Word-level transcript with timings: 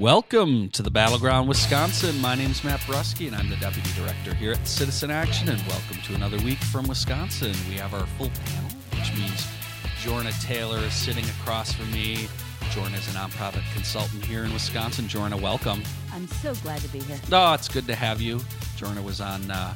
Welcome 0.00 0.68
to 0.70 0.82
the 0.82 0.90
Battleground, 0.90 1.48
Wisconsin. 1.48 2.20
My 2.20 2.34
name 2.34 2.50
is 2.50 2.62
Matt 2.62 2.80
Brusky, 2.80 3.28
and 3.28 3.34
I'm 3.34 3.48
the 3.48 3.56
Deputy 3.56 3.88
Director 3.98 4.34
here 4.34 4.52
at 4.52 4.68
Citizen 4.68 5.10
Action. 5.10 5.48
And 5.48 5.58
welcome 5.66 5.96
to 6.04 6.14
another 6.14 6.36
week 6.40 6.58
from 6.58 6.86
Wisconsin. 6.86 7.54
We 7.66 7.76
have 7.76 7.94
our 7.94 8.04
full 8.18 8.28
panel, 8.44 8.70
which 8.90 9.10
means 9.16 9.46
Jorna 10.02 10.38
Taylor 10.42 10.80
is 10.80 10.92
sitting 10.92 11.24
across 11.24 11.72
from 11.72 11.90
me. 11.92 12.28
Jorna 12.72 12.98
is 12.98 13.08
a 13.08 13.12
nonprofit 13.12 13.62
consultant 13.72 14.22
here 14.22 14.44
in 14.44 14.52
Wisconsin. 14.52 15.06
Jorna, 15.06 15.40
welcome. 15.40 15.82
I'm 16.12 16.26
so 16.28 16.54
glad 16.56 16.82
to 16.82 16.88
be 16.88 16.98
here. 16.98 17.18
Oh, 17.32 17.54
it's 17.54 17.68
good 17.68 17.86
to 17.86 17.94
have 17.94 18.20
you. 18.20 18.40
Jorna 18.76 19.02
was 19.02 19.22
on 19.22 19.50
uh, 19.50 19.74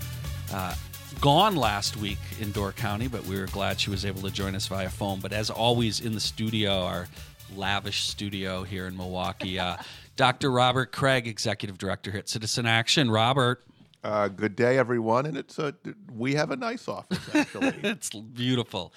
uh, 0.53 0.75
gone 1.23 1.57
last 1.57 1.97
week 1.97 2.19
in 2.39 2.53
Door 2.53 2.73
County, 2.73 3.09
but 3.09 3.25
we 3.25 3.41
were 3.41 3.47
glad 3.47 3.81
she 3.81 3.89
was 3.89 4.05
able 4.05 4.21
to 4.21 4.31
join 4.31 4.55
us 4.55 4.67
via 4.67 4.91
phone. 4.91 5.21
But 5.21 5.33
as 5.33 5.49
always, 5.49 6.01
in 6.01 6.13
the 6.13 6.21
studio, 6.21 6.83
our 6.83 7.09
lavish 7.57 8.03
studio 8.03 8.63
here 8.65 8.87
in 8.87 8.97
Milwaukee, 8.97 9.59
uh, 9.59 9.77
Dr. 10.21 10.51
Robert 10.51 10.93
Kraig, 10.93 11.27
Executive 11.27 11.79
Director 11.79 12.11
here 12.11 12.19
at 12.19 12.29
Citizen 12.29 12.67
Action. 12.67 13.11
Robert. 13.11 13.65
Uh, 14.05 14.29
good 14.29 14.55
day, 14.55 14.77
everyone, 14.77 15.25
and 15.25 15.35
it's 15.35 15.59
a 15.59 15.75
we 16.15 16.35
have 16.35 16.51
a 16.51 16.57
nice 16.57 16.89
office 16.89 17.35
actually. 17.35 17.69
it's 17.83 18.11
beautiful. 18.11 18.93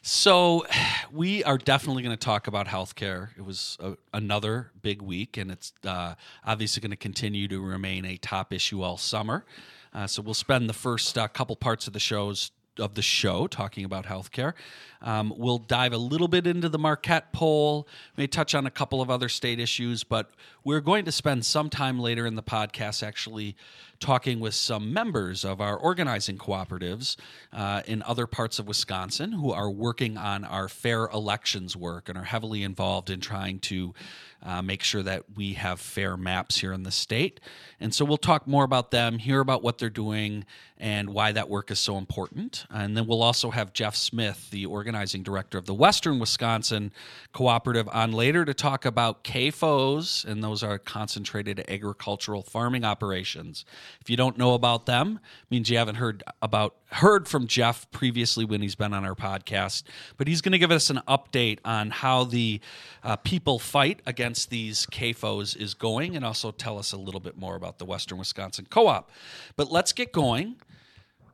So, 0.00 0.64
we 1.12 1.44
are 1.44 1.58
definitely 1.58 2.04
going 2.04 2.16
to 2.16 2.24
talk 2.24 2.46
about 2.46 2.68
healthcare. 2.68 3.36
It 3.36 3.44
was 3.44 3.76
a, 3.80 3.98
another 4.14 4.70
big 4.80 5.02
week, 5.02 5.36
and 5.36 5.50
it's 5.50 5.74
uh, 5.84 6.14
obviously 6.42 6.80
going 6.80 6.90
to 6.90 6.96
continue 6.96 7.48
to 7.48 7.60
remain 7.60 8.06
a 8.06 8.16
top 8.16 8.50
issue 8.50 8.80
all 8.80 8.96
summer. 8.96 9.44
Uh, 9.92 10.06
so, 10.06 10.22
we'll 10.22 10.32
spend 10.32 10.70
the 10.70 10.74
first 10.74 11.18
uh, 11.18 11.28
couple 11.28 11.54
parts 11.56 11.86
of 11.86 11.92
the 11.92 12.00
shows 12.00 12.50
of 12.78 12.94
the 12.94 13.02
show 13.02 13.46
talking 13.46 13.84
about 13.84 14.06
healthcare. 14.06 14.54
Um, 15.02 15.32
we'll 15.36 15.58
dive 15.58 15.92
a 15.92 15.98
little 15.98 16.28
bit 16.28 16.46
into 16.46 16.68
the 16.68 16.78
Marquette 16.78 17.32
poll, 17.32 17.86
may 18.16 18.26
touch 18.26 18.54
on 18.54 18.66
a 18.66 18.70
couple 18.70 19.00
of 19.00 19.10
other 19.10 19.28
state 19.28 19.60
issues, 19.60 20.04
but 20.04 20.30
we're 20.64 20.80
going 20.80 21.04
to 21.04 21.12
spend 21.12 21.44
some 21.46 21.70
time 21.70 21.98
later 21.98 22.26
in 22.26 22.34
the 22.34 22.42
podcast 22.42 23.02
actually 23.02 23.56
talking 24.00 24.40
with 24.40 24.54
some 24.54 24.92
members 24.92 25.44
of 25.44 25.60
our 25.60 25.76
organizing 25.76 26.36
cooperatives 26.36 27.16
uh, 27.52 27.82
in 27.86 28.02
other 28.02 28.26
parts 28.26 28.58
of 28.58 28.66
Wisconsin 28.66 29.32
who 29.32 29.52
are 29.52 29.70
working 29.70 30.16
on 30.16 30.44
our 30.44 30.68
fair 30.68 31.06
elections 31.06 31.76
work 31.76 32.08
and 32.08 32.18
are 32.18 32.24
heavily 32.24 32.62
involved 32.62 33.10
in 33.10 33.20
trying 33.20 33.58
to 33.60 33.94
uh, 34.42 34.62
make 34.62 34.82
sure 34.82 35.02
that 35.02 35.24
we 35.34 35.54
have 35.54 35.80
fair 35.80 36.16
maps 36.16 36.58
here 36.58 36.72
in 36.72 36.82
the 36.82 36.90
state. 36.90 37.40
And 37.80 37.94
so 37.94 38.04
we'll 38.04 38.16
talk 38.16 38.46
more 38.46 38.64
about 38.64 38.90
them, 38.90 39.18
hear 39.18 39.40
about 39.40 39.62
what 39.62 39.78
they're 39.78 39.90
doing, 39.90 40.44
and 40.78 41.10
why 41.10 41.32
that 41.32 41.48
work 41.48 41.70
is 41.70 41.78
so 41.78 41.96
important. 41.96 42.66
And 42.70 42.96
then 42.96 43.06
we'll 43.06 43.22
also 43.22 43.50
have 43.50 43.72
Jeff 43.72 43.96
Smith, 43.96 44.50
the 44.50 44.66
organizing 44.66 44.85
director 45.22 45.58
of 45.58 45.66
the 45.66 45.74
Western 45.74 46.18
Wisconsin 46.18 46.92
Cooperative, 47.32 47.88
on 47.92 48.12
later 48.12 48.44
to 48.44 48.54
talk 48.54 48.84
about 48.84 49.24
CAFOs, 49.24 50.24
and 50.24 50.42
those 50.42 50.62
are 50.62 50.78
concentrated 50.78 51.64
agricultural 51.68 52.42
farming 52.42 52.84
operations. 52.84 53.64
If 54.00 54.10
you 54.10 54.16
don't 54.16 54.38
know 54.38 54.54
about 54.54 54.86
them, 54.86 55.20
means 55.50 55.70
you 55.70 55.78
haven't 55.78 55.96
heard 55.96 56.22
about 56.40 56.76
heard 56.90 57.26
from 57.26 57.46
Jeff 57.46 57.90
previously 57.90 58.44
when 58.44 58.62
he's 58.62 58.76
been 58.76 58.94
on 58.94 59.04
our 59.04 59.14
podcast. 59.14 59.82
But 60.16 60.28
he's 60.28 60.40
going 60.40 60.52
to 60.52 60.58
give 60.58 60.70
us 60.70 60.88
an 60.88 61.00
update 61.08 61.58
on 61.64 61.90
how 61.90 62.24
the 62.24 62.60
uh, 63.02 63.16
people 63.16 63.58
fight 63.58 64.00
against 64.06 64.50
these 64.50 64.86
CAFOs 64.86 65.56
is 65.56 65.74
going, 65.74 66.16
and 66.16 66.24
also 66.24 66.50
tell 66.52 66.78
us 66.78 66.92
a 66.92 66.96
little 66.96 67.20
bit 67.20 67.36
more 67.36 67.56
about 67.56 67.78
the 67.78 67.84
Western 67.84 68.18
Wisconsin 68.18 68.66
Co-op. 68.70 69.10
But 69.56 69.70
let's 69.70 69.92
get 69.92 70.12
going. 70.12 70.56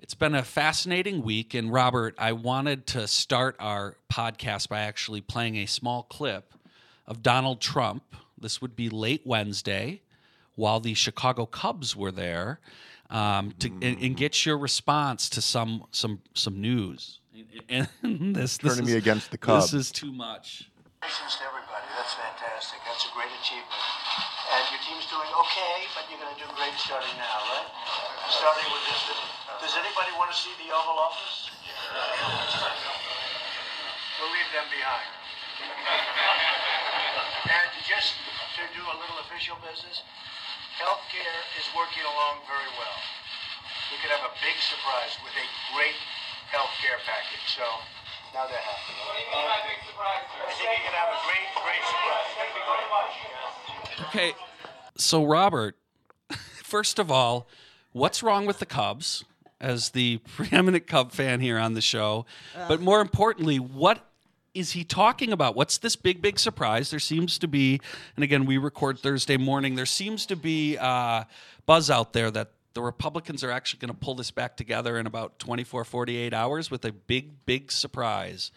It's 0.03 0.15
been 0.15 0.35
a 0.35 0.43
fascinating 0.43 1.23
week. 1.23 1.55
And 1.55 1.73
Robert, 1.73 2.17
I 2.19 2.33
wanted 2.33 2.89
to 2.89 3.07
start 3.07 3.55
our 3.61 3.97
podcast 4.13 4.69
by 4.69 4.81
actually 4.81 5.21
playing 5.21 5.57
a 5.57 5.67
small 5.67 6.03
clip 6.03 6.55
of 7.07 7.23
Donald 7.23 7.61
Trump. 7.61 8.03
This 8.37 8.61
would 8.61 8.75
be 8.75 8.91
late 8.91 9.23
Wednesday 9.25 10.03
while 10.57 10.81
the 10.81 10.95
Chicago 10.95 11.47
Cubs 11.47 11.95
were 11.95 12.11
there 12.11 12.59
um, 13.11 13.53
to, 13.61 13.69
and, 13.69 14.03
and, 14.03 14.17
get 14.17 14.45
your 14.45 14.59
response 14.59 15.29
to 15.31 15.41
some 15.41 15.85
some 15.93 16.21
some 16.35 16.61
news. 16.61 17.21
And 17.69 17.89
this, 18.35 18.59
this 18.59 18.75
turning 18.75 18.89
is, 18.89 18.93
me 18.93 18.99
against 18.99 19.31
the 19.31 19.39
Cubs. 19.39 19.71
This 19.71 19.87
is 19.87 19.93
too 19.93 20.13
much. 20.13 20.69
Congratulations 21.01 21.37
to 21.39 21.45
everybody. 21.47 21.87
That's 21.97 22.15
fantastic. 22.15 22.81
That's 22.85 23.05
a 23.07 23.13
great 23.15 23.33
achievement. 23.41 23.71
And 24.51 24.65
your 24.73 24.83
team's 24.83 25.07
doing 25.07 25.31
okay, 25.31 25.87
but 25.95 26.11
you're 26.11 26.21
going 26.21 26.35
to 26.35 26.41
do 26.41 26.49
great 26.57 26.75
starting 26.75 27.17
now, 27.17 27.39
right? 27.55 27.69
Starting 28.29 28.67
with 28.73 28.85
this. 28.89 29.32
Does 29.61 29.75
anybody 29.77 30.13
want 30.17 30.33
to 30.33 30.39
see 30.39 30.55
the 30.63 30.73
Oval 30.73 30.97
Office? 30.97 31.51
We'll 34.17 34.33
leave 34.33 34.51
them 34.55 34.67
behind. 34.71 35.11
and 37.51 37.71
just 37.85 38.15
to 38.57 38.63
do 38.73 38.83
a 38.87 38.97
little 38.97 39.19
official 39.27 39.59
business, 39.61 40.07
healthcare 40.79 41.43
is 41.59 41.67
working 41.75 42.07
along 42.07 42.47
very 42.49 42.71
well. 42.79 42.99
We 43.91 44.01
could 44.01 44.15
have 44.15 44.25
a 44.25 44.33
big 44.41 44.57
surprise 44.63 45.19
with 45.21 45.35
a 45.37 45.47
great 45.75 45.99
healthcare 46.49 47.03
package. 47.05 47.45
So 47.53 47.67
now 48.33 48.47
they're. 48.47 48.57
What 48.57 49.19
do 49.19 49.21
you 49.21 49.29
mean 49.37 49.45
by 49.45 49.61
big 49.69 49.81
surprise. 49.85 50.25
I 50.39 50.55
think 50.55 50.81
going 50.81 50.97
to 50.97 51.03
have 51.03 51.13
a 51.13 51.21
great, 51.29 51.47
great 51.61 51.85
surprise. 51.85 52.31
You. 53.21 54.05
Okay, 54.07 54.31
so 54.97 55.25
Robert, 55.25 55.77
first 56.63 56.99
of 56.99 57.11
all, 57.11 57.49
what's 57.93 58.23
wrong 58.23 58.47
with 58.47 58.59
the 58.59 58.67
Cubs? 58.67 59.25
As 59.63 59.91
the 59.91 60.19
preeminent 60.37 60.87
Cub 60.87 61.13
fan 61.13 61.41
here 61.41 61.59
on 61.59 61.75
the 61.75 61.81
show. 61.81 62.27
Uh, 62.55 62.69
but 62.69 62.81
more 62.81 63.01
importantly, 63.01 63.59
what 63.59 64.07
is 64.55 64.73
he 64.73 64.85
talking 64.85 65.33
about? 65.33 65.57
What's 65.57 65.79
this 65.79 65.97
big, 65.97 66.21
big 66.21 66.39
surprise? 66.39 66.91
There 66.91 67.01
seems 67.01 67.39
to 67.39 67.49
be, 67.49 67.81
and 68.17 68.23
again, 68.23 68.45
we 68.45 68.59
record 68.59 68.99
Thursday 68.99 69.39
morning, 69.39 69.77
there 69.77 69.87
seems 69.87 70.27
to 70.27 70.37
be 70.37 70.77
uh, 70.77 71.25
buzz 71.65 71.89
out 71.91 72.13
there 72.13 72.31
that 72.31 72.51
the 72.75 72.83
Republicans 72.83 73.45
are 73.45 73.51
actually 73.51 73.79
going 73.81 73.93
to 73.93 73.99
pull 73.99 74.15
this 74.15 74.31
back 74.31 74.57
together 74.57 74.99
in 74.99 75.07
about 75.07 75.39
24, 75.39 75.85
48 75.85 76.35
hours 76.35 76.71
with 76.71 76.85
a 76.85 76.93
big, 76.93 77.45
big 77.47 77.71
surprise. 77.73 78.51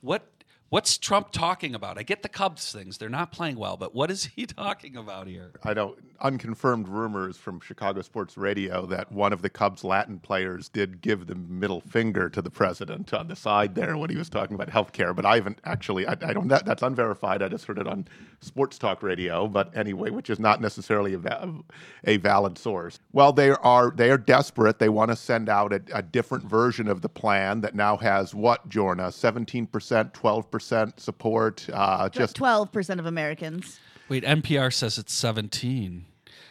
What 0.00 0.26
What's 0.70 0.98
Trump 0.98 1.32
talking 1.32 1.74
about? 1.74 1.96
I 1.96 2.02
get 2.02 2.22
the 2.22 2.28
Cubs 2.28 2.70
things; 2.70 2.98
they're 2.98 3.08
not 3.08 3.32
playing 3.32 3.56
well, 3.56 3.78
but 3.78 3.94
what 3.94 4.10
is 4.10 4.26
he 4.36 4.44
talking 4.46 4.96
about 4.96 5.26
here? 5.26 5.52
I 5.64 5.72
don't. 5.72 5.98
Unconfirmed 6.20 6.88
rumors 6.88 7.36
from 7.38 7.60
Chicago 7.60 8.02
sports 8.02 8.36
radio 8.36 8.84
that 8.86 9.10
one 9.10 9.32
of 9.32 9.40
the 9.40 9.48
Cubs 9.48 9.82
Latin 9.82 10.18
players 10.18 10.68
did 10.68 11.00
give 11.00 11.26
the 11.26 11.36
middle 11.36 11.80
finger 11.80 12.28
to 12.28 12.42
the 12.42 12.50
president 12.50 13.14
on 13.14 13.28
the 13.28 13.36
side 13.36 13.76
there 13.76 13.96
when 13.96 14.10
he 14.10 14.16
was 14.16 14.28
talking 14.28 14.56
about 14.56 14.68
health 14.68 14.92
care. 14.92 15.14
But 15.14 15.24
I 15.24 15.36
haven't 15.36 15.60
actually. 15.64 16.06
I, 16.06 16.12
I 16.12 16.34
don't. 16.34 16.48
That, 16.48 16.66
that's 16.66 16.82
unverified. 16.82 17.40
I 17.42 17.48
just 17.48 17.64
heard 17.64 17.78
it 17.78 17.86
on 17.86 18.06
sports 18.40 18.76
talk 18.76 19.02
radio. 19.02 19.48
But 19.48 19.74
anyway, 19.74 20.10
which 20.10 20.28
is 20.28 20.38
not 20.38 20.60
necessarily 20.60 21.14
a, 21.14 21.48
a 22.04 22.18
valid 22.18 22.58
source. 22.58 22.98
Well, 23.12 23.32
they 23.32 23.50
are. 23.50 23.90
They 23.90 24.10
are 24.10 24.18
desperate. 24.18 24.78
They 24.78 24.90
want 24.90 25.12
to 25.12 25.16
send 25.16 25.48
out 25.48 25.72
a, 25.72 25.80
a 25.94 26.02
different 26.02 26.44
version 26.44 26.88
of 26.88 27.00
the 27.00 27.08
plan 27.08 27.62
that 27.62 27.74
now 27.74 27.96
has 27.96 28.34
what, 28.34 28.68
Jorna? 28.68 29.10
Seventeen 29.14 29.66
percent, 29.66 30.12
twelve 30.12 30.50
percent 30.58 30.78
percent 30.78 31.00
support. 31.00 31.66
Uh, 31.72 32.08
just 32.08 32.36
twelve 32.36 32.72
percent 32.72 33.00
of 33.00 33.06
Americans. 33.06 33.80
Wait, 34.08 34.24
NPR 34.24 34.72
says 34.72 34.98
it's 34.98 35.12
seventeen. 35.12 36.04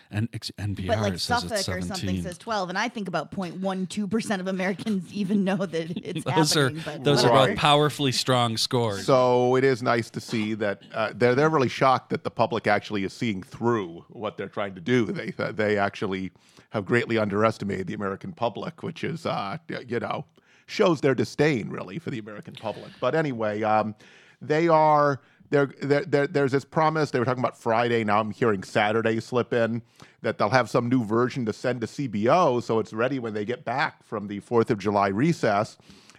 And 0.09 0.31
NPR 0.31 0.87
but 0.87 0.99
like 0.99 1.13
says 1.13 1.23
Suffolk 1.23 1.51
it's 1.51 1.65
17. 1.65 1.83
or 1.83 1.85
something 1.85 2.23
says 2.23 2.37
12, 2.37 2.69
and 2.69 2.77
I 2.77 2.87
think 2.87 3.09
about 3.09 3.29
0.12 3.29 4.09
percent 4.09 4.39
of 4.39 4.47
Americans 4.47 5.11
even 5.13 5.43
know 5.43 5.57
that 5.57 5.97
it's 5.97 6.23
those 6.23 6.53
happening. 6.53 6.81
Are, 6.87 6.97
those 6.99 7.25
are 7.25 7.47
both 7.47 7.57
powerfully 7.57 8.13
strong 8.13 8.55
scores. 8.55 9.05
So 9.05 9.57
it 9.57 9.65
is 9.65 9.83
nice 9.83 10.09
to 10.11 10.21
see 10.21 10.53
that 10.53 10.83
uh, 10.93 11.11
they're 11.13 11.35
they're 11.35 11.49
really 11.49 11.67
shocked 11.67 12.11
that 12.11 12.23
the 12.23 12.31
public 12.31 12.67
actually 12.67 13.03
is 13.03 13.11
seeing 13.11 13.43
through 13.43 14.05
what 14.07 14.37
they're 14.37 14.47
trying 14.47 14.75
to 14.75 14.81
do. 14.81 15.07
They 15.07 15.31
they 15.51 15.77
actually 15.77 16.31
have 16.69 16.85
greatly 16.85 17.17
underestimated 17.17 17.87
the 17.87 17.93
American 17.93 18.31
public, 18.31 18.83
which 18.83 19.03
is 19.03 19.25
uh, 19.25 19.57
you 19.85 19.99
know 19.99 20.23
shows 20.67 21.01
their 21.01 21.15
disdain 21.15 21.69
really 21.69 21.97
for 21.97 22.11
the 22.11 22.19
American 22.19 22.53
public. 22.53 22.91
But 22.99 23.15
anyway, 23.15 23.63
um, 23.63 23.95
they 24.41 24.67
are. 24.67 25.21
They're, 25.49 25.71
they're, 25.81 26.03
they're, 26.03 26.27
there's 26.27 26.51
this 26.51 26.65
promise 26.65 27.09
they 27.11 27.19
were 27.19 27.25
talking 27.25 27.41
about 27.41 27.57
Friday. 27.57 28.03
Now 28.03 28.19
I'm 28.19 28.31
hearing 28.31 28.63
Saturday 28.63 29.21
slip 29.21 29.53
in 29.53 29.81
that 30.21 30.37
they'll 30.37 30.49
have 30.49 30.69
some 30.69 30.89
new 30.89 31.05
version 31.05 31.45
to 31.45 31.53
send 31.53 31.79
to 31.79 31.87
CBO, 31.87 32.61
so 32.61 32.79
it's 32.79 32.91
ready 32.91 33.17
when 33.17 33.33
they 33.33 33.45
get 33.45 33.63
back 33.63 34.03
from 34.03 34.27
the 34.27 34.41
Fourth 34.41 34.69
of 34.69 34.77
July 34.77 35.07
recess. 35.07 35.77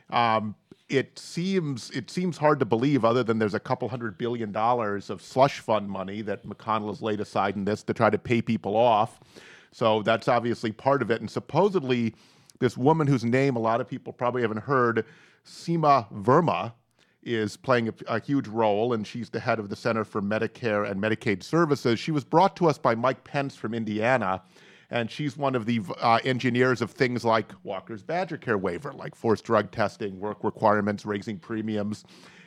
Um, 0.08 0.54
it 0.88 1.18
seems 1.18 1.90
it 1.90 2.10
seems 2.10 2.38
hard 2.38 2.58
to 2.60 2.64
believe, 2.64 3.04
other 3.04 3.22
than 3.22 3.38
there's 3.38 3.52
a 3.52 3.60
couple 3.60 3.88
hundred 3.90 4.16
billion 4.16 4.50
dollars 4.50 5.10
of 5.10 5.20
slush 5.20 5.60
fund 5.60 5.90
money 5.90 6.22
that 6.22 6.46
McConnell 6.46 6.88
has 6.88 7.02
laid 7.02 7.20
aside 7.20 7.56
in 7.56 7.66
this 7.66 7.82
to 7.82 7.92
try 7.92 8.08
to 8.08 8.18
pay 8.18 8.40
people 8.40 8.76
off. 8.76 9.20
So 9.72 10.02
that's 10.02 10.28
obviously 10.28 10.72
part 10.72 11.02
of 11.02 11.10
it. 11.10 11.20
And 11.20 11.30
supposedly 11.30 12.14
this 12.58 12.76
woman 12.76 13.06
whose 13.06 13.24
name 13.24 13.56
a 13.56 13.60
lot 13.60 13.80
of 13.80 13.88
people 13.88 14.12
probably 14.12 14.42
haven't 14.42 14.62
heard, 14.62 15.04
Seema 15.44 16.12
Verma, 16.12 16.72
is 17.22 17.56
playing 17.56 17.88
a, 17.88 17.94
a, 18.06 18.20
huge 18.20 18.48
role, 18.48 18.92
and 18.92 19.06
she's 19.06 19.28
the 19.28 19.40
head 19.40 19.58
of 19.58 19.68
the 19.68 19.76
Center 19.76 20.04
for 20.04 20.22
Medicare 20.22 20.88
and 20.88 21.00
Medicaid 21.02 21.42
Services. 21.42 21.98
She 21.98 22.10
was 22.10 22.24
brought 22.24 22.56
to 22.56 22.68
us 22.68 22.78
by 22.78 22.94
Mike 22.94 23.22
Pence 23.24 23.54
from 23.54 23.74
Indiana, 23.74 24.42
and 24.90 25.10
she's 25.10 25.36
one 25.36 25.54
of 25.54 25.66
the 25.66 25.80
uh, 26.00 26.20
engineers 26.24 26.80
of 26.80 26.90
things 26.90 27.24
like 27.24 27.52
Walker's 27.64 28.02
Badger 28.02 28.38
Care 28.38 28.56
waiver, 28.56 28.92
like 28.92 29.14
forced 29.14 29.44
drug 29.44 29.70
testing, 29.70 30.18
work 30.18 30.42
requirements, 30.42 31.04
raising 31.04 31.38
premiums, 31.38 32.04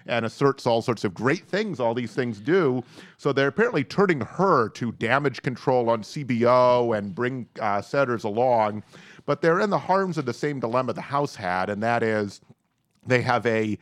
and 0.08 0.26
asserts 0.26 0.66
all 0.66 0.82
sorts 0.82 1.04
of 1.04 1.14
great 1.14 1.48
things 1.48 1.80
all 1.80 1.94
these 1.94 2.14
things 2.14 2.40
do. 2.40 2.84
So 3.18 3.32
they're 3.32 3.50
apparently 3.50 3.84
turning 3.84 4.22
her 4.22 4.70
to 4.70 4.92
damage 4.94 5.42
control 5.42 5.90
on 5.90 6.02
CBO 6.02 6.98
and 6.98 7.14
bring 7.14 7.48
uh, 7.60 7.82
along, 8.24 8.84
but 9.26 9.42
they're 9.42 9.60
in 9.60 9.70
the 9.70 9.80
harms 9.80 10.18
of 10.18 10.26
the 10.26 10.34
same 10.34 10.60
dilemma 10.60 10.94
the 10.94 11.02
House 11.02 11.36
had, 11.36 11.70
and 11.70 11.82
that 11.84 12.04
is 12.04 12.42
they 13.06 13.22
have 13.22 13.46
a, 13.46 13.78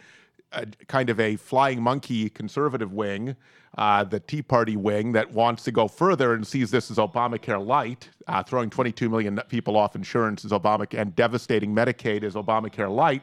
a 0.52 0.66
kind 0.88 1.10
of 1.10 1.20
a 1.20 1.36
flying 1.36 1.82
monkey 1.82 2.30
conservative 2.30 2.94
wing 2.94 3.36
uh, 3.78 4.04
the 4.04 4.20
Tea 4.20 4.42
Party 4.42 4.76
wing 4.76 5.12
that 5.12 5.32
wants 5.32 5.64
to 5.64 5.72
go 5.72 5.88
further 5.88 6.34
and 6.34 6.46
sees 6.46 6.72
this 6.72 6.90
as 6.90 6.98
Obamacare 6.98 7.64
light, 7.64 8.10
uh, 8.28 8.42
throwing 8.44 8.70
22 8.70 9.10
million 9.10 9.40
people 9.48 9.78
off 9.78 9.96
insurance 9.96 10.44
as 10.44 10.52
Obamacare 10.52 11.00
and 11.00 11.16
devastating 11.16 11.74
Medicaid 11.74 12.24
as 12.24 12.34
Obamacare 12.34 12.94
light, 12.94 13.22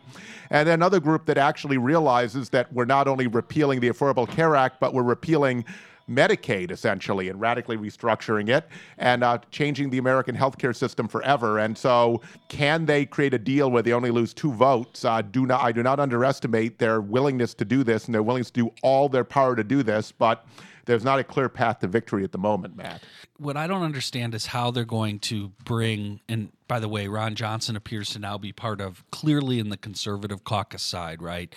and 0.51 0.69
another 0.69 1.01
group 1.01 1.27
that 1.27 1.39
actually 1.39 1.79
realizes 1.79 2.49
that 2.51 2.73
we're 2.73 2.85
not 2.85 3.09
only 3.09 3.27
repealing 3.27 3.81
the 3.81 3.89
Affordable 3.89 4.29
Care 4.29 4.55
Act, 4.55 4.79
but 4.81 4.95
we're 4.95 5.03
repealing 5.03 5.65
Medicaid 6.09 6.71
essentially 6.71 7.29
and 7.29 7.41
radically 7.41 7.77
restructuring 7.77 8.49
it 8.49 8.69
and 8.99 9.25
uh, 9.25 9.39
changing 9.51 9.91
the 9.91 9.99
American 9.99 10.37
healthcare 10.37 10.75
system 10.75 11.09
forever. 11.09 11.59
And 11.59 11.77
so, 11.77 12.21
can 12.49 12.87
they 12.87 13.05
create 13.07 13.35
a 13.35 13.39
deal 13.39 13.71
where 13.71 13.83
they 13.83 13.93
only 13.93 14.11
lose 14.11 14.33
two 14.33 14.53
votes? 14.53 15.05
Uh, 15.05 15.23
do 15.23 15.47
not 15.47 15.63
I 15.63 15.73
do 15.73 15.83
not 15.83 15.99
underestimate 15.99 16.79
their 16.79 17.01
willingness 17.01 17.55
to 17.55 17.65
do 17.65 17.83
this 17.83 18.07
and 18.07 18.15
their 18.15 18.23
willingness 18.23 18.51
to 18.53 18.65
do 18.65 18.71
all 18.83 19.09
their 19.09 19.25
power 19.25 19.57
to 19.57 19.65
do 19.65 19.83
this, 19.83 20.13
but 20.13 20.47
there's 20.87 21.05
not 21.05 21.19
a 21.19 21.25
clear 21.25 21.49
path 21.49 21.81
to 21.81 21.89
victory 21.89 22.25
at 22.25 22.33
the 22.33 22.39
moment, 22.39 22.77
Matt. 22.77 23.03
What 23.39 23.57
I 23.57 23.67
don't 23.67 23.83
understand 23.83 24.35
is 24.35 24.47
how 24.47 24.71
they're 24.71 24.85
going 24.85 25.19
to 25.21 25.53
bring, 25.65 26.21
and 26.29 26.51
by 26.69 26.81
the 26.81 26.89
way, 26.89 27.09
Ron 27.09 27.35
Johnson 27.35 27.77
appears 27.77 28.11
to 28.11 28.19
now 28.19 28.39
be 28.39 28.53
part 28.53 28.81
of 28.81 29.05
clearly 29.11 29.59
in 29.59 29.69
the 29.69 29.77
conservative 29.77 30.45
caucus 30.45 30.83
side, 30.83 31.21
right? 31.21 31.55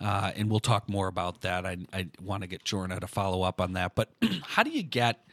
Uh, 0.00 0.32
and 0.34 0.50
we'll 0.50 0.60
talk 0.60 0.88
more 0.88 1.06
about 1.06 1.40
that. 1.42 1.64
I, 1.64 1.78
I 1.92 2.08
want 2.20 2.42
to 2.42 2.48
get 2.48 2.64
Jorna 2.64 3.00
to 3.00 3.06
follow 3.06 3.42
up 3.42 3.60
on 3.60 3.72
that. 3.74 3.94
But 3.94 4.10
how 4.42 4.62
do 4.62 4.70
you 4.70 4.82
get 4.82 5.24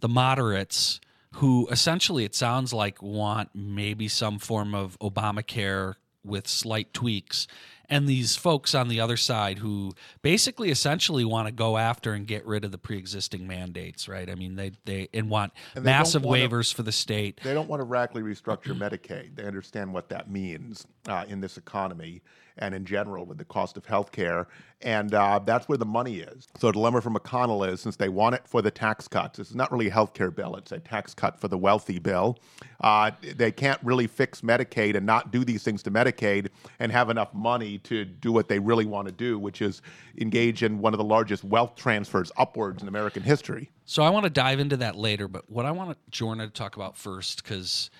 the 0.00 0.08
moderates 0.08 1.00
who 1.34 1.68
essentially, 1.70 2.24
it 2.24 2.34
sounds 2.34 2.72
like, 2.72 3.00
want 3.00 3.50
maybe 3.54 4.08
some 4.08 4.40
form 4.40 4.74
of 4.74 4.98
Obamacare 4.98 5.94
with 6.24 6.48
slight 6.48 6.92
tweaks 6.92 7.46
and 7.90 8.08
these 8.08 8.36
folks 8.36 8.74
on 8.74 8.88
the 8.88 9.00
other 9.00 9.16
side 9.16 9.58
who 9.58 9.92
basically 10.22 10.70
essentially 10.70 11.24
want 11.24 11.48
to 11.48 11.52
go 11.52 11.76
after 11.76 12.14
and 12.14 12.26
get 12.26 12.46
rid 12.46 12.64
of 12.64 12.70
the 12.70 12.78
pre-existing 12.78 13.46
mandates 13.46 14.08
right? 14.08 14.30
I 14.30 14.34
mean 14.34 14.56
they 14.56 14.72
they 14.84 15.08
and 15.12 15.28
want 15.28 15.52
And 15.74 15.84
they 15.84 15.90
massive 15.90 16.22
waivers 16.22 16.72
for 16.72 16.82
the 16.82 16.92
state. 16.92 17.40
They 17.42 17.54
don't 17.54 17.68
want 17.68 17.80
to 17.80 17.84
radically 17.84 18.22
restructure 18.22 18.76
Medicaid. 18.76 19.36
They 19.36 19.44
understand 19.44 19.92
what 19.92 20.08
that 20.08 20.30
means 20.30 20.86
uh, 21.08 21.24
in 21.28 21.40
this 21.40 21.56
economy 21.56 22.22
and 22.58 22.74
in 22.74 22.84
general 22.84 23.24
with 23.24 23.38
the 23.38 23.44
cost 23.44 23.76
of 23.76 23.86
health 23.86 24.12
care. 24.12 24.48
And 24.82 25.12
uh, 25.12 25.40
that's 25.44 25.68
where 25.68 25.76
the 25.76 25.84
money 25.84 26.20
is. 26.20 26.48
So, 26.58 26.68
the 26.68 26.72
dilemma 26.72 27.02
for 27.02 27.10
McConnell 27.10 27.70
is 27.70 27.82
since 27.82 27.96
they 27.96 28.08
want 28.08 28.34
it 28.34 28.42
for 28.46 28.62
the 28.62 28.70
tax 28.70 29.06
cuts, 29.08 29.38
is 29.38 29.54
not 29.54 29.70
really 29.70 29.88
a 29.88 29.92
health 29.92 30.14
care 30.14 30.30
bill, 30.30 30.56
it's 30.56 30.72
a 30.72 30.78
tax 30.78 31.12
cut 31.12 31.38
for 31.38 31.48
the 31.48 31.58
wealthy 31.58 31.98
bill. 31.98 32.38
Uh, 32.80 33.10
they 33.36 33.52
can't 33.52 33.78
really 33.82 34.06
fix 34.06 34.40
Medicaid 34.40 34.96
and 34.96 35.04
not 35.04 35.30
do 35.30 35.44
these 35.44 35.62
things 35.62 35.82
to 35.82 35.90
Medicaid 35.90 36.48
and 36.78 36.90
have 36.90 37.10
enough 37.10 37.34
money 37.34 37.76
to 37.78 38.06
do 38.06 38.32
what 38.32 38.48
they 38.48 38.58
really 38.58 38.86
want 38.86 39.06
to 39.06 39.12
do, 39.12 39.38
which 39.38 39.60
is 39.60 39.82
engage 40.18 40.62
in 40.62 40.78
one 40.78 40.94
of 40.94 40.98
the 40.98 41.04
largest 41.04 41.44
wealth 41.44 41.76
transfers 41.76 42.32
upwards 42.38 42.80
in 42.82 42.88
American 42.88 43.22
history. 43.22 43.70
So 43.84 44.02
I 44.02 44.10
want 44.10 44.24
to 44.24 44.30
dive 44.30 44.60
into 44.60 44.78
that 44.78 44.96
later, 44.96 45.28
but 45.28 45.50
what 45.50 45.66
I 45.66 45.72
want 45.72 45.98
Jorna 46.10 46.46
to 46.46 46.50
talk 46.50 46.76
about 46.76 46.96
first, 46.96 47.42
because 47.42 47.90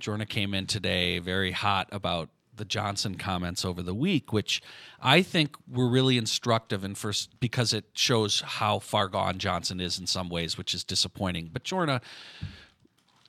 Jorna 0.00 0.28
came 0.28 0.54
in 0.54 0.66
today 0.66 1.18
very 1.18 1.52
hot 1.52 1.88
about 1.92 2.28
the 2.56 2.64
Johnson 2.64 3.16
comments 3.16 3.64
over 3.64 3.82
the 3.82 3.94
week, 3.94 4.32
which 4.32 4.62
I 5.00 5.22
think 5.22 5.56
were 5.70 5.88
really 5.88 6.18
instructive 6.18 6.84
and 6.84 6.96
first 6.96 7.38
because 7.40 7.72
it 7.72 7.84
shows 7.94 8.40
how 8.40 8.78
far 8.78 9.08
gone 9.08 9.38
Johnson 9.38 9.80
is 9.80 9.98
in 9.98 10.06
some 10.06 10.28
ways, 10.28 10.56
which 10.56 10.74
is 10.74 10.84
disappointing. 10.84 11.50
But 11.52 11.64
Jorna, 11.64 12.00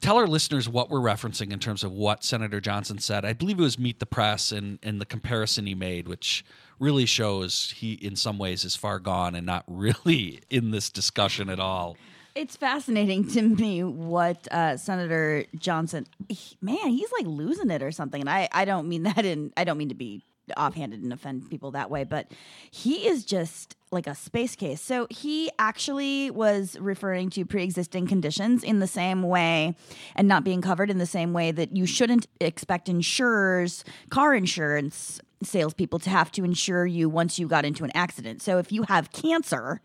tell 0.02 0.18
our 0.18 0.28
listeners 0.28 0.70
what 0.70 0.90
we're 0.90 1.00
referencing 1.00 1.52
in 1.52 1.60
terms 1.60 1.84
of 1.84 1.92
what 1.92 2.24
Senator 2.24 2.62
Johnson 2.62 3.00
said. 3.00 3.26
I 3.26 3.34
believe 3.34 3.60
it 3.60 3.64
was 3.64 3.80
Meet 3.80 4.00
the 4.00 4.06
Press 4.06 4.52
and, 4.52 4.80
and 4.84 5.02
the 5.02 5.06
comparison 5.06 5.66
he 5.66 5.76
made, 5.76 6.08
which 6.08 6.46
really 6.80 7.06
shows 7.06 7.74
he, 7.78 7.94
in 7.94 8.16
some 8.16 8.38
ways, 8.38 8.64
is 8.66 8.76
far 8.76 9.00
gone 9.00 9.36
and 9.36 9.46
not 9.46 9.64
really 9.68 10.42
in 10.50 10.72
this 10.72 10.90
discussion 10.90 11.50
at 11.50 11.60
all. 11.60 11.98
It's 12.36 12.58
fascinating 12.58 13.26
to 13.30 13.42
me 13.42 13.82
what 13.82 14.46
uh, 14.52 14.76
Senator 14.76 15.46
Johnson, 15.58 16.06
he- 16.28 16.58
man, 16.62 16.90
he's 16.90 17.10
like 17.14 17.26
losing 17.26 17.72
it 17.72 17.82
or 17.82 17.94
something. 17.94 18.20
And 18.20 18.30
I, 18.30 18.50
I 18.52 18.66
don't 18.66 18.90
mean 18.90 19.04
that 19.16 19.24
in, 19.24 19.54
I 19.56 19.64
don't 19.64 19.78
mean 19.78 19.90
to 19.90 19.96
be 19.96 20.22
offhanded 20.58 21.02
and 21.02 21.12
offend 21.14 21.50
people 21.50 21.72
that 21.72 21.90
way, 21.90 22.04
but 22.04 22.28
he 22.70 23.08
is 23.08 23.24
just 23.24 23.76
like 23.92 24.06
a 24.06 24.14
space 24.14 24.56
case. 24.56 24.82
So 24.82 25.08
he 25.10 25.50
actually 25.58 26.30
was 26.30 26.78
referring 26.80 27.30
to 27.32 27.46
pre 27.46 27.64
existing 27.64 28.08
conditions 28.08 28.64
in 28.64 28.80
the 28.80 28.88
same 28.88 29.24
way 29.24 29.76
and 30.16 30.28
not 30.28 30.44
being 30.44 30.62
covered 30.62 30.90
in 30.92 30.98
the 30.98 31.06
same 31.06 31.32
way 31.32 31.52
that 31.52 31.76
you 31.76 31.86
shouldn't 31.86 32.28
expect 32.42 32.90
insurers, 32.90 33.86
car 34.10 34.36
insurance 34.36 35.22
salespeople 35.44 36.00
to 36.00 36.10
have 36.10 36.32
to 36.34 36.44
insure 36.44 36.86
you 36.86 37.10
once 37.10 37.38
you 37.40 37.48
got 37.48 37.66
into 37.66 37.84
an 37.84 37.92
accident. 37.94 38.42
So 38.42 38.58
if 38.58 38.72
you 38.72 38.84
have 38.84 39.12
cancer, 39.12 39.82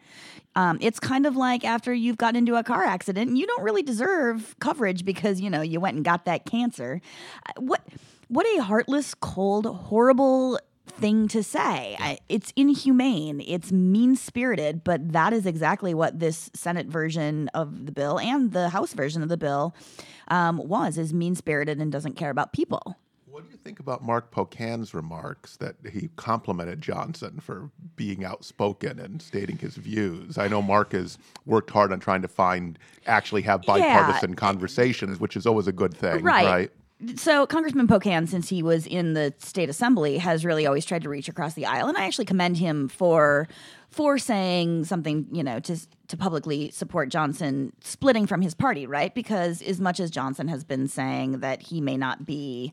um, 0.55 0.79
it's 0.81 1.01
kind 1.01 1.27
of 1.27 1.37
like 1.37 1.65
after 1.65 1.93
you've 1.93 2.19
got 2.19 2.37
into 2.37 2.57
a 2.57 2.63
car 2.63 2.85
accident, 2.85 3.37
you 3.37 3.47
don't 3.47 3.63
really 3.63 3.83
deserve 3.83 4.57
coverage 4.61 5.05
because 5.05 5.41
you 5.41 5.51
know 5.51 5.63
you 5.63 5.81
went 5.81 5.97
and 5.97 6.05
got 6.05 6.25
that 6.25 6.47
cancer. 6.47 7.01
Uh, 7.47 7.61
What 7.61 7.83
what 8.29 8.47
a 8.47 8.63
heartless, 8.63 9.15
cold, 9.15 9.67
horrible 9.67 10.59
thing 10.87 11.29
to 11.29 11.43
say. 11.43 11.97
I, 11.99 12.19
it's 12.29 12.53
inhumane. 12.57 13.41
It's 13.41 13.73
mean 13.73 14.17
spirited. 14.17 14.85
But 14.85 15.13
that 15.13 15.33
is 15.33 15.47
exactly 15.47 15.95
what 15.95 16.19
this 16.19 16.51
Senate 16.55 16.87
version 16.87 17.49
of 17.55 17.87
the 17.87 17.93
bill 17.93 18.19
and 18.19 18.53
the 18.53 18.69
House 18.69 18.93
version 18.93 19.23
of 19.23 19.29
the 19.29 19.37
bill 19.37 19.75
um, 20.29 20.59
was: 20.59 20.99
is 20.99 21.13
mean 21.13 21.35
spirited 21.35 21.81
and 21.81 21.91
doesn't 21.91 22.15
care 22.15 22.31
about 22.31 22.53
people. 22.53 22.97
What 23.41 23.49
do 23.49 23.53
you 23.53 23.59
think 23.65 23.81
about 23.81 24.05
Mark 24.05 24.31
Pocan's 24.31 24.93
remarks 24.93 25.57
that 25.57 25.77
he 25.91 26.11
complimented 26.17 26.83
Johnson 26.83 27.41
for 27.41 27.71
being 27.97 28.23
outspoken 28.23 28.99
and 29.01 29.23
stating 29.23 29.57
his 29.57 29.77
views? 29.77 30.37
I 30.37 30.47
know 30.47 30.61
Mark 30.61 30.93
has 30.93 31.17
worked 31.47 31.71
hard 31.71 31.91
on 31.91 32.01
trying 32.01 32.21
to 32.21 32.29
find 32.29 32.79
actually 33.07 33.41
have 33.43 33.63
bipartisan 33.63 34.35
conversations, 34.35 35.19
which 35.21 35.37
is 35.37 35.47
always 35.47 35.67
a 35.67 35.73
good 35.73 35.97
thing, 35.97 36.23
Right. 36.23 36.45
right? 36.47 36.71
So 37.17 37.47
Congressman 37.47 37.89
Pocan, 37.89 38.29
since 38.29 38.51
he 38.51 38.63
was 38.63 38.87
in 38.87 39.15
the 39.15 39.33
state 39.39 39.71
assembly, 39.71 40.19
has 40.19 40.45
really 40.45 40.67
always 40.67 40.85
tried 40.85 41.03
to 41.05 41.09
reach 41.09 41.31
across 41.31 41.55
the 41.55 41.65
aisle, 41.65 41.89
and 41.89 41.97
I 41.97 42.05
actually 42.05 42.27
commend 42.27 42.59
him 42.59 42.89
for 42.89 43.49
for 43.89 44.19
saying 44.19 44.85
something, 44.85 45.27
you 45.33 45.43
know, 45.43 45.61
to 45.61 45.79
to 46.09 46.17
publicly 46.19 46.71
support 46.73 47.09
Johnson 47.09 47.73
splitting 47.81 48.27
from 48.27 48.43
his 48.43 48.53
party, 48.55 48.87
right? 48.87 49.15
Because 49.15 49.63
as 49.63 49.81
much 49.81 49.99
as 49.99 50.11
Johnson 50.11 50.47
has 50.49 50.63
been 50.63 50.89
saying 50.89 51.41
that 51.41 51.63
he 51.63 51.81
may 51.81 51.97
not 51.97 52.27
be 52.27 52.71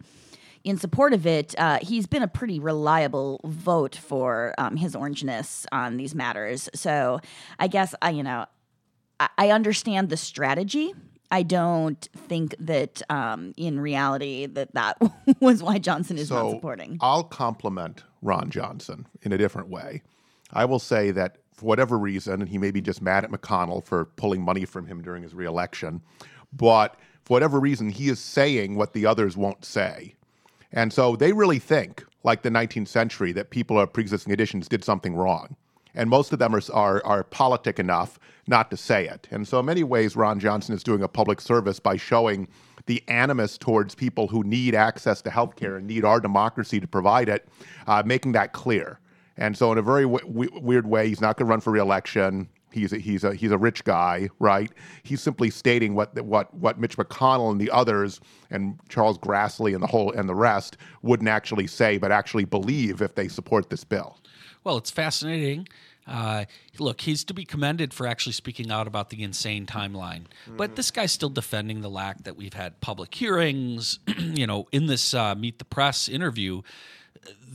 in 0.68 0.78
support 0.78 1.14
of 1.14 1.26
it, 1.26 1.56
uh, 1.58 1.80
he's 1.82 2.08
been 2.08 2.24
a 2.24 2.28
pretty 2.28 2.60
reliable 2.60 3.40
vote 3.46 3.96
for 3.96 4.54
um, 4.58 4.76
his 4.76 4.96
orangeness 4.96 5.66
on 5.72 5.96
these 5.96 6.14
matters. 6.14 6.70
So 6.76 7.20
I 7.58 7.68
guess 7.68 7.96
I, 8.02 8.10
you 8.10 8.24
know, 8.24 8.46
I- 9.20 9.30
I 9.38 9.50
understand 9.52 10.10
the 10.10 10.18
strategy. 10.18 10.94
I 11.32 11.44
don't 11.44 12.02
think 12.28 12.54
that 12.60 13.02
um, 13.10 13.54
in 13.58 13.80
reality 13.80 14.46
that 14.46 14.74
that 14.74 14.98
was 15.40 15.64
why 15.64 15.78
Johnson 15.78 16.18
is 16.18 16.30
not 16.30 16.52
supporting. 16.52 16.98
I'll 17.02 17.24
compliment 17.24 18.04
Ron 18.22 18.50
Johnson 18.50 19.08
in 19.22 19.32
a 19.32 19.38
different 19.38 19.70
way. 19.70 20.02
I 20.52 20.66
will 20.66 20.80
say 20.80 21.12
that 21.12 21.38
for 21.54 21.66
whatever 21.66 21.98
reason, 21.98 22.42
and 22.42 22.50
he 22.50 22.58
may 22.58 22.72
be 22.72 22.82
just 22.82 23.02
mad 23.02 23.24
at 23.24 23.32
McConnell 23.32 23.84
for 23.86 24.06
pulling 24.18 24.42
money 24.42 24.66
from 24.66 24.86
him 24.86 25.02
during 25.02 25.24
his 25.24 25.34
reelection, 25.34 26.02
but 26.54 26.96
for 27.24 27.34
whatever 27.34 27.60
reason, 27.60 27.90
he 27.90 28.10
is 28.10 28.20
saying 28.20 28.76
what 28.76 28.94
the 28.94 29.06
others 29.06 29.36
won't 29.36 29.64
say. 29.66 30.16
And 30.72 30.92
so 30.92 31.16
they 31.16 31.34
really 31.34 31.60
think, 31.60 32.04
like 32.24 32.42
the 32.42 32.50
19th 32.50 32.88
century, 32.88 33.32
that 33.34 33.50
people 33.50 33.80
of 33.80 33.94
pre-existing 33.94 34.32
conditions 34.32 34.68
did 34.68 34.84
something 34.84 35.16
wrong. 35.16 35.56
And 35.96 36.10
most 36.10 36.32
of 36.32 36.40
them 36.40 36.54
are, 36.54 36.62
are, 36.74 37.06
are 37.06 37.24
politic 37.24 37.80
enough 37.80 38.20
not 38.48 38.70
to 38.72 38.78
say 38.78 39.08
it. 39.08 39.28
And 39.32 39.48
so, 39.48 39.60
in 39.60 39.66
many 39.66 39.84
ways, 39.84 40.16
Ron 40.16 40.40
Johnson 40.40 40.74
is 40.76 40.84
doing 40.84 41.04
a 41.04 41.08
public 41.08 41.42
service 41.42 41.80
by 41.80 41.98
showing 41.98 42.48
the 42.86 43.04
animus 43.08 43.58
towards 43.58 43.96
people 43.96 44.28
who 44.28 44.44
need 44.44 44.74
access 44.74 45.22
to 45.24 45.30
health 45.30 45.56
care 45.56 45.76
and 45.76 45.88
need 45.88 46.06
our 46.06 46.20
democracy 46.20 46.80
to 46.80 46.88
provide 46.88 47.28
it, 47.28 47.48
uh, 47.88 48.04
making 48.06 48.32
that 48.34 48.54
clear. 48.54 49.00
And 49.36 49.58
so, 49.58 49.72
in 49.72 49.78
a 49.78 49.82
very 49.82 50.04
w- 50.04 50.50
weird 50.62 50.88
way, 50.88 51.08
he's 51.10 51.22
not 51.22 51.38
going 51.38 51.48
to 51.48 51.50
run 51.50 51.62
for 51.62 51.72
reelection. 51.72 52.48
He's 52.78 52.94
a, 52.94 52.98
he's 52.98 53.24
a 53.24 53.34
he's 53.34 53.52
a 53.52 53.58
rich 53.58 53.84
guy, 53.84 54.30
right? 54.40 54.72
He's 55.04 55.22
simply 55.22 55.50
stating 55.50 55.96
what 55.96 56.20
what 56.22 56.54
what 56.54 56.80
Mitch 56.80 56.98
McConnell 56.98 57.52
and 57.52 57.60
the 57.60 57.72
others 57.72 58.22
and 58.50 58.80
Charles 58.90 59.18
Grassley 59.18 59.74
and 59.74 59.82
the 59.82 59.88
whole 59.88 60.12
and 60.12 60.30
the 60.30 60.36
rest 60.36 60.78
wouldn't 61.02 61.30
actually 61.30 61.68
say, 61.68 61.98
but 61.98 62.12
actually 62.12 62.46
believe 62.46 63.02
if 63.02 63.16
they 63.16 63.28
support 63.28 63.70
this 63.70 63.84
bill. 63.84 64.20
Well, 64.64 64.78
it's 64.78 64.92
fascinating. 64.92 65.68
Uh, 66.08 66.46
look, 66.80 67.02
he's 67.02 67.26
to 67.26 67.34
be 67.34 67.44
commended 67.44 67.94
for 67.94 68.08
actually 68.08 68.32
speaking 68.32 68.72
out 68.72 68.88
about 68.88 69.10
the 69.10 69.24
insane 69.24 69.66
timeline. 69.66 70.24
But 70.48 70.78
this 70.78 70.90
guy's 70.90 71.12
still 71.12 71.30
defending 71.30 71.82
the 71.82 71.90
lack 71.90 72.24
that 72.24 72.38
we've 72.38 72.54
had 72.54 72.80
public 72.80 73.14
hearings. 73.14 74.00
you 74.18 74.48
know, 74.48 74.68
in 74.72 74.86
this 74.86 75.14
uh, 75.14 75.36
Meet 75.36 75.60
the 75.60 75.66
Press 75.66 76.08
interview, 76.08 76.62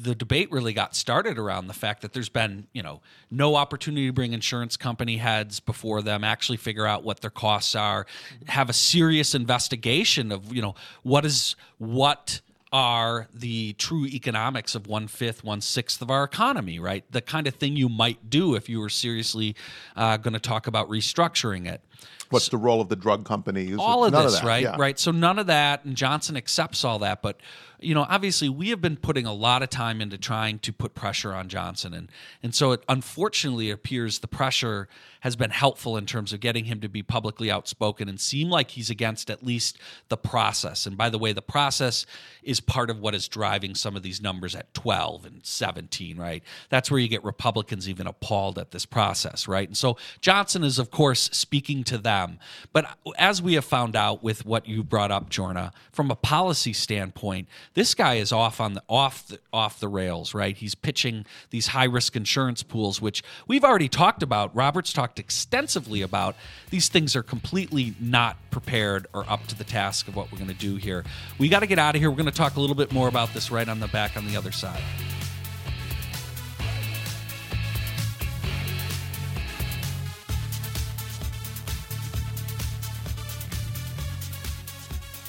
the 0.03 0.15
debate 0.15 0.51
really 0.51 0.73
got 0.73 0.95
started 0.97 1.39
around 1.39 1.67
the 1.67 1.75
fact 1.75 2.03
that 2.03 2.13
there's 2.13 2.29
been, 2.29 2.67
you 2.73 2.83
know, 2.83 3.01
no 3.31 3.55
opportunity 3.57 4.07
to 4.07 4.13
bring 4.13 4.33
insurance 4.33 4.77
company 4.77 5.17
heads 5.17 5.61
before 5.61 6.03
them, 6.03 6.25
actually 6.25 6.59
figure 6.59 6.87
out 6.87 7.05
what 7.05 7.21
their 7.21 7.31
costs 7.31 7.75
are, 7.75 8.07
have 8.49 8.69
a 8.69 8.73
serious 8.73 9.35
investigation 9.35 10.33
of, 10.33 10.53
you 10.55 10.63
know, 10.63 10.75
what 11.03 11.25
is 11.25 11.57
what 11.79 12.41
are 12.73 13.29
the 13.35 13.75
true 13.75 14.07
economics 14.07 14.75
of 14.75 14.87
one 14.87 15.07
fifth, 15.07 15.45
one 15.45 15.61
sixth 15.61 16.01
of 16.01 16.11
our 16.11 16.25
economy, 16.25 16.79
right? 16.79 17.05
The 17.11 17.21
kind 17.21 17.47
of 17.47 17.55
thing 17.55 17.77
you 17.77 17.91
might 17.91 18.31
do 18.31 18.55
if 18.55 18.69
you 18.69 18.81
were 18.81 18.89
seriously 18.89 19.55
uh, 19.95 20.17
going 20.17 20.33
to 20.33 20.41
talk 20.41 20.67
about 20.67 20.89
restructuring 20.89 21.71
it. 21.71 21.83
What's 22.31 22.49
the 22.49 22.57
role 22.57 22.81
of 22.81 22.89
the 22.89 22.97
drug 22.97 23.25
companies? 23.25 23.77
All 23.79 24.05
of 24.05 24.13
None 24.13 24.25
this, 24.25 24.41
that, 24.41 24.45
right? 24.45 24.63
yeah. 24.63 24.77
Right. 24.79 24.99
So 24.99 25.11
none 25.11 25.39
of 25.39 25.49
that, 25.49 25.85
and 25.85 25.97
Johnson 25.97 26.37
accepts 26.37 26.85
all 26.85 26.99
that. 27.01 27.21
But 27.21 27.39
you 27.83 27.95
know, 27.95 28.07
obviously, 28.09 28.49
we 28.49 28.71
have 28.71 28.81
been 28.81 28.97
putting 28.97 29.27
a 29.27 29.33
lot 29.33 29.63
of 29.63 29.69
time 29.69 30.01
into 30.01 30.17
trying 30.17 30.61
to 30.61 30.73
put 30.73 30.95
pressure 30.95 31.35
on 31.35 31.49
Johnson, 31.49 31.93
and 31.93 32.11
and 32.43 32.55
so 32.55 32.73
it 32.73 32.83
unfortunately 32.89 33.71
appears 33.71 34.21
the 34.21 34.29
pressure 34.29 34.89
has 35.23 35.37
been 35.37 35.51
helpful 35.51 35.97
in 35.97 36.05
terms 36.05 36.33
of 36.33 36.41
getting 36.41 36.65
him 36.65 36.81
to 36.81 36.89
be 36.89 37.01
publicly 37.01 37.49
outspoken 37.49 38.09
and 38.09 38.21
seem 38.21 38.51
like 38.51 38.73
he's 38.73 38.91
against 38.91 39.31
at 39.31 39.41
least 39.41 39.79
the 40.09 40.17
process. 40.17 40.85
And 40.85 40.97
by 40.97 41.11
the 41.11 41.19
way, 41.19 41.33
the 41.33 41.41
process 41.41 42.07
is 42.43 42.59
part 42.59 42.91
of 42.91 42.99
what 42.99 43.15
is 43.15 43.29
driving 43.29 43.77
some 43.77 43.95
of 43.95 44.03
these 44.03 44.21
numbers 44.21 44.57
at 44.57 44.75
12 44.75 45.25
and 45.25 45.47
17, 45.47 46.17
right? 46.17 46.43
That's 46.71 46.91
where 46.91 46.99
you 46.99 47.07
get 47.07 47.23
Republicans 47.23 47.89
even 47.89 48.09
appalled 48.09 48.59
at 48.59 48.73
this 48.73 48.85
process, 48.85 49.47
right? 49.47 49.69
And 49.69 49.77
so 49.77 49.97
Johnson 50.21 50.65
is, 50.65 50.81
of 50.81 50.91
course, 50.91 51.31
speaking 51.33 51.85
to 51.85 51.92
them. 51.99 52.39
But 52.73 52.87
as 53.19 53.43
we 53.43 53.55
have 53.55 53.65
found 53.65 53.97
out 53.97 54.23
with 54.23 54.45
what 54.45 54.67
you 54.67 54.83
brought 54.83 55.11
up, 55.11 55.31
Jorna, 55.31 55.73
from 55.91 56.11
a 56.11 56.17
policy 56.17 56.73
standpoint, 56.73 57.49
this 57.75 57.95
guy 57.95 58.15
is 58.15 58.33
off 58.33 58.61
on 58.61 58.75
the 58.75 58.83
off 58.89 59.29
the, 59.29 59.39
off 59.53 59.81
the 59.81 59.89
rails, 59.89 60.35
right? 60.35 60.57
He's 60.57 60.75
pitching 60.75 61.27
these 61.51 61.69
high 61.69 61.85
risk 61.85 62.17
insurance 62.17 62.63
pools, 62.63 63.01
which 63.01 63.23
we've 63.47 63.65
already 63.65 63.89
talked 63.89 64.23
about. 64.23 64.55
Robert's 64.55 64.93
talked 64.93 65.19
extensively 65.19 66.03
about. 66.03 66.37
These 66.71 66.89
things 66.89 67.15
are 67.17 67.23
completely 67.23 67.95
not 68.01 68.37
prepared 68.51 69.07
or 69.13 69.25
up 69.29 69.47
to 69.49 69.57
the 69.57 69.65
task 69.65 70.09
of 70.09 70.17
what 70.17 70.31
we're 70.31 70.39
going 70.39 70.49
to 70.49 70.55
do 70.55 70.77
here. 70.77 71.05
We 71.39 71.49
got 71.49 71.61
to 71.61 71.67
get 71.67 71.79
out 71.79 71.95
of 71.95 72.01
here. 72.01 72.11
We're 72.11 72.17
going 72.17 72.27
to 72.27 72.33
talk 72.33 72.57
a 72.57 72.61
little 72.61 72.77
bit 72.77 72.93
more 72.93 73.09
about 73.09 73.33
this 73.35 73.51
right 73.51 73.69
on 73.69 73.81
the 73.81 73.89
back 73.89 74.17
on 74.17 74.27
the 74.27 74.37
other 74.37 74.53
side. 74.53 74.83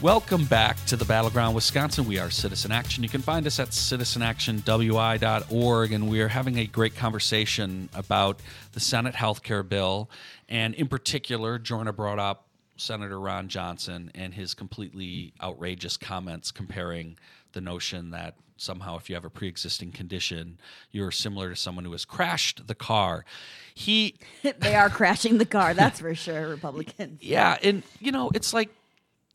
Welcome 0.04 0.44
back 0.44 0.86
to 0.88 0.98
the 0.98 1.06
Battleground 1.06 1.56
Wisconsin. 1.56 2.06
We 2.06 2.20
are 2.20 2.30
Citizen 2.30 2.74
Action. 2.74 3.04
You 3.04 3.10
can 3.10 3.22
find 3.22 3.48
us 3.48 3.58
at 3.58 3.70
citizenactionwi.org, 3.70 5.92
and 5.94 6.10
we 6.10 6.20
are 6.20 6.28
having 6.28 6.58
a 6.58 6.66
great 6.66 6.98
conversation 6.98 7.88
about 7.94 8.42
the 8.74 8.82
Senate 8.82 9.16
health 9.16 9.44
care 9.44 9.64
bill. 9.64 10.10
And 10.50 10.76
in 10.76 10.90
particular, 10.90 11.58
Jorna 11.58 11.96
brought 11.96 12.20
up 12.20 12.50
Senator 12.76 13.18
Ron 13.18 13.48
Johnson 13.48 14.12
and 14.14 14.34
his 14.34 14.54
completely 14.54 15.32
outrageous 15.42 15.96
comments 15.96 16.52
comparing 16.52 17.18
the 17.54 17.62
notion 17.62 18.12
that 18.12 18.36
somehow 18.58 18.98
if 18.98 19.10
you 19.10 19.16
have 19.16 19.24
a 19.24 19.30
pre-existing 19.30 19.92
condition 19.92 20.58
you're 20.92 21.12
similar 21.12 21.50
to 21.50 21.56
someone 21.56 21.86
who 21.86 21.92
has 21.92 22.06
crashed 22.06 22.68
the 22.68 22.76
car 22.76 23.26
he 23.74 24.16
they 24.60 24.76
are 24.76 24.90
crashing 24.90 25.38
the 25.38 25.46
car. 25.46 25.74
That's 25.74 26.00
for 26.00 26.14
sure. 26.14 26.48
Republicans. 26.48 27.22
yeah, 27.22 27.58
and 27.64 27.84
you 28.00 28.12
know, 28.12 28.30
it's 28.34 28.54
like 28.54 28.70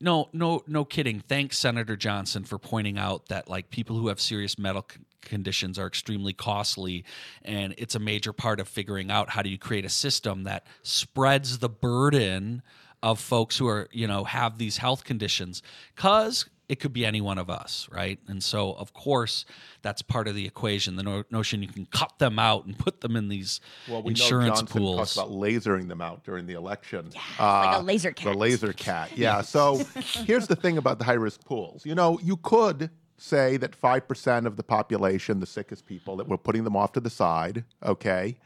no, 0.00 0.28
no, 0.33 0.62
no 0.67 0.85
kidding. 0.85 1.21
Thanks, 1.21 1.59
Senator 1.59 1.97
Johnson, 1.97 2.45
for 2.45 2.59
pointing 2.59 2.99
out 2.99 3.26
that 3.28 3.49
like 3.49 3.71
people 3.71 3.97
who 3.97 4.09
have 4.09 4.21
serious 4.21 4.59
medical 4.59 5.00
conditions 5.23 5.78
are 5.78 5.87
extremely 5.87 6.33
costly, 6.33 7.05
and 7.43 7.75
it's 7.78 7.95
a 7.95 7.99
major 7.99 8.33
part 8.33 8.61
of 8.61 8.69
figuring 8.69 9.11
out 9.11 9.31
how 9.31 9.43
do 9.43 9.49
you 9.49 9.59
create 9.59 9.85
a 9.85 9.88
system 9.88 10.45
that 10.45 10.67
spreads 10.83 11.59
the 11.59 11.69
burden 11.69 12.62
of 13.02 13.21
folks 13.21 13.57
who 13.59 13.67
are 13.67 13.88
you 13.93 14.07
know 14.07 14.25
have 14.25 14.59
these 14.59 14.76
health 14.78 15.05
conditions, 15.05 15.62
because 15.95 16.49
it 16.68 16.80
could 16.80 16.92
be 16.92 17.06
any 17.06 17.20
one 17.20 17.38
of 17.38 17.48
us, 17.48 17.88
right? 17.90 18.18
And 18.28 18.42
so, 18.42 18.72
of 18.75 18.92
course, 18.92 19.46
that's 19.82 20.02
part 20.02 20.28
of 20.28 20.34
the 20.34 20.46
equation. 20.46 20.96
The 20.96 21.02
no- 21.02 21.25
notion 21.30 21.62
you 21.62 21.68
can 21.68 21.87
cut 21.87 22.18
them 22.18 22.38
out 22.38 22.66
and 22.66 22.78
put 22.78 23.00
them 23.00 23.16
in 23.16 23.28
these 23.28 23.60
Well, 23.88 24.02
we 24.02 24.10
insurance 24.10 24.48
know 24.48 24.54
Johnson 24.60 24.66
pools. 24.80 24.96
talks 24.98 25.16
about 25.16 25.30
lasering 25.30 25.88
them 25.88 26.02
out 26.02 26.25
during 26.25 26.46
the 26.46 26.52
election. 26.54 27.06
like 27.06 27.16
a 27.38 27.42
Uh, 27.78 27.80
laser 27.82 28.12
The 28.22 28.34
laser 28.34 28.72
cat. 28.75 29.16
Yeah. 29.16 29.40
So 29.40 29.78
here's 30.26 30.46
the 30.46 30.56
thing 30.56 30.76
about 30.76 30.98
the 30.98 31.04
high 31.06 31.14
risk 31.14 31.44
pools. 31.44 31.87
You 31.87 31.94
know, 31.94 32.18
you 32.22 32.37
could 32.37 32.90
say 33.16 33.56
that 33.56 33.75
5% 33.80 34.46
of 34.46 34.56
the 34.56 34.62
population, 34.62 35.40
the 35.40 35.46
sickest 35.46 35.87
people, 35.87 36.16
that 36.18 36.28
we're 36.28 36.37
putting 36.37 36.64
them 36.64 36.76
off 36.76 36.92
to 36.92 37.00
the 37.00 37.10
side, 37.10 37.64
okay? 37.82 38.37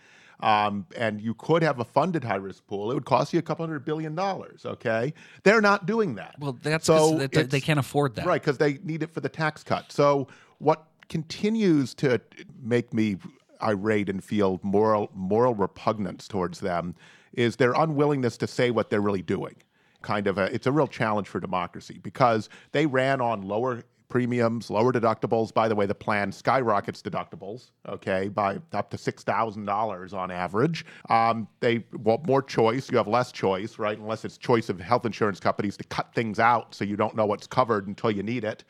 Um, 0.43 0.87
and 0.97 1.21
you 1.21 1.35
could 1.35 1.63
have 1.63 1.79
a 1.79 1.85
funded 1.85 2.25
high 2.25 2.35
risk 2.35 2.67
pool. 2.67 2.91
It 2.91 2.95
would 2.95 3.05
cost 3.05 3.33
you 3.33 3.39
a 3.39 3.43
couple 3.43 3.65
hundred 3.65 3.85
billion 3.85 4.15
dollars, 4.17 4.67
okay? 4.67 5.15
They're 5.45 5.61
not 5.61 5.87
doing 5.87 6.17
that. 6.17 6.35
well, 6.39 6.59
that's 6.61 6.85
So 6.87 7.17
they, 7.17 7.45
they 7.45 7.61
can't 7.61 7.79
afford 7.79 8.17
that. 8.17 8.27
Right, 8.27 8.41
because 8.43 8.59
they 8.59 8.79
need 8.83 9.05
it 9.05 9.11
for 9.13 9.21
the 9.21 9.29
tax 9.29 9.63
cut. 9.63 9.93
So 9.93 10.27
what 10.59 10.87
continues 11.09 11.95
to 11.95 12.21
make 12.61 12.93
me 12.93 13.19
irate 13.63 14.09
and 14.09 14.23
feel 14.25 14.59
moral 14.65 15.11
moral 15.15 15.55
repugnance 15.55 16.27
towards 16.27 16.59
them 16.59 16.97
is 17.33 17.57
their 17.57 17.73
unwillingness 17.75 18.37
to 18.39 18.47
say 18.47 18.71
what 18.71 18.91
they're 18.91 19.01
really 19.01 19.23
doing. 19.23 19.55
Kind 20.03 20.27
of 20.27 20.37
a, 20.37 20.53
it's 20.53 20.67
a 20.67 20.73
real 20.73 20.89
challenge 20.89 21.29
for 21.29 21.39
democracy 21.39 22.01
because 22.03 22.49
they 22.73 22.87
ran 22.87 23.21
on 23.21 23.43
lower 23.43 23.85
premiums, 24.13 24.69
lower 24.69 24.93
deductibles. 24.93 25.55
By 25.55 25.69
the 25.69 25.75
way, 25.75 25.87
the 25.87 25.95
plan 25.95 26.31
skyrockets 26.31 27.01
deductibles, 27.01 27.71
okay, 27.89 28.29
by 28.29 28.59
up 28.75 28.91
to 28.91 28.99
six 28.99 29.25
thousand 29.25 29.65
dollars 29.65 30.13
on 30.13 30.31
average. 30.31 30.85
Um, 31.09 31.49
they 31.61 31.87
want 31.95 32.27
more 32.27 32.43
choice. 32.43 32.91
You 32.91 32.99
have 32.99 33.09
less 33.09 33.33
choice, 33.33 33.79
right? 33.79 33.99
Unless 33.99 34.27
it's 34.27 34.37
choice 34.37 34.69
of 34.69 34.79
health 34.79 35.07
insurance 35.07 35.41
companies 35.41 35.79
to 35.79 35.85
cut 35.85 36.15
things 36.15 36.39
out 36.39 36.75
so 36.75 36.85
you 36.85 36.95
don't 36.95 37.17
know 37.17 37.25
what's 37.25 37.47
covered 37.47 37.87
until 37.89 38.11
you 38.11 38.23
need 38.23 38.45
it. 38.45 38.65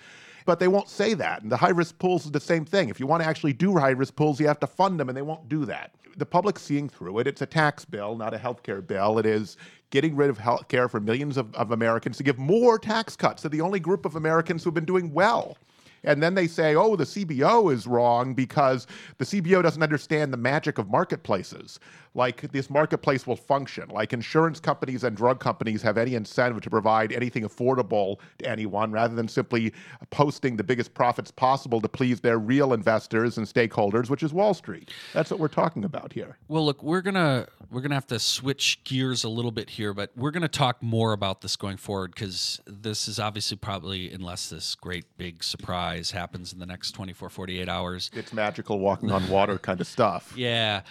But 0.47 0.61
they 0.61 0.69
won't 0.69 0.89
say 0.89 1.13
that. 1.15 1.43
And 1.43 1.51
the 1.51 1.57
high 1.57 1.71
risk 1.71 1.99
pools 1.99 2.25
is 2.25 2.31
the 2.31 2.39
same 2.39 2.65
thing. 2.65 2.89
If 2.89 3.01
you 3.01 3.09
want 3.09 3.25
to 3.25 3.29
actually 3.29 3.53
do 3.53 3.77
high 3.77 3.91
risk 3.91 4.15
pools, 4.15 4.39
you 4.39 4.47
have 4.47 4.61
to 4.61 4.69
fund 4.69 5.01
them, 5.01 5.09
and 5.09 5.19
they 5.19 5.23
won't 5.23 5.49
do 5.49 5.65
that. 5.65 5.91
The 6.17 6.27
public's 6.27 6.63
seeing 6.63 6.89
through 6.89 7.19
it. 7.19 7.27
It's 7.27 7.43
a 7.43 7.47
tax 7.47 7.85
bill, 7.85 8.15
not 8.17 8.33
a 8.33 8.39
health 8.39 8.63
care 8.63 8.81
bill. 8.81 9.19
It 9.19 9.27
is 9.27 9.57
getting 9.93 10.17
rid 10.17 10.31
of 10.31 10.39
health 10.39 10.67
care 10.67 10.89
for 10.89 10.99
millions 10.99 11.37
of, 11.37 11.55
of 11.55 11.71
Americans 11.71 12.17
to 12.17 12.25
give 12.25 12.39
more 12.39 12.79
tax 12.79 13.15
cuts 13.15 13.43
to 13.43 13.49
the 13.49 13.61
only 13.61 13.79
group 13.79 14.05
of 14.05 14.17
Americans 14.17 14.65
who've 14.65 14.75
been 14.75 14.87
doing 14.87 15.13
well. 15.13 15.57
And 16.03 16.21
then 16.21 16.35
they 16.35 16.49
say, 16.49 16.75
oh, 16.75 16.97
the 16.97 17.05
CBO 17.05 17.73
is 17.73 17.87
wrong 17.87 18.35
because 18.35 18.89
the 19.19 19.25
CBO 19.25 19.63
doesn't 19.63 19.83
understand 19.83 20.33
the 20.33 20.37
magic 20.37 20.79
of 20.79 20.89
marketplaces. 20.89 21.79
Like 22.15 22.53
this 22.53 22.69
marketplace 22.69 23.27
will 23.27 23.37
function. 23.37 23.89
Like 23.89 24.13
insurance 24.13 24.61
companies 24.61 25.05
and 25.05 25.17
drug 25.17 25.41
companies 25.41 25.81
have 25.83 25.97
any 25.97 26.15
incentive 26.15 26.61
to 26.63 26.71
provide 26.71 27.13
anything 27.13 27.45
affordable 27.45 28.19
to 28.39 28.49
anyone 28.49 28.93
rather 28.93 29.15
than 29.15 29.29
simply 29.29 29.73
posting 30.11 30.57
the 30.57 30.65
biggest 30.65 30.93
profits 30.93 31.31
possible 31.31 31.81
to 31.81 31.89
please 31.89 32.21
their 32.21 32.39
real 32.39 32.75
investors 32.75 33.39
and 33.39 33.47
stakeholders, 33.47 34.11
which 34.11 34.23
is 34.23 34.33
Wall 34.33 34.53
Street. 34.53 34.91
That's 35.15 35.31
what 35.31 35.41
we're 35.41 35.49
talking 35.49 35.85
about 35.85 36.13
here. 36.13 36.37
Well, 36.49 36.67
look, 36.67 36.83
we're 36.83 37.01
gonna 37.01 37.47
we're 37.71 37.81
gonna 37.81 37.95
have 37.95 38.07
to 38.09 38.19
switch 38.19 38.85
gears 38.85 39.25
a 39.25 39.29
little 39.29 39.51
bit 39.51 39.71
here, 39.71 39.95
but 39.95 40.11
we're 40.15 40.31
gonna 40.33 40.49
talk 40.49 40.83
more 40.83 41.13
about 41.13 41.41
this 41.41 41.57
going 41.57 41.79
forward 41.79 42.15
because 42.15 42.61
this 42.67 43.09
is 43.09 43.19
obviously 43.19 43.57
probably, 43.57 44.13
unless 44.13 44.51
this 44.51 44.75
great 44.75 45.05
big 45.17 45.43
surprise 45.43 46.11
happens 46.11 46.53
in 46.53 46.59
the 46.59 46.67
next 46.67 46.93
24, 46.93 47.31
48 47.31 47.69
hours. 47.69 48.11
It's 48.13 48.33
magical 48.33 48.79
walking 48.79 49.11
on 49.11 49.27
water 49.29 49.59
kind 49.59 49.81
of 49.81 49.87
stuff. 49.87 50.35
Yeah. 50.43 50.83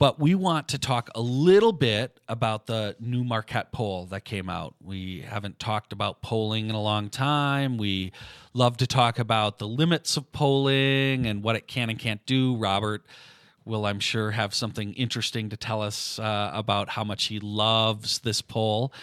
But 0.00 0.18
we 0.18 0.34
want 0.34 0.68
to 0.68 0.78
talk 0.78 1.10
a 1.14 1.20
little 1.20 1.72
bit 1.72 2.20
about 2.26 2.64
the 2.64 2.96
new 3.00 3.22
Marquette 3.22 3.70
poll 3.70 4.06
that 4.06 4.24
came 4.24 4.48
out. 4.48 4.74
We 4.82 5.20
haven't 5.20 5.58
talked 5.58 5.92
about 5.92 6.22
polling 6.22 6.70
in 6.70 6.74
a 6.74 6.80
long 6.80 7.10
time. 7.10 7.76
We 7.76 8.12
love 8.54 8.78
to 8.78 8.86
talk 8.86 9.18
about 9.18 9.58
the 9.58 9.68
limits 9.68 10.16
of 10.16 10.32
polling 10.32 11.26
and 11.26 11.42
what 11.42 11.54
it 11.54 11.68
can 11.68 11.90
and 11.90 11.98
can't 11.98 12.24
do. 12.24 12.56
Robert 12.56 13.04
will, 13.66 13.84
I'm 13.84 14.00
sure, 14.00 14.30
have 14.30 14.54
something 14.54 14.94
interesting 14.94 15.50
to 15.50 15.56
tell 15.58 15.82
us 15.82 16.18
uh, 16.18 16.50
about 16.54 16.88
how 16.88 17.04
much 17.04 17.24
he 17.24 17.38
loves 17.38 18.20
this 18.20 18.40
poll. 18.40 18.94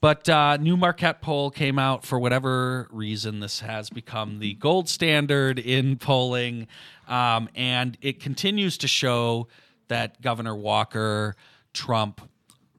But 0.00 0.28
uh, 0.28 0.56
new 0.56 0.76
Marquette 0.76 1.22
poll 1.22 1.52
came 1.52 1.78
out 1.78 2.04
for 2.04 2.18
whatever 2.18 2.88
reason. 2.90 3.38
This 3.38 3.60
has 3.60 3.88
become 3.88 4.40
the 4.40 4.54
gold 4.54 4.88
standard 4.88 5.60
in 5.60 5.96
polling, 5.96 6.66
um, 7.06 7.48
and 7.54 7.96
it 8.02 8.18
continues 8.18 8.76
to 8.78 8.88
show 8.88 9.46
that 9.90 10.22
Governor 10.22 10.54
Walker, 10.54 11.34
Trump 11.74 12.20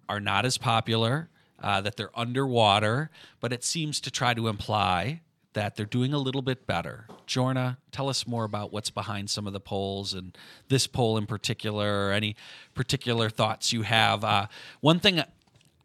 are 0.08 0.22
not 0.22 0.46
as 0.46 0.58
popular, 0.58 1.30
uh, 1.62 1.82
that 1.82 1.98
they're 1.98 2.18
underwater, 2.18 3.12
but 3.42 3.52
it 3.54 3.64
seems 3.64 4.00
to 4.02 4.10
try 4.10 4.34
to 4.34 4.48
imply 4.48 5.22
that 5.54 5.76
they're 5.76 5.86
doing 5.86 6.14
a 6.14 6.18
little 6.18 6.42
bit 6.42 6.66
better. 6.66 7.08
Jorna, 7.28 7.76
tell 7.92 8.08
us 8.08 8.26
more 8.26 8.46
about 8.46 8.72
what's 8.72 8.90
behind 8.90 9.30
some 9.30 9.46
of 9.46 9.52
the 9.52 9.60
polls 9.60 10.14
and 10.14 10.38
this 10.70 10.88
poll 10.88 11.18
in 11.18 11.26
particular, 11.26 12.08
or 12.08 12.12
any 12.14 12.38
particular 12.74 13.30
thoughts 13.30 13.74
you 13.74 13.82
have. 13.82 14.24
Uh, 14.24 14.48
one 14.80 15.00
thing 15.00 15.22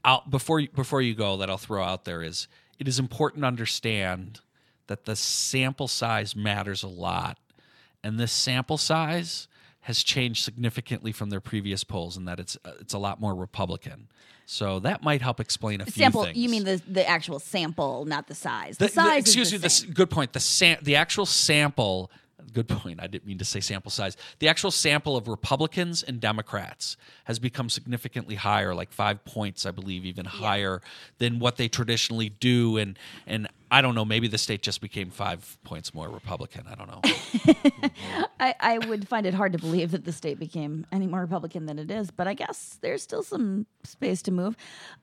I'll, 0.05 0.23
before 0.31 0.63
before 0.73 1.03
you 1.03 1.17
go 1.17 1.37
that 1.39 1.51
I'll 1.51 1.59
throw 1.59 1.83
out 1.83 2.05
there 2.05 2.23
is 2.23 2.47
it 2.79 2.87
is 2.87 3.01
important 3.01 3.43
to 3.43 3.49
understand 3.49 4.41
that 4.87 5.07
the 5.07 5.17
sample 5.17 5.89
size 5.89 6.37
matters 6.37 6.85
a 6.85 6.89
lot, 6.89 7.39
and 8.05 8.21
this 8.21 8.31
sample 8.31 8.79
size 8.79 9.49
has 9.87 10.03
changed 10.03 10.43
significantly 10.45 11.13
from 11.13 11.31
their 11.31 11.41
previous 11.41 11.85
polls, 11.85 12.17
and 12.17 12.27
that 12.27 12.41
it's 12.41 12.57
uh, 12.65 12.73
it's 12.81 12.93
a 12.95 12.99
lot 12.99 13.21
more 13.21 13.35
Republican. 13.35 14.09
So 14.49 14.79
that 14.81 15.03
might 15.03 15.23
help 15.23 15.39
explain 15.41 15.81
a 15.81 15.85
few 15.85 16.03
Sample. 16.05 16.25
things. 16.25 16.37
You 16.37 16.49
mean 16.49 16.65
the 16.65 16.81
the 16.89 17.07
actual 17.09 17.39
sample, 17.39 18.05
not 18.05 18.27
the 18.27 18.35
size. 18.35 18.79
The, 18.79 18.87
The- 18.87 18.89
the- 18.89 18.95
size. 18.95 19.21
excuse 19.23 19.53
me. 19.53 19.59
the 19.59 19.63
The, 19.63 19.67
s- 19.67 19.83
good 19.83 20.11
point. 20.11 20.33
The 20.33 20.41
sam- 20.41 20.79
the 20.83 20.97
actual 20.97 21.27
sample. 21.27 22.11
Good 22.53 22.69
point. 22.69 23.01
I 23.03 23.07
didn't 23.07 23.27
mean 23.27 23.39
to 23.39 23.45
say 23.45 23.61
sample 23.61 23.91
size. 23.91 24.17
The 24.39 24.49
actual 24.49 24.71
sample 24.71 25.17
of 25.17 25.27
Republicans 25.29 26.03
and 26.03 26.21
Democrats 26.21 26.97
has 27.25 27.39
become 27.39 27.69
significantly 27.69 28.35
higher, 28.37 28.75
like 28.75 28.93
five 28.93 29.25
points, 29.25 29.67
I 29.67 29.73
believe, 29.73 30.05
even 30.07 30.25
higher 30.27 30.81
than 31.19 31.39
what 31.39 31.57
they 31.57 31.69
traditionally 31.69 32.29
do. 32.29 32.77
And 32.77 32.99
and 33.27 33.49
I 33.71 33.83
don't 33.83 33.95
know. 33.95 34.05
Maybe 34.05 34.29
the 34.29 34.39
state 34.39 34.63
just 34.63 34.81
became 34.81 35.11
five 35.11 35.59
points 35.65 35.93
more 35.93 36.09
Republican. 36.09 36.65
I 36.71 36.75
don't 36.77 36.89
know. 36.89 37.01
I, 38.41 38.55
I 38.61 38.79
would 38.79 39.09
find 39.09 39.27
it 39.27 39.35
hard 39.35 39.53
to 39.53 39.59
believe 39.59 39.91
that 39.91 40.05
the 40.05 40.13
state 40.13 40.39
became 40.39 40.87
any 40.93 41.07
more 41.07 41.21
Republican 41.21 41.67
than 41.67 41.79
it 41.79 41.91
is, 41.91 42.11
but 42.11 42.29
I 42.29 42.35
guess 42.35 42.79
there's 42.81 43.03
still 43.03 43.23
some 43.23 43.67
space 43.83 44.23
to 44.23 44.31
move. 44.31 44.57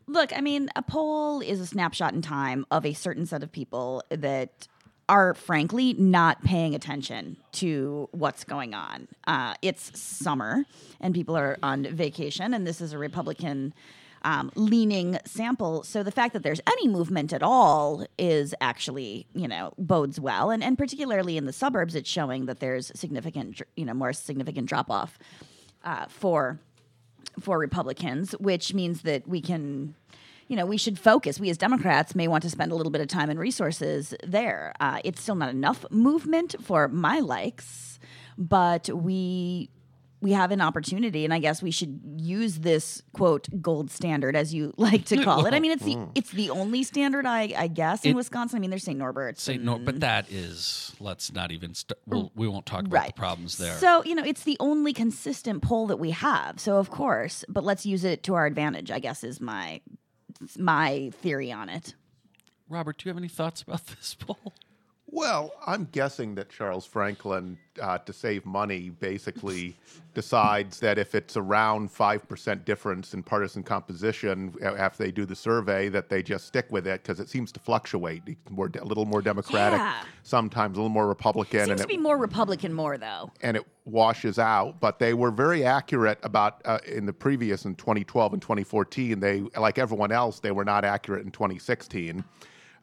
Look, 0.07 0.35
I 0.35 0.41
mean, 0.41 0.69
a 0.75 0.81
poll 0.81 1.41
is 1.41 1.59
a 1.59 1.65
snapshot 1.65 2.13
in 2.13 2.21
time 2.21 2.65
of 2.71 2.85
a 2.85 2.93
certain 2.93 3.25
set 3.25 3.43
of 3.43 3.51
people 3.51 4.03
that 4.09 4.67
are 5.09 5.33
frankly 5.33 5.93
not 5.93 6.41
paying 6.43 6.73
attention 6.73 7.35
to 7.51 8.07
what's 8.11 8.45
going 8.45 8.73
on. 8.73 9.07
Uh, 9.27 9.53
it's 9.61 9.99
summer 9.99 10.63
and 11.01 11.13
people 11.13 11.35
are 11.35 11.57
on 11.61 11.83
vacation, 11.83 12.53
and 12.53 12.65
this 12.65 12.79
is 12.79 12.93
a 12.93 12.97
Republican. 12.97 13.73
Um, 14.25 14.51
leaning 14.55 15.19
sample. 15.25 15.83
So 15.83 16.01
the 16.01 16.11
fact 16.11 16.31
that 16.31 16.43
there's 16.43 16.61
any 16.65 16.87
movement 16.87 17.33
at 17.33 17.43
all 17.43 18.05
is 18.17 18.55
actually, 18.61 19.27
you 19.35 19.49
know, 19.49 19.73
bodes 19.77 20.17
well. 20.17 20.49
And 20.49 20.63
and 20.63 20.77
particularly 20.77 21.35
in 21.35 21.45
the 21.45 21.51
suburbs, 21.51 21.93
it's 21.93 22.09
showing 22.09 22.45
that 22.45 22.61
there's 22.61 22.89
significant, 22.95 23.61
you 23.75 23.83
know, 23.83 23.93
more 23.93 24.13
significant 24.13 24.69
drop 24.69 24.89
off 24.89 25.19
uh, 25.83 26.05
for 26.07 26.59
for 27.39 27.57
Republicans, 27.57 28.31
which 28.33 28.73
means 28.73 29.01
that 29.01 29.27
we 29.27 29.41
can, 29.41 29.95
you 30.47 30.55
know, 30.55 30.65
we 30.65 30.77
should 30.77 30.99
focus. 30.99 31.39
We 31.39 31.49
as 31.49 31.57
Democrats 31.57 32.15
may 32.15 32.27
want 32.27 32.43
to 32.43 32.49
spend 32.49 32.71
a 32.71 32.75
little 32.75 32.91
bit 32.91 33.01
of 33.01 33.07
time 33.07 33.29
and 33.29 33.39
resources 33.39 34.13
there. 34.23 34.73
Uh, 34.79 34.99
it's 35.03 35.21
still 35.21 35.35
not 35.35 35.49
enough 35.49 35.85
movement 35.89 36.55
for 36.61 36.87
my 36.87 37.19
likes, 37.19 37.99
but 38.37 38.89
we 38.89 39.69
we 40.23 40.31
have 40.31 40.51
an 40.51 40.61
opportunity, 40.61 41.25
and 41.25 41.33
I 41.33 41.39
guess 41.39 41.61
we 41.61 41.69
should 41.69 41.99
use 42.17 42.59
this 42.59 43.03
quote 43.11 43.47
gold 43.61 43.91
standard, 43.91 44.37
as 44.37 44.53
you 44.53 44.73
like 44.77 45.03
to 45.05 45.21
call 45.21 45.45
it. 45.45 45.53
I 45.53 45.59
mean, 45.59 45.71
it's 45.71 45.83
the 45.83 45.95
mm. 45.97 46.09
it's 46.15 46.31
the 46.31 46.49
only 46.49 46.83
standard, 46.83 47.25
I, 47.25 47.53
I 47.55 47.67
guess, 47.67 48.05
in 48.05 48.11
It- 48.11 48.15
Wisconsin. 48.15 48.57
I 48.57 48.59
mean, 48.61 48.69
there's 48.69 48.83
St. 48.83 48.97
Norbert's. 48.97 49.43
st 49.43 49.61
norbert 49.61 49.85
but 49.85 49.99
that 49.99 50.31
is. 50.31 50.95
Let's 50.99 51.33
not 51.33 51.51
even. 51.51 51.73
St- 51.73 51.99
we'll, 52.07 52.23
mm. 52.23 52.31
we 52.35 52.47
won't 52.47 52.65
talk 52.65 52.85
about 52.85 53.07
the 53.07 53.13
problems 53.13 53.57
there. 53.57 53.77
So, 53.77 54.03
you 54.05 54.15
know, 54.15 54.23
it's 54.23 54.43
the 54.43 54.55
only 54.61 54.93
consistent 54.93 55.61
poll 55.61 55.87
that 55.87 55.97
we 55.97 56.11
have. 56.11 56.59
So, 56.59 56.77
of 56.77 56.89
course, 56.89 57.43
but 57.49 57.65
let's 57.65 57.85
use 57.85 58.05
it 58.05 58.23
to 58.23 58.35
our 58.35 58.45
advantage, 58.45 58.89
I 58.91 58.99
guess 58.99 59.23
is 59.25 59.41
my 59.41 59.81
my 60.57 61.11
theory 61.21 61.51
on 61.51 61.67
it. 61.67 61.95
Robert, 62.69 62.97
do 62.97 63.07
you 63.07 63.09
have 63.09 63.17
any 63.17 63.27
thoughts 63.27 63.61
about 63.61 63.85
this 63.87 64.15
poll? 64.15 64.53
Well, 65.15 65.51
I'm 65.67 65.87
guessing 65.91 66.33
that 66.35 66.49
Charles 66.49 66.87
Franklin, 66.87 67.59
uh, 67.79 67.99
to 67.99 68.11
save 68.11 68.47
money, 68.47 68.89
basically 68.89 69.77
decides 70.15 70.79
that 70.79 70.97
if 70.97 71.13
it's 71.13 71.37
around 71.37 71.91
5% 71.93 72.65
difference 72.65 73.13
in 73.13 73.21
partisan 73.21 73.61
composition 73.61 74.55
after 74.63 75.03
they 75.03 75.11
do 75.11 75.27
the 75.27 75.35
survey, 75.35 75.87
that 75.89 76.09
they 76.09 76.23
just 76.23 76.47
stick 76.47 76.65
with 76.71 76.87
it 76.87 77.03
because 77.03 77.19
it 77.19 77.29
seems 77.29 77.51
to 77.51 77.59
fluctuate. 77.59 78.23
It's 78.25 78.49
more, 78.49 78.71
a 78.79 78.83
little 78.83 79.05
more 79.05 79.21
Democratic, 79.21 79.77
Yeah. 79.77 80.01
sometimes 80.23 80.77
a 80.77 80.81
little 80.81 80.89
more 80.89 81.07
Republican. 81.07 81.59
Seems 81.59 81.69
and 81.69 81.77
to 81.77 81.83
it- 81.83 81.89
be 81.89 81.97
more 81.97 82.17
Republican 82.17 82.73
more 82.73 82.97
though. 82.97 83.29
and 83.43 83.55
it 83.55 83.67
washes 83.85 84.39
out. 84.39 84.79
But 84.79 84.97
they 84.97 85.13
were 85.13 85.29
very 85.29 85.63
accurate 85.63 86.17
about 86.23 86.59
uh, 86.65 86.79
in 86.87 87.05
the 87.05 87.13
previous 87.13 87.65
in 87.65 87.75
2012 87.75 88.33
and 88.33 88.41
2014. 88.41 89.19
They, 89.19 89.41
like 89.59 89.77
everyone 89.77 90.11
else, 90.11 90.39
they 90.39 90.51
were 90.51 90.65
not 90.65 90.83
accurate 90.83 91.23
in 91.23 91.31
2016. 91.31 92.23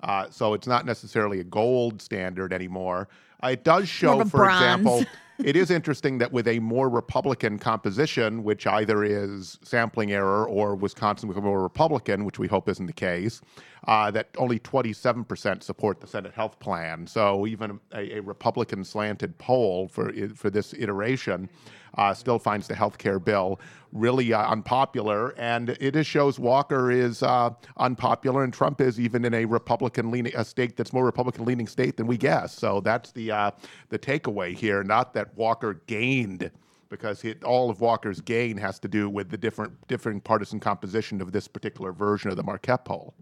Uh, 0.03 0.29
so 0.31 0.55
it's 0.55 0.67
not 0.67 0.87
necessarily 0.87 1.41
a 1.41 1.45
gold 1.45 2.01
standard 2.01 2.53
anymore. 2.53 3.09
Uh, 3.43 3.49
it 3.49 3.65
does 3.65 3.89
show, 3.89 4.25
for 4.25 4.39
bronze. 4.39 4.61
example, 4.61 5.05
it 5.45 5.57
is 5.57 5.71
interesting 5.71 6.19
that 6.19 6.33
with 6.33 6.47
a 6.47 6.59
more 6.59 6.89
Republican 6.89 7.59
composition, 7.59 8.43
which 8.43 8.67
either 8.67 9.03
is 9.03 9.59
sampling 9.63 10.13
error 10.13 10.47
or 10.47 10.75
Wisconsin 10.75 11.29
become 11.29 11.45
more 11.45 11.63
Republican, 11.63 12.25
which 12.25 12.39
we 12.39 12.47
hope 12.47 12.69
isn't 12.69 12.87
the 12.87 12.93
case, 12.93 13.41
uh, 13.89 14.11
that 14.11 14.29
only 14.37 14.59
27% 14.59 15.63
support 15.63 16.01
the 16.01 16.07
Senate 16.07 16.33
health 16.35 16.59
plan. 16.61 17.07
So 17.07 17.47
even 17.47 17.81
a, 17.93 18.17
a 18.17 18.21
Republican 18.21 18.85
slanted 18.85 19.37
poll 19.39 19.89
for 19.89 20.13
for 20.35 20.51
this 20.51 20.75
iteration 20.75 21.49
uh, 21.95 22.15
still 22.15 22.39
finds 22.39 22.67
the 22.67 22.75
health 22.75 22.99
care 22.99 23.19
bill 23.19 23.61
really 23.93 24.33
uh, 24.33 24.47
unpopular, 24.47 25.31
and 25.37 25.71
it 25.71 25.95
just 25.95 26.09
shows 26.09 26.39
Walker 26.39 26.91
is 26.91 27.23
uh, 27.23 27.51
unpopular 27.79 28.45
and 28.45 28.53
Trump 28.53 28.81
is 28.81 29.01
even 29.01 29.25
in 29.25 29.35
a 29.35 29.45
Republican 29.45 30.11
leaning 30.11 30.35
a 30.37 30.45
state 30.45 30.77
that's 30.77 30.93
more 30.93 31.05
Republican 31.05 31.45
leaning 31.45 31.67
state 31.67 31.97
than 31.97 32.07
we 32.07 32.17
guess. 32.17 32.55
So 32.55 32.81
that's 32.81 33.13
the 33.13 33.31
uh, 33.31 33.51
the 33.89 33.99
takeaway 33.99 34.55
here. 34.55 34.83
Not 34.83 35.15
that 35.15 35.37
Walker 35.37 35.83
gained 35.87 36.51
because 36.89 37.25
it, 37.25 37.43
all 37.45 37.71
of 37.71 37.81
Walker's 37.81 38.21
gain 38.21 38.57
has 38.59 38.79
to 38.81 38.89
do 38.89 39.09
with 39.09 39.31
the 39.31 39.39
different 39.39 39.73
different 39.89 40.25
partisan 40.25 40.61
composition 40.61 41.21
of 41.21 41.33
this 41.33 41.49
particular 41.49 41.93
version 41.93 42.31
of 42.31 42.37
the 42.37 42.43
Marquette 42.43 42.85
poll. 42.85 43.15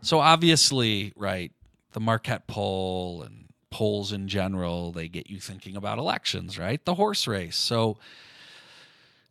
So 0.00 0.18
obviously, 0.18 1.12
right, 1.16 1.52
the 1.92 2.00
Marquette 2.00 2.46
poll 2.46 3.22
and 3.22 3.49
polls 3.70 4.12
in 4.12 4.28
general, 4.28 4.92
they 4.92 5.08
get 5.08 5.30
you 5.30 5.40
thinking 5.40 5.76
about 5.76 5.98
elections, 5.98 6.58
right? 6.58 6.84
The 6.84 6.94
horse 6.94 7.26
race. 7.26 7.56
So 7.56 7.98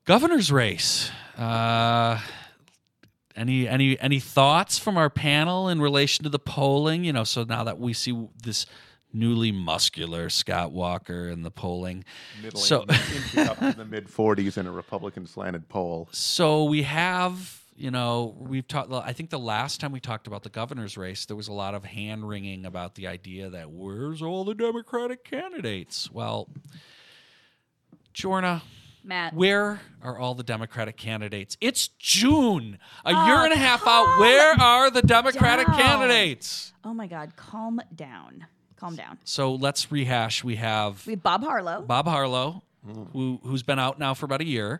governor's 0.05 0.51
race. 0.51 1.11
Uh 1.37 2.19
any 3.35 3.67
any 3.67 3.99
any 3.99 4.19
thoughts 4.19 4.77
from 4.77 4.97
our 4.97 5.09
panel 5.09 5.69
in 5.69 5.81
relation 5.81 6.23
to 6.23 6.29
the 6.29 6.39
polling? 6.39 7.05
You 7.05 7.13
know, 7.13 7.23
so 7.23 7.43
now 7.43 7.63
that 7.63 7.79
we 7.79 7.93
see 7.93 8.27
this 8.43 8.65
newly 9.13 9.51
muscular 9.51 10.29
Scott 10.29 10.71
Walker 10.71 11.29
in 11.29 11.43
the 11.43 11.51
polling. 11.51 12.03
Middle 12.41 12.59
So 12.59 12.81
up 12.81 13.61
in 13.61 13.71
the 13.77 13.87
mid 13.89 14.07
40s 14.07 14.57
in 14.57 14.67
a 14.67 14.71
Republican 14.71 15.25
slanted 15.25 15.67
poll. 15.69 16.09
So 16.11 16.63
we 16.65 16.83
have, 16.83 17.58
you 17.79 17.91
know, 17.91 18.35
we've 18.37 18.67
talked. 18.67 18.91
I 18.91 19.13
think 19.13 19.29
the 19.29 19.39
last 19.39 19.79
time 19.79 19.91
we 19.93 19.99
talked 20.01 20.27
about 20.27 20.43
the 20.43 20.49
governor's 20.49 20.97
race, 20.97 21.25
there 21.25 21.37
was 21.37 21.47
a 21.47 21.53
lot 21.53 21.73
of 21.75 21.85
hand 21.85 22.27
wringing 22.27 22.65
about 22.65 22.95
the 22.95 23.07
idea 23.07 23.49
that 23.49 23.71
where's 23.71 24.21
all 24.21 24.43
the 24.43 24.53
Democratic 24.53 25.23
candidates? 25.23 26.11
Well, 26.11 26.49
Jorna, 28.13 28.61
Matt. 29.03 29.33
where 29.33 29.79
are 30.01 30.17
all 30.17 30.35
the 30.35 30.43
Democratic 30.43 30.97
candidates? 30.97 31.57
It's 31.61 31.87
June, 31.87 32.79
a 33.05 33.13
Oh, 33.15 33.25
year 33.27 33.43
and 33.45 33.53
a 33.53 33.57
half 33.57 33.85
out. 33.87 34.19
Where 34.19 34.53
are 34.59 34.89
the 34.89 35.01
Democratic 35.01 35.67
down. 35.67 35.79
candidates? 35.79 36.73
Oh 36.83 36.93
my 36.93 37.07
God, 37.07 37.35
calm 37.35 37.81
down. 37.95 38.45
Calm 38.75 38.95
down. 38.95 39.17
So 39.25 39.55
let's 39.55 39.91
rehash. 39.91 40.43
We 40.43 40.55
have 40.57 41.05
We 41.05 41.13
have 41.13 41.23
Bob 41.23 41.43
Harlow. 41.43 41.81
Bob 41.81 42.07
Harlow, 42.07 42.63
who 43.13 43.39
who's 43.43 43.63
been 43.63 43.79
out 43.79 43.99
now 43.99 44.13
for 44.13 44.25
about 44.25 44.41
a 44.41 44.45
year 44.45 44.79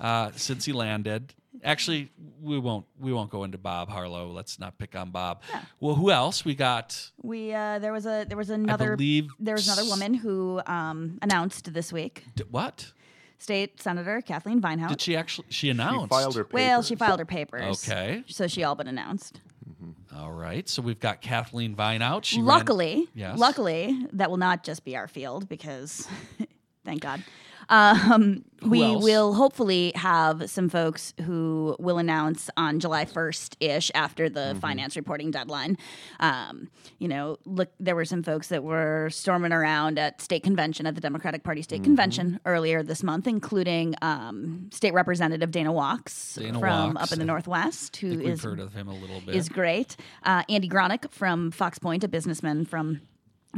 uh, 0.00 0.30
since 0.36 0.64
he 0.66 0.72
landed. 0.72 1.34
Actually, 1.64 2.10
we 2.40 2.58
won't 2.58 2.86
we 2.98 3.12
won't 3.12 3.30
go 3.30 3.44
into 3.44 3.58
Bob 3.58 3.88
Harlow. 3.88 4.30
Let's 4.30 4.58
not 4.58 4.78
pick 4.78 4.94
on 4.96 5.10
Bob. 5.10 5.42
Well, 5.80 5.94
who 5.96 6.10
else? 6.10 6.44
We 6.44 6.54
got 6.54 7.10
We 7.22 7.52
uh, 7.52 7.78
there 7.80 7.92
was 7.92 8.06
a 8.06 8.24
there 8.28 8.36
was 8.36 8.50
another 8.50 8.96
believe 8.96 9.28
there 9.40 9.54
was 9.54 9.66
another 9.66 9.88
woman 9.88 10.14
who 10.14 10.60
um, 10.66 11.18
announced 11.22 11.72
this 11.72 11.92
week. 11.92 12.24
d- 12.36 12.44
what? 12.50 12.92
State 13.40 13.80
Senator 13.80 14.20
Kathleen 14.20 14.60
Vinehout. 14.60 14.88
Did 14.88 15.00
she 15.00 15.16
actually? 15.16 15.46
She 15.50 15.66
She 15.66 15.70
announced. 15.70 16.08
filed 16.10 16.34
her 16.36 16.44
papers. 16.44 16.54
well, 16.54 16.82
she 16.82 16.94
filed 16.96 17.18
her 17.20 17.24
papers. 17.26 17.88
Okay. 17.88 18.24
So 18.26 18.46
she 18.48 18.64
all 18.64 18.74
but 18.74 18.86
announced. 18.88 19.40
All 20.16 20.32
right. 20.32 20.68
So 20.68 20.82
we've 20.82 20.98
got 20.98 21.20
Kathleen 21.20 21.76
Vinehout. 21.76 22.24
She 22.24 22.38
ran- 22.38 22.46
luckily, 22.46 23.06
Yes. 23.14 23.38
luckily, 23.38 24.06
that 24.14 24.28
will 24.30 24.38
not 24.38 24.64
just 24.64 24.84
be 24.84 24.96
our 24.96 25.06
field 25.06 25.48
because, 25.48 26.08
thank 26.84 27.00
God. 27.02 27.22
Um, 27.70 28.44
we 28.62 28.82
else? 28.82 29.04
will 29.04 29.34
hopefully 29.34 29.92
have 29.94 30.50
some 30.50 30.68
folks 30.68 31.14
who 31.24 31.76
will 31.78 31.98
announce 31.98 32.50
on 32.56 32.80
July 32.80 33.04
1st 33.04 33.56
ish 33.60 33.90
after 33.94 34.28
the 34.28 34.38
Mm-hmm. 34.48 34.58
finance 34.60 34.96
reporting 34.96 35.30
deadline. 35.30 35.76
Um, 36.20 36.70
you 36.98 37.06
know, 37.08 37.38
look, 37.44 37.70
there 37.78 37.94
were 37.94 38.04
some 38.04 38.22
folks 38.22 38.48
that 38.48 38.64
were 38.64 39.08
storming 39.10 39.52
around 39.52 39.98
at 39.98 40.20
state 40.20 40.42
convention 40.42 40.86
at 40.86 40.94
the 40.94 41.00
Democratic 41.00 41.42
Party 41.44 41.62
state 41.62 41.76
Mm-hmm. 41.76 41.84
convention 41.84 42.40
earlier 42.46 42.82
this 42.82 43.02
month, 43.02 43.26
including 43.26 43.94
um, 44.02 44.70
State 44.72 44.94
Representative 44.94 45.50
Dana 45.50 45.72
Wachs 45.72 46.36
Dana 46.38 46.58
from 46.58 46.96
up 46.96 47.12
in 47.12 47.18
the 47.18 47.24
Northwest, 47.24 47.96
who 47.98 48.10
think 48.10 48.24
we've 48.24 48.40
heard 48.42 48.58
of 48.60 48.72
him 48.74 48.88
a 48.88 48.94
little 48.94 49.20
bit. 49.20 49.34
is 49.36 49.48
great. 49.48 49.96
Uh, 50.24 50.42
Andy 50.48 50.68
Gronik 50.68 51.10
from 51.12 51.50
Fox 51.50 51.78
Point, 51.78 52.02
a 52.04 52.08
businessman 52.08 52.64
from 52.64 53.00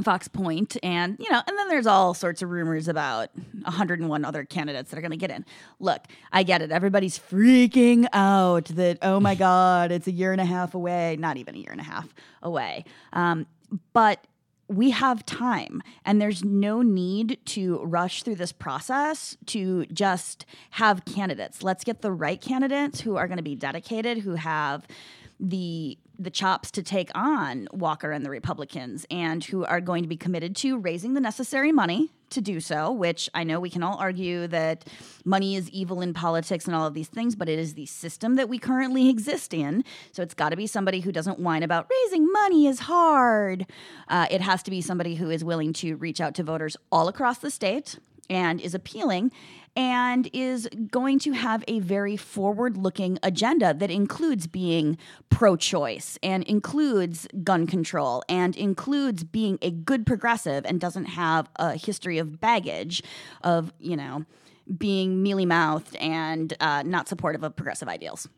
Fox 0.02 0.28
Point, 0.28 0.76
and 0.82 1.16
you 1.18 1.30
know, 1.30 1.42
and 1.46 1.58
then 1.58 1.68
there's 1.68 1.86
all 1.86 2.14
sorts 2.14 2.42
of 2.42 2.50
rumors 2.50 2.88
about 2.88 3.30
101 3.62 4.24
other 4.24 4.44
candidates 4.44 4.90
that 4.90 4.98
are 4.98 5.02
going 5.02 5.10
to 5.10 5.16
get 5.16 5.30
in. 5.30 5.44
Look, 5.78 6.02
I 6.32 6.42
get 6.42 6.62
it. 6.62 6.70
Everybody's 6.70 7.18
freaking 7.18 8.06
out 8.12 8.66
that 8.66 8.98
oh 9.02 9.20
my 9.20 9.34
god, 9.36 9.92
it's 9.92 10.06
a 10.06 10.12
year 10.12 10.32
and 10.32 10.40
a 10.40 10.44
half 10.44 10.74
away. 10.74 11.16
Not 11.18 11.36
even 11.36 11.54
a 11.54 11.58
year 11.58 11.72
and 11.72 11.80
a 11.80 11.84
half 11.84 12.14
away. 12.42 12.84
Um, 13.12 13.46
but 13.92 14.26
we 14.70 14.90
have 14.90 15.26
time 15.26 15.82
and 16.04 16.22
there's 16.22 16.44
no 16.44 16.80
need 16.80 17.38
to 17.44 17.78
rush 17.78 18.22
through 18.22 18.36
this 18.36 18.52
process 18.52 19.36
to 19.44 19.84
just 19.86 20.46
have 20.70 21.04
candidates 21.04 21.64
let's 21.64 21.82
get 21.82 22.02
the 22.02 22.12
right 22.12 22.40
candidates 22.40 23.00
who 23.00 23.16
are 23.16 23.26
going 23.26 23.36
to 23.36 23.42
be 23.42 23.56
dedicated 23.56 24.18
who 24.18 24.36
have 24.36 24.86
the 25.40 25.98
the 26.20 26.30
chops 26.30 26.70
to 26.72 26.82
take 26.82 27.10
on 27.14 27.66
Walker 27.72 28.12
and 28.12 28.24
the 28.24 28.30
Republicans 28.30 29.06
and 29.10 29.42
who 29.42 29.64
are 29.64 29.80
going 29.80 30.02
to 30.02 30.08
be 30.08 30.18
committed 30.18 30.54
to 30.56 30.76
raising 30.76 31.14
the 31.14 31.20
necessary 31.20 31.72
money 31.72 32.10
to 32.28 32.42
do 32.42 32.60
so, 32.60 32.92
which 32.92 33.28
I 33.34 33.42
know 33.42 33.58
we 33.58 33.70
can 33.70 33.82
all 33.82 33.96
argue 33.96 34.46
that 34.48 34.86
money 35.24 35.56
is 35.56 35.68
evil 35.70 36.02
in 36.02 36.12
politics 36.12 36.66
and 36.66 36.76
all 36.76 36.86
of 36.86 36.94
these 36.94 37.08
things, 37.08 37.34
but 37.34 37.48
it 37.48 37.58
is 37.58 37.74
the 37.74 37.86
system 37.86 38.36
that 38.36 38.48
we 38.48 38.58
currently 38.58 39.08
exist 39.08 39.54
in. 39.54 39.82
So 40.12 40.22
it's 40.22 40.34
got 40.34 40.50
to 40.50 40.56
be 40.56 40.66
somebody 40.66 41.00
who 41.00 41.10
doesn't 41.10 41.38
whine 41.38 41.62
about 41.62 41.90
raising 41.90 42.30
money 42.30 42.66
is 42.66 42.80
hard. 42.80 43.66
Uh, 44.06 44.26
it 44.30 44.42
has 44.42 44.62
to 44.64 44.70
be 44.70 44.82
somebody 44.82 45.16
who 45.16 45.30
is 45.30 45.42
willing 45.42 45.72
to 45.74 45.96
reach 45.96 46.20
out 46.20 46.34
to 46.34 46.42
voters 46.42 46.76
all 46.92 47.08
across 47.08 47.38
the 47.38 47.50
state 47.50 47.98
and 48.28 48.60
is 48.60 48.74
appealing 48.74 49.32
and 49.76 50.28
is 50.32 50.68
going 50.90 51.18
to 51.20 51.32
have 51.32 51.64
a 51.68 51.80
very 51.80 52.16
forward 52.16 52.76
looking 52.76 53.18
agenda 53.22 53.72
that 53.74 53.90
includes 53.90 54.46
being 54.46 54.98
pro 55.28 55.56
choice 55.56 56.18
and 56.22 56.44
includes 56.44 57.28
gun 57.42 57.66
control 57.66 58.22
and 58.28 58.56
includes 58.56 59.24
being 59.24 59.58
a 59.62 59.70
good 59.70 60.06
progressive 60.06 60.64
and 60.66 60.80
doesn't 60.80 61.06
have 61.06 61.48
a 61.56 61.76
history 61.76 62.18
of 62.18 62.40
baggage 62.40 63.02
of, 63.42 63.72
you 63.78 63.96
know, 63.96 64.24
being 64.76 65.22
mealy 65.22 65.46
mouthed 65.46 65.96
and 65.96 66.54
uh, 66.60 66.82
not 66.84 67.08
supportive 67.08 67.42
of 67.42 67.56
progressive 67.56 67.88
ideals. 67.88 68.28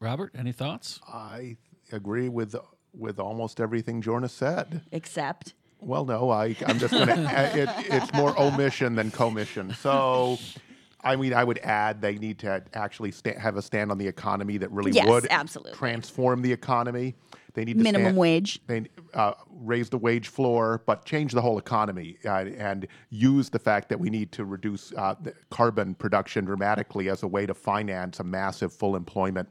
Robert, 0.00 0.32
any 0.36 0.52
thoughts? 0.52 1.00
I 1.06 1.56
agree 1.92 2.28
with 2.28 2.54
with 2.92 3.20
almost 3.20 3.60
everything 3.60 4.02
Jorna 4.02 4.28
said. 4.28 4.82
Except. 4.90 5.54
Well, 5.80 6.04
no, 6.04 6.30
I, 6.30 6.56
I'm 6.66 6.78
just 6.78 6.92
going 6.92 7.06
to. 7.06 7.50
It, 7.54 7.68
it's 7.92 8.12
more 8.12 8.38
omission 8.40 8.94
than 8.94 9.10
commission. 9.10 9.72
So, 9.74 10.38
I 11.02 11.16
mean, 11.16 11.32
I 11.32 11.44
would 11.44 11.58
add 11.58 12.00
they 12.00 12.16
need 12.16 12.38
to 12.40 12.62
actually 12.74 13.12
sta- 13.12 13.38
have 13.38 13.56
a 13.56 13.62
stand 13.62 13.90
on 13.90 13.98
the 13.98 14.06
economy 14.06 14.58
that 14.58 14.70
really 14.72 14.90
Yes, 14.90 15.06
would 15.08 15.26
absolutely. 15.30 15.74
transform 15.74 16.42
the 16.42 16.52
economy. 16.52 17.14
They 17.54 17.64
need 17.64 17.78
to 17.78 17.84
Minimum 17.84 18.06
stand- 18.06 18.16
wage. 18.18 18.60
They 18.66 18.86
uh, 19.14 19.32
raise 19.50 19.88
the 19.88 19.98
wage 19.98 20.28
floor, 20.28 20.82
but 20.86 21.04
change 21.04 21.32
the 21.32 21.40
whole 21.40 21.58
economy 21.58 22.18
uh, 22.24 22.44
and 22.58 22.86
use 23.10 23.48
the 23.50 23.58
fact 23.58 23.88
that 23.88 23.98
we 23.98 24.10
need 24.10 24.32
to 24.32 24.44
reduce 24.44 24.92
uh, 24.94 25.14
the 25.22 25.32
carbon 25.50 25.94
production 25.94 26.44
dramatically 26.44 27.08
as 27.08 27.22
a 27.22 27.26
way 27.28 27.46
to 27.46 27.54
finance 27.54 28.20
a 28.20 28.24
massive 28.24 28.72
full 28.72 28.94
employment 28.96 29.48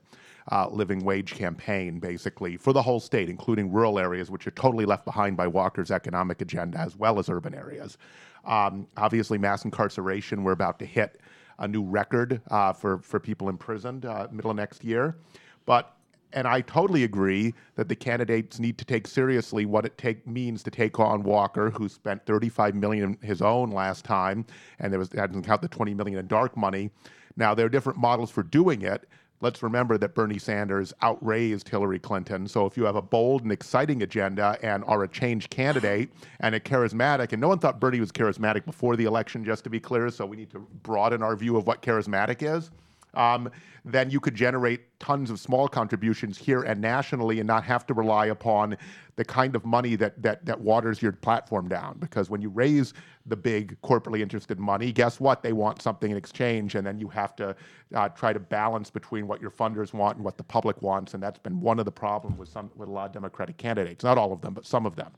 uh, 0.51 0.67
living 0.69 1.03
wage 1.03 1.33
campaign, 1.33 1.99
basically, 1.99 2.57
for 2.57 2.73
the 2.73 2.81
whole 2.81 2.99
state, 2.99 3.29
including 3.29 3.71
rural 3.71 3.99
areas, 3.99 4.31
which 4.31 4.47
are 4.47 4.51
totally 4.51 4.85
left 4.85 5.05
behind 5.05 5.35
by 5.35 5.47
Walker's 5.47 5.91
economic 5.91 6.41
agenda, 6.41 6.77
as 6.77 6.95
well 6.95 7.19
as 7.19 7.29
urban 7.29 7.53
areas. 7.53 7.97
Um, 8.45 8.87
obviously, 8.95 9.37
mass 9.37 9.65
incarceration, 9.65 10.43
we're 10.43 10.53
about 10.53 10.79
to 10.79 10.85
hit 10.85 11.19
a 11.59 11.67
new 11.67 11.83
record 11.83 12.41
uh, 12.49 12.71
for, 12.71 12.99
for 12.99 13.19
people 13.19 13.49
imprisoned 13.49 14.05
uh, 14.05 14.27
middle 14.31 14.51
of 14.51 14.57
next 14.57 14.83
year. 14.83 15.17
But 15.65 15.93
and 16.33 16.47
I 16.47 16.61
totally 16.61 17.03
agree 17.03 17.53
that 17.75 17.87
the 17.87 17.95
candidates 17.95 18.59
need 18.59 18.77
to 18.79 18.85
take 18.85 19.07
seriously 19.07 19.65
what 19.65 19.85
it 19.85 19.97
take 19.97 20.27
means 20.27 20.61
to 20.63 20.71
take 20.71 20.99
on 20.99 21.23
Walker, 21.23 21.69
who 21.69 21.87
spent 21.87 22.25
35 22.25 22.75
million 22.75 23.17
his 23.21 23.41
own 23.41 23.71
last 23.71 24.03
time, 24.03 24.45
and 24.79 24.91
there 24.91 24.99
was 24.99 25.09
that 25.09 25.27
doesn't 25.27 25.43
count 25.43 25.61
the 25.61 25.67
20 25.67 25.93
million 25.93 26.19
in 26.19 26.27
dark 26.27 26.57
money. 26.57 26.89
Now 27.37 27.53
there 27.53 27.65
are 27.65 27.69
different 27.69 27.97
models 27.97 28.29
for 28.29 28.43
doing 28.43 28.81
it. 28.81 29.07
Let's 29.39 29.61
remember 29.61 29.99
that 29.99 30.15
Bernie 30.15 30.39
Sanders 30.39 30.93
outraised 31.03 31.69
Hillary 31.69 31.99
Clinton. 31.99 32.47
So 32.47 32.65
if 32.65 32.75
you 32.75 32.85
have 32.85 32.95
a 32.95 33.01
bold 33.03 33.43
and 33.43 33.51
exciting 33.51 34.01
agenda 34.01 34.57
and 34.63 34.83
are 34.85 35.03
a 35.03 35.07
change 35.07 35.49
candidate 35.51 36.09
and 36.39 36.55
a 36.55 36.59
charismatic, 36.59 37.33
and 37.33 37.41
no 37.41 37.47
one 37.47 37.59
thought 37.59 37.79
Bernie 37.79 37.99
was 37.99 38.11
charismatic 38.11 38.65
before 38.65 38.95
the 38.95 39.05
election, 39.05 39.45
just 39.45 39.63
to 39.65 39.69
be 39.69 39.79
clear. 39.79 40.09
So 40.09 40.25
we 40.25 40.37
need 40.37 40.49
to 40.51 40.59
broaden 40.81 41.21
our 41.21 41.35
view 41.35 41.55
of 41.55 41.67
what 41.67 41.83
charismatic 41.83 42.41
is 42.41 42.71
um, 43.13 43.49
then 43.85 44.09
you 44.09 44.19
could 44.19 44.35
generate 44.35 44.99
tons 44.99 45.29
of 45.29 45.39
small 45.39 45.67
contributions 45.67 46.37
here 46.37 46.63
and 46.63 46.81
nationally 46.81 47.39
and 47.39 47.47
not 47.47 47.63
have 47.63 47.85
to 47.87 47.93
rely 47.93 48.27
upon 48.27 48.77
the 49.15 49.25
kind 49.25 49.55
of 49.55 49.65
money 49.65 49.95
that, 49.95 50.21
that, 50.21 50.45
that 50.45 50.59
waters 50.59 51.01
your 51.01 51.11
platform 51.11 51.67
down. 51.67 51.97
Because 51.99 52.29
when 52.29 52.41
you 52.41 52.49
raise 52.49 52.93
the 53.25 53.35
big 53.35 53.79
corporately 53.81 54.19
interested 54.19 54.59
money, 54.59 54.91
guess 54.91 55.19
what? 55.19 55.41
They 55.41 55.53
want 55.53 55.81
something 55.81 56.11
in 56.11 56.17
exchange, 56.17 56.75
and 56.75 56.85
then 56.85 56.99
you 56.99 57.07
have 57.07 57.35
to 57.37 57.55
uh, 57.95 58.09
try 58.09 58.33
to 58.33 58.39
balance 58.39 58.89
between 58.89 59.27
what 59.27 59.41
your 59.41 59.51
funders 59.51 59.93
want 59.93 60.17
and 60.17 60.25
what 60.25 60.37
the 60.37 60.43
public 60.43 60.81
wants. 60.81 61.13
And 61.13 61.23
that's 61.23 61.39
been 61.39 61.59
one 61.59 61.79
of 61.79 61.85
the 61.85 61.91
problems 61.91 62.37
with 62.37 62.49
some 62.49 62.69
with 62.75 62.89
a 62.89 62.91
lot 62.91 63.07
of 63.07 63.13
Democratic 63.13 63.57
candidates. 63.57 64.03
Not 64.03 64.17
all 64.17 64.31
of 64.31 64.41
them, 64.41 64.53
but 64.53 64.65
some 64.65 64.85
of 64.85 64.95
them. 64.95 65.11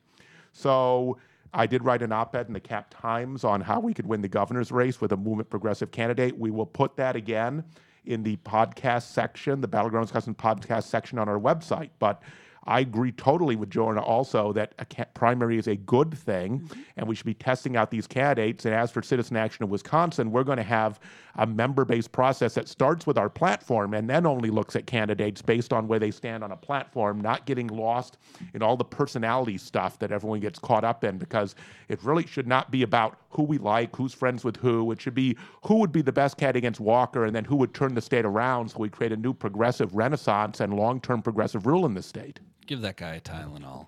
So 0.53 1.17
I 1.53 1.65
did 1.65 1.83
write 1.83 2.01
an 2.01 2.11
op 2.11 2.35
ed 2.35 2.47
in 2.47 2.53
the 2.53 2.59
Cap 2.59 2.87
Times 2.89 3.43
on 3.43 3.61
how 3.61 3.79
we 3.79 3.93
could 3.93 4.05
win 4.05 4.21
the 4.21 4.27
governor's 4.27 4.71
race 4.71 5.01
with 5.01 5.11
a 5.11 5.17
movement 5.17 5.49
progressive 5.49 5.91
candidate. 5.91 6.37
We 6.37 6.51
will 6.51 6.65
put 6.65 6.95
that 6.97 7.15
again 7.15 7.63
in 8.05 8.23
the 8.23 8.37
podcast 8.37 9.03
section, 9.03 9.61
the 9.61 9.67
Battleground 9.67 10.05
Wisconsin 10.05 10.35
podcast 10.35 10.83
section 10.83 11.17
on 11.17 11.27
our 11.27 11.39
website. 11.39 11.89
But 11.99 12.21
I 12.65 12.81
agree 12.81 13.11
totally 13.11 13.55
with 13.55 13.69
Jorna 13.69 14.01
also 14.01 14.53
that 14.53 14.75
a 14.79 14.85
ca- 14.85 15.05
primary 15.13 15.57
is 15.57 15.67
a 15.67 15.75
good 15.75 16.15
thing, 16.17 16.59
mm-hmm. 16.59 16.81
and 16.97 17.07
we 17.07 17.15
should 17.15 17.25
be 17.25 17.33
testing 17.33 17.75
out 17.75 17.89
these 17.89 18.07
candidates. 18.07 18.65
And 18.65 18.75
as 18.75 18.91
for 18.91 19.01
Citizen 19.01 19.37
Action 19.37 19.63
of 19.63 19.69
Wisconsin, 19.69 20.31
we're 20.31 20.43
going 20.43 20.57
to 20.57 20.63
have 20.63 20.99
a 21.35 21.47
member 21.47 21.85
based 21.85 22.11
process 22.11 22.53
that 22.55 22.67
starts 22.67 23.07
with 23.07 23.17
our 23.17 23.29
platform 23.29 23.93
and 23.93 24.09
then 24.09 24.25
only 24.25 24.49
looks 24.49 24.75
at 24.75 24.85
candidates 24.85 25.41
based 25.41 25.71
on 25.71 25.87
where 25.87 25.99
they 25.99 26.11
stand 26.11 26.43
on 26.43 26.51
a 26.51 26.57
platform, 26.57 27.21
not 27.21 27.45
getting 27.45 27.67
lost 27.67 28.17
in 28.53 28.61
all 28.61 28.75
the 28.75 28.83
personality 28.83 29.57
stuff 29.57 29.97
that 29.99 30.11
everyone 30.11 30.39
gets 30.39 30.59
caught 30.59 30.83
up 30.83 31.03
in, 31.03 31.17
because 31.17 31.55
it 31.87 32.03
really 32.03 32.27
should 32.27 32.47
not 32.47 32.71
be 32.71 32.83
about 32.83 33.17
who 33.29 33.43
we 33.43 33.57
like, 33.57 33.95
who's 33.95 34.13
friends 34.13 34.43
with 34.43 34.57
who. 34.57 34.91
It 34.91 34.99
should 35.01 35.13
be 35.15 35.37
who 35.65 35.75
would 35.75 35.91
be 35.91 36.01
the 36.01 36.11
best 36.11 36.37
candidate 36.37 36.57
against 36.59 36.79
Walker, 36.79 37.25
and 37.25 37.35
then 37.35 37.45
who 37.45 37.55
would 37.57 37.73
turn 37.73 37.93
the 37.95 38.01
state 38.01 38.25
around 38.25 38.69
so 38.71 38.79
we 38.79 38.89
create 38.89 39.11
a 39.11 39.17
new 39.17 39.33
progressive 39.33 39.93
renaissance 39.95 40.59
and 40.59 40.73
long 40.73 40.99
term 40.99 41.21
progressive 41.21 41.65
rule 41.65 41.85
in 41.85 41.93
the 41.93 42.01
state. 42.01 42.39
Give 42.65 42.81
that 42.81 42.97
guy 42.97 43.15
a 43.15 43.21
Tylenol. 43.21 43.87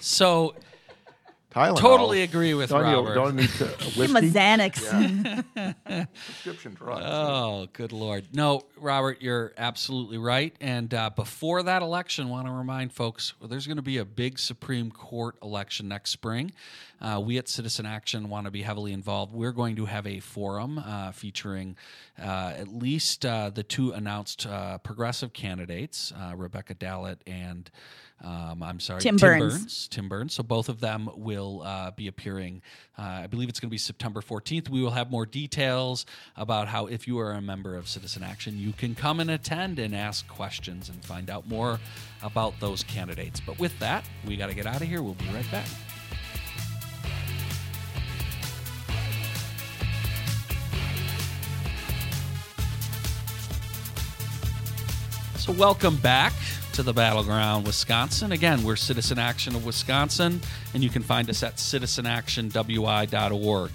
So 0.00 0.54
Tylenol. 1.50 1.76
Totally 1.78 2.22
agree 2.22 2.52
with 2.54 2.70
don't 2.70 2.88
you- 2.90 2.96
Robert. 2.96 3.14
don't 3.14 3.36
need 3.36 3.48
to, 3.50 3.64
Give 3.94 4.10
him 4.10 4.16
a 4.16 4.20
whiskey, 4.20 4.30
Xanax. 4.38 5.44
prescription 6.26 6.74
drugs. 6.74 7.04
Oh, 7.06 7.68
good 7.72 7.92
lord! 7.92 8.26
No, 8.32 8.62
Robert, 8.76 9.22
you're 9.22 9.52
absolutely 9.56 10.18
right. 10.18 10.54
And 10.60 10.92
uh, 10.92 11.10
before 11.10 11.62
that 11.62 11.82
election, 11.82 12.28
want 12.28 12.46
to 12.46 12.52
remind 12.52 12.92
folks 12.92 13.34
well, 13.38 13.48
there's 13.48 13.66
going 13.66 13.76
to 13.76 13.82
be 13.82 13.98
a 13.98 14.04
big 14.04 14.38
Supreme 14.38 14.90
Court 14.90 15.36
election 15.42 15.86
next 15.88 16.10
spring. 16.10 16.52
Uh, 17.00 17.20
we 17.24 17.38
at 17.38 17.48
Citizen 17.48 17.86
Action 17.86 18.28
want 18.28 18.46
to 18.46 18.50
be 18.50 18.62
heavily 18.62 18.92
involved. 18.92 19.32
We're 19.32 19.52
going 19.52 19.76
to 19.76 19.86
have 19.86 20.06
a 20.06 20.20
forum 20.20 20.78
uh, 20.78 21.12
featuring 21.12 21.76
uh, 22.18 22.52
at 22.56 22.68
least 22.68 23.26
uh, 23.26 23.50
the 23.50 23.62
two 23.62 23.92
announced 23.92 24.46
uh, 24.46 24.78
progressive 24.78 25.32
candidates, 25.32 26.12
uh, 26.12 26.34
Rebecca 26.36 26.74
Dallet 26.74 27.18
and. 27.26 27.70
Um, 28.22 28.62
I'm 28.62 28.80
sorry, 28.80 29.00
Tim 29.00 29.16
Burns. 29.16 29.58
Burns. 29.58 29.88
Tim 29.88 30.08
Burns. 30.08 30.32
So 30.32 30.42
both 30.42 30.70
of 30.70 30.80
them 30.80 31.10
will 31.14 31.62
uh, 31.62 31.90
be 31.90 32.06
appearing. 32.06 32.62
Uh, 32.96 33.02
I 33.02 33.26
believe 33.26 33.50
it's 33.50 33.60
going 33.60 33.68
to 33.68 33.72
be 33.72 33.76
September 33.76 34.22
14th. 34.22 34.70
We 34.70 34.80
will 34.80 34.92
have 34.92 35.10
more 35.10 35.26
details 35.26 36.06
about 36.36 36.68
how, 36.68 36.86
if 36.86 37.06
you 37.06 37.18
are 37.18 37.32
a 37.32 37.42
member 37.42 37.76
of 37.76 37.86
Citizen 37.86 38.22
Action, 38.22 38.56
you 38.56 38.72
can 38.72 38.94
come 38.94 39.20
and 39.20 39.30
attend 39.30 39.78
and 39.78 39.94
ask 39.94 40.26
questions 40.26 40.88
and 40.88 41.04
find 41.04 41.28
out 41.28 41.48
more 41.48 41.80
about 42.22 42.58
those 42.60 42.82
candidates. 42.84 43.40
But 43.40 43.58
with 43.58 43.78
that, 43.80 44.08
we 44.26 44.36
got 44.36 44.46
to 44.46 44.54
get 44.54 44.64
out 44.64 44.80
of 44.80 44.88
here. 44.88 45.02
We'll 45.02 45.14
be 45.14 45.26
right 45.26 45.50
back. 45.50 45.66
So, 55.44 55.52
welcome 55.52 55.98
back 55.98 56.32
to 56.72 56.82
the 56.82 56.94
Battleground 56.94 57.66
Wisconsin. 57.66 58.32
Again, 58.32 58.64
we're 58.64 58.76
Citizen 58.76 59.18
Action 59.18 59.54
of 59.54 59.66
Wisconsin, 59.66 60.40
and 60.72 60.82
you 60.82 60.88
can 60.88 61.02
find 61.02 61.28
us 61.28 61.42
at 61.42 61.56
citizenactionwi.org. 61.56 63.70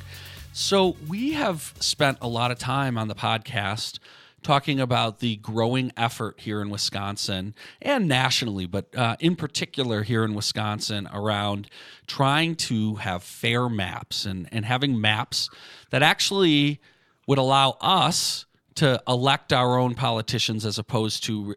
So, 0.52 0.96
we 1.08 1.34
have 1.34 1.76
spent 1.80 2.18
a 2.22 2.28
lot 2.28 2.50
of 2.50 2.58
time 2.58 2.98
on 2.98 3.08
the 3.08 3.14
podcast 3.14 4.00
talking 4.42 4.80
about 4.80 5.20
the 5.20 5.36
growing 5.36 5.92
effort 5.96 6.40
here 6.40 6.60
in 6.60 6.72
Wisconsin 6.72 7.54
and 7.84 8.08
nationally, 8.08 8.66
but 8.66 8.88
uh, 8.98 9.16
in 9.20 9.36
particular 9.36 10.02
here 10.02 10.24
in 10.24 10.34
Wisconsin 10.34 11.08
around 11.14 11.70
trying 12.08 12.56
to 12.56 12.96
have 12.96 13.22
fair 13.22 13.70
maps 13.70 14.26
and, 14.26 14.50
and 14.52 14.66
having 14.66 15.00
maps 15.00 15.52
that 15.92 16.02
actually 16.02 16.82
would 17.28 17.38
allow 17.38 17.78
us 17.80 18.48
to 18.80 19.02
elect 19.10 19.52
our 19.52 19.78
own 19.78 19.94
politicians 19.94 20.66
as 20.66 20.78
opposed 20.78 21.22
to 21.26 21.54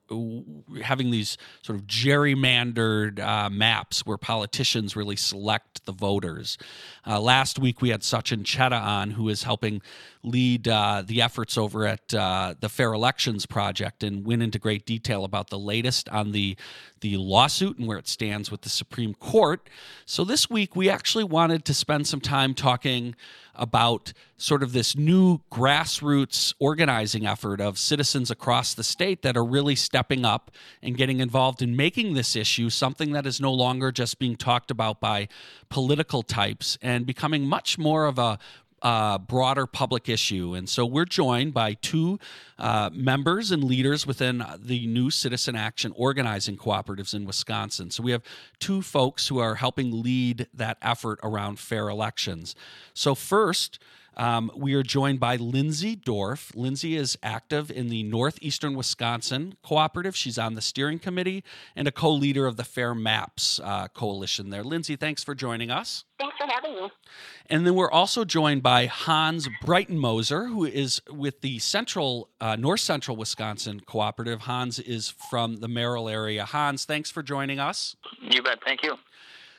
having 0.82 1.12
these 1.12 1.38
sort 1.62 1.78
of 1.78 1.86
gerrymandered 1.86 3.20
uh, 3.20 3.48
maps 3.48 4.04
where 4.04 4.16
politicians 4.16 4.96
really 4.96 5.14
select 5.14 5.86
the 5.86 5.92
voters. 5.92 6.58
Uh, 7.06 7.20
last 7.20 7.58
week 7.58 7.82
we 7.82 7.88
had 7.88 8.02
Sachin 8.02 8.44
Chheda 8.44 8.80
on, 8.80 9.12
who 9.12 9.28
is 9.28 9.42
helping 9.42 9.82
lead 10.22 10.68
uh, 10.68 11.02
the 11.04 11.20
efforts 11.20 11.58
over 11.58 11.84
at 11.84 12.14
uh, 12.14 12.54
the 12.60 12.68
Fair 12.68 12.92
Elections 12.92 13.44
Project 13.44 14.04
and 14.04 14.24
went 14.24 14.42
into 14.42 14.58
great 14.58 14.86
detail 14.86 15.24
about 15.24 15.50
the 15.50 15.58
latest 15.58 16.08
on 16.08 16.32
the 16.32 16.56
the 17.00 17.16
lawsuit 17.16 17.78
and 17.78 17.88
where 17.88 17.98
it 17.98 18.06
stands 18.06 18.50
with 18.50 18.60
the 18.62 18.68
Supreme 18.68 19.14
Court. 19.14 19.68
So 20.06 20.24
this 20.24 20.48
week 20.48 20.76
we 20.76 20.88
actually 20.88 21.24
wanted 21.24 21.64
to 21.64 21.74
spend 21.74 22.06
some 22.06 22.20
time 22.20 22.54
talking 22.54 23.16
about 23.54 24.12
sort 24.36 24.62
of 24.62 24.72
this 24.72 24.96
new 24.96 25.40
grassroots 25.50 26.54
organizing 26.58 27.26
effort 27.26 27.60
of 27.60 27.78
citizens 27.78 28.30
across 28.30 28.74
the 28.74 28.84
state 28.84 29.22
that 29.22 29.36
are 29.36 29.44
really 29.44 29.74
stepping 29.74 30.24
up 30.24 30.50
and 30.82 30.96
getting 30.96 31.20
involved 31.20 31.60
in 31.60 31.76
making 31.76 32.14
this 32.14 32.34
issue 32.34 32.70
something 32.70 33.12
that 33.12 33.26
is 33.26 33.40
no 33.40 33.52
longer 33.52 33.92
just 33.92 34.18
being 34.18 34.36
talked 34.36 34.70
about 34.70 35.00
by 35.00 35.28
political 35.68 36.22
types 36.22 36.78
and 36.80 36.91
becoming 37.00 37.46
much 37.46 37.78
more 37.78 38.06
of 38.06 38.18
a 38.18 38.38
uh, 38.82 39.16
broader 39.18 39.66
public 39.66 40.08
issue. 40.08 40.54
And 40.54 40.68
so 40.68 40.84
we're 40.84 41.04
joined 41.04 41.54
by 41.54 41.74
two 41.74 42.18
uh, 42.58 42.90
members 42.92 43.50
and 43.52 43.62
leaders 43.62 44.06
within 44.06 44.44
the 44.58 44.86
new 44.86 45.10
citizen 45.10 45.54
action 45.54 45.92
organizing 45.96 46.56
cooperatives 46.56 47.14
in 47.14 47.24
Wisconsin. 47.24 47.90
So 47.90 48.02
we 48.02 48.10
have 48.10 48.22
two 48.58 48.82
folks 48.82 49.28
who 49.28 49.38
are 49.38 49.54
helping 49.54 50.02
lead 50.02 50.48
that 50.52 50.78
effort 50.82 51.20
around 51.22 51.58
fair 51.60 51.88
elections. 51.88 52.54
So, 52.92 53.14
first, 53.14 53.78
um, 54.16 54.50
we 54.54 54.74
are 54.74 54.82
joined 54.82 55.20
by 55.20 55.36
Lindsay 55.36 55.96
Dorf. 55.96 56.52
Lindsay 56.54 56.96
is 56.96 57.16
active 57.22 57.70
in 57.70 57.88
the 57.88 58.02
Northeastern 58.02 58.74
Wisconsin 58.74 59.54
Cooperative. 59.62 60.14
She's 60.16 60.38
on 60.38 60.54
the 60.54 60.60
steering 60.60 60.98
committee 60.98 61.44
and 61.74 61.88
a 61.88 61.92
co 61.92 62.12
leader 62.12 62.46
of 62.46 62.56
the 62.56 62.64
Fair 62.64 62.94
Maps 62.94 63.60
uh, 63.62 63.88
Coalition 63.88 64.50
there. 64.50 64.62
Lindsay, 64.62 64.96
thanks 64.96 65.24
for 65.24 65.34
joining 65.34 65.70
us. 65.70 66.04
Thanks 66.18 66.36
for 66.36 66.46
having 66.46 66.74
me. 66.74 66.90
And 67.46 67.66
then 67.66 67.74
we're 67.74 67.90
also 67.90 68.24
joined 68.24 68.62
by 68.62 68.86
Hans 68.86 69.48
Breitenmoser, 69.64 70.48
who 70.48 70.64
is 70.64 71.00
with 71.10 71.40
the 71.40 71.58
Central, 71.58 72.28
uh, 72.40 72.56
North 72.56 72.80
Central 72.80 73.16
Wisconsin 73.16 73.80
Cooperative. 73.80 74.42
Hans 74.42 74.78
is 74.78 75.08
from 75.08 75.56
the 75.56 75.68
Merrill 75.68 76.08
area. 76.08 76.44
Hans, 76.44 76.84
thanks 76.84 77.10
for 77.10 77.22
joining 77.22 77.58
us. 77.58 77.96
You 78.20 78.42
bet. 78.42 78.58
Thank 78.64 78.82
you. 78.82 78.96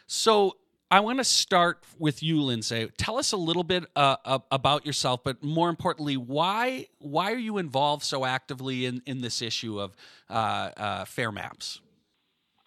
So, 0.07 0.57
I 0.93 0.99
want 0.99 1.17
to 1.17 1.23
start 1.23 1.81
with 1.97 2.21
you, 2.21 2.39
Lindsay. 2.39 2.87
Tell 2.97 3.17
us 3.17 3.31
a 3.31 3.37
little 3.37 3.63
bit 3.63 3.85
uh, 3.95 4.37
about 4.51 4.85
yourself, 4.85 5.23
but 5.23 5.41
more 5.41 5.69
importantly, 5.69 6.17
why 6.17 6.85
why 6.99 7.31
are 7.31 7.41
you 7.41 7.57
involved 7.57 8.03
so 8.03 8.25
actively 8.25 8.85
in, 8.85 9.01
in 9.07 9.21
this 9.21 9.41
issue 9.41 9.81
of 9.81 9.97
uh, 10.29 10.69
uh, 10.77 11.05
fair 11.05 11.31
maps? 11.31 11.81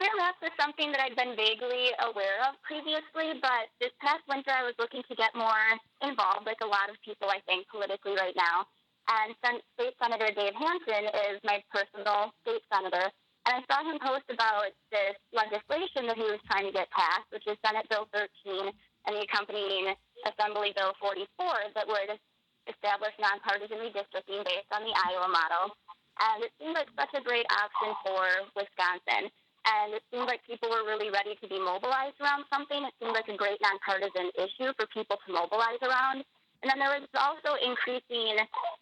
Fair 0.01 0.11
maps 0.19 0.43
is 0.43 0.51
something 0.59 0.91
that 0.91 0.99
I'd 1.07 1.15
been 1.15 1.37
vaguely 1.37 1.95
aware 2.03 2.43
of 2.51 2.59
previously, 2.67 3.39
but 3.39 3.71
this 3.79 3.95
past 4.03 4.27
winter 4.29 4.51
I 4.51 4.65
was 4.65 4.75
looking 4.81 5.07
to 5.09 5.15
get 5.15 5.31
more 5.37 5.62
involved, 6.03 6.47
like 6.47 6.59
a 6.65 6.67
lot 6.67 6.91
of 6.91 6.97
people, 7.07 7.31
I 7.31 7.39
think, 7.47 7.71
politically 7.71 8.19
right 8.19 8.35
now. 8.35 8.67
And 9.07 9.39
State 9.39 9.95
Senator 10.03 10.35
Dave 10.35 10.59
Hansen 10.59 11.15
is 11.31 11.39
my 11.47 11.62
personal 11.71 12.35
state 12.43 12.67
senator, 12.75 13.07
and 13.47 13.55
I 13.55 13.61
saw 13.71 13.87
him 13.87 14.03
post 14.03 14.27
about 14.27 14.75
this 14.91 15.15
legislation 15.31 16.11
that 16.11 16.19
he 16.19 16.27
was 16.27 16.43
trying 16.51 16.67
to 16.67 16.75
get 16.75 16.91
passed, 16.91 17.31
which 17.31 17.47
is 17.47 17.55
Senate 17.63 17.87
Bill 17.87 18.11
13 18.11 18.75
and 19.07 19.13
the 19.15 19.23
accompanying 19.23 19.95
Assembly 20.27 20.75
Bill 20.75 20.91
44 20.99 21.71
that 21.79 21.87
would 21.87 22.19
establish 22.67 23.15
nonpartisan 23.23 23.79
redistricting 23.79 24.43
based 24.43 24.71
on 24.75 24.83
the 24.83 24.91
Iowa 24.91 25.31
model. 25.31 25.79
And 26.19 26.43
it 26.43 26.51
seemed 26.59 26.75
like 26.75 26.91
such 26.99 27.15
a 27.15 27.23
great 27.23 27.47
option 27.55 27.95
for 28.03 28.27
Wisconsin. 28.59 29.31
And 29.67 29.95
it 29.95 30.03
seemed 30.11 30.27
like 30.27 30.43
people 30.43 30.71
were 30.71 30.83
really 30.83 31.11
ready 31.15 31.39
to 31.39 31.47
be 31.47 31.63
mobilized 31.63 32.19
around 32.19 32.51
something. 32.51 32.83
It 32.83 32.95
seemed 32.99 33.15
like 33.15 33.31
a 33.31 33.39
great 33.39 33.63
nonpartisan 33.63 34.35
issue 34.35 34.75
for 34.75 34.91
people 34.91 35.19
to 35.23 35.29
mobilize 35.31 35.83
around. 35.87 36.27
And 36.62 36.71
then 36.73 36.79
there 36.79 36.92
was 36.97 37.07
also 37.14 37.59
increasing 37.61 38.40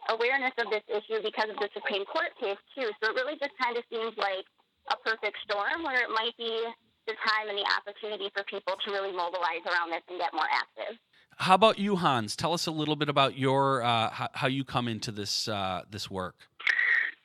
awareness 0.09 0.55
of 0.59 0.71
this 0.71 0.85
issue 0.87 1.23
because 1.23 1.51
of 1.51 1.59
the 1.59 1.69
Supreme 1.75 2.05
Court 2.07 2.31
case, 2.39 2.61
too. 2.75 2.91
So 3.03 3.11
it 3.11 3.15
really 3.19 3.39
just 3.39 3.53
kind 3.61 3.77
of 3.77 3.83
seems 3.91 4.15
like 4.17 4.47
a 4.93 4.97
perfect 5.03 5.37
storm 5.45 5.83
where 5.83 6.03
it 6.03 6.11
might 6.11 6.37
be 6.37 6.65
the 7.07 7.15
time 7.21 7.49
and 7.49 7.59
the 7.59 7.67
opportunity 7.77 8.31
for 8.33 8.45
people 8.45 8.75
to 8.85 8.91
really 8.91 9.13
mobilize 9.13 9.65
around 9.67 9.91
this 9.91 10.03
and 10.09 10.19
get 10.19 10.33
more 10.33 10.49
active. 10.49 10.97
How 11.37 11.55
about 11.55 11.79
you, 11.79 11.97
Hans? 11.97 12.37
Tell 12.37 12.53
us 12.53 12.67
a 12.67 12.71
little 12.71 12.97
bit 12.97 13.09
about 13.09 13.37
your 13.37 13.83
uh, 13.83 14.11
how, 14.11 14.29
how, 14.35 14.47
you 14.47 14.65
come 14.65 14.87
into 14.89 15.11
this 15.11 15.49
uh, 15.49 15.83
this 15.91 16.11
work. 16.11 16.37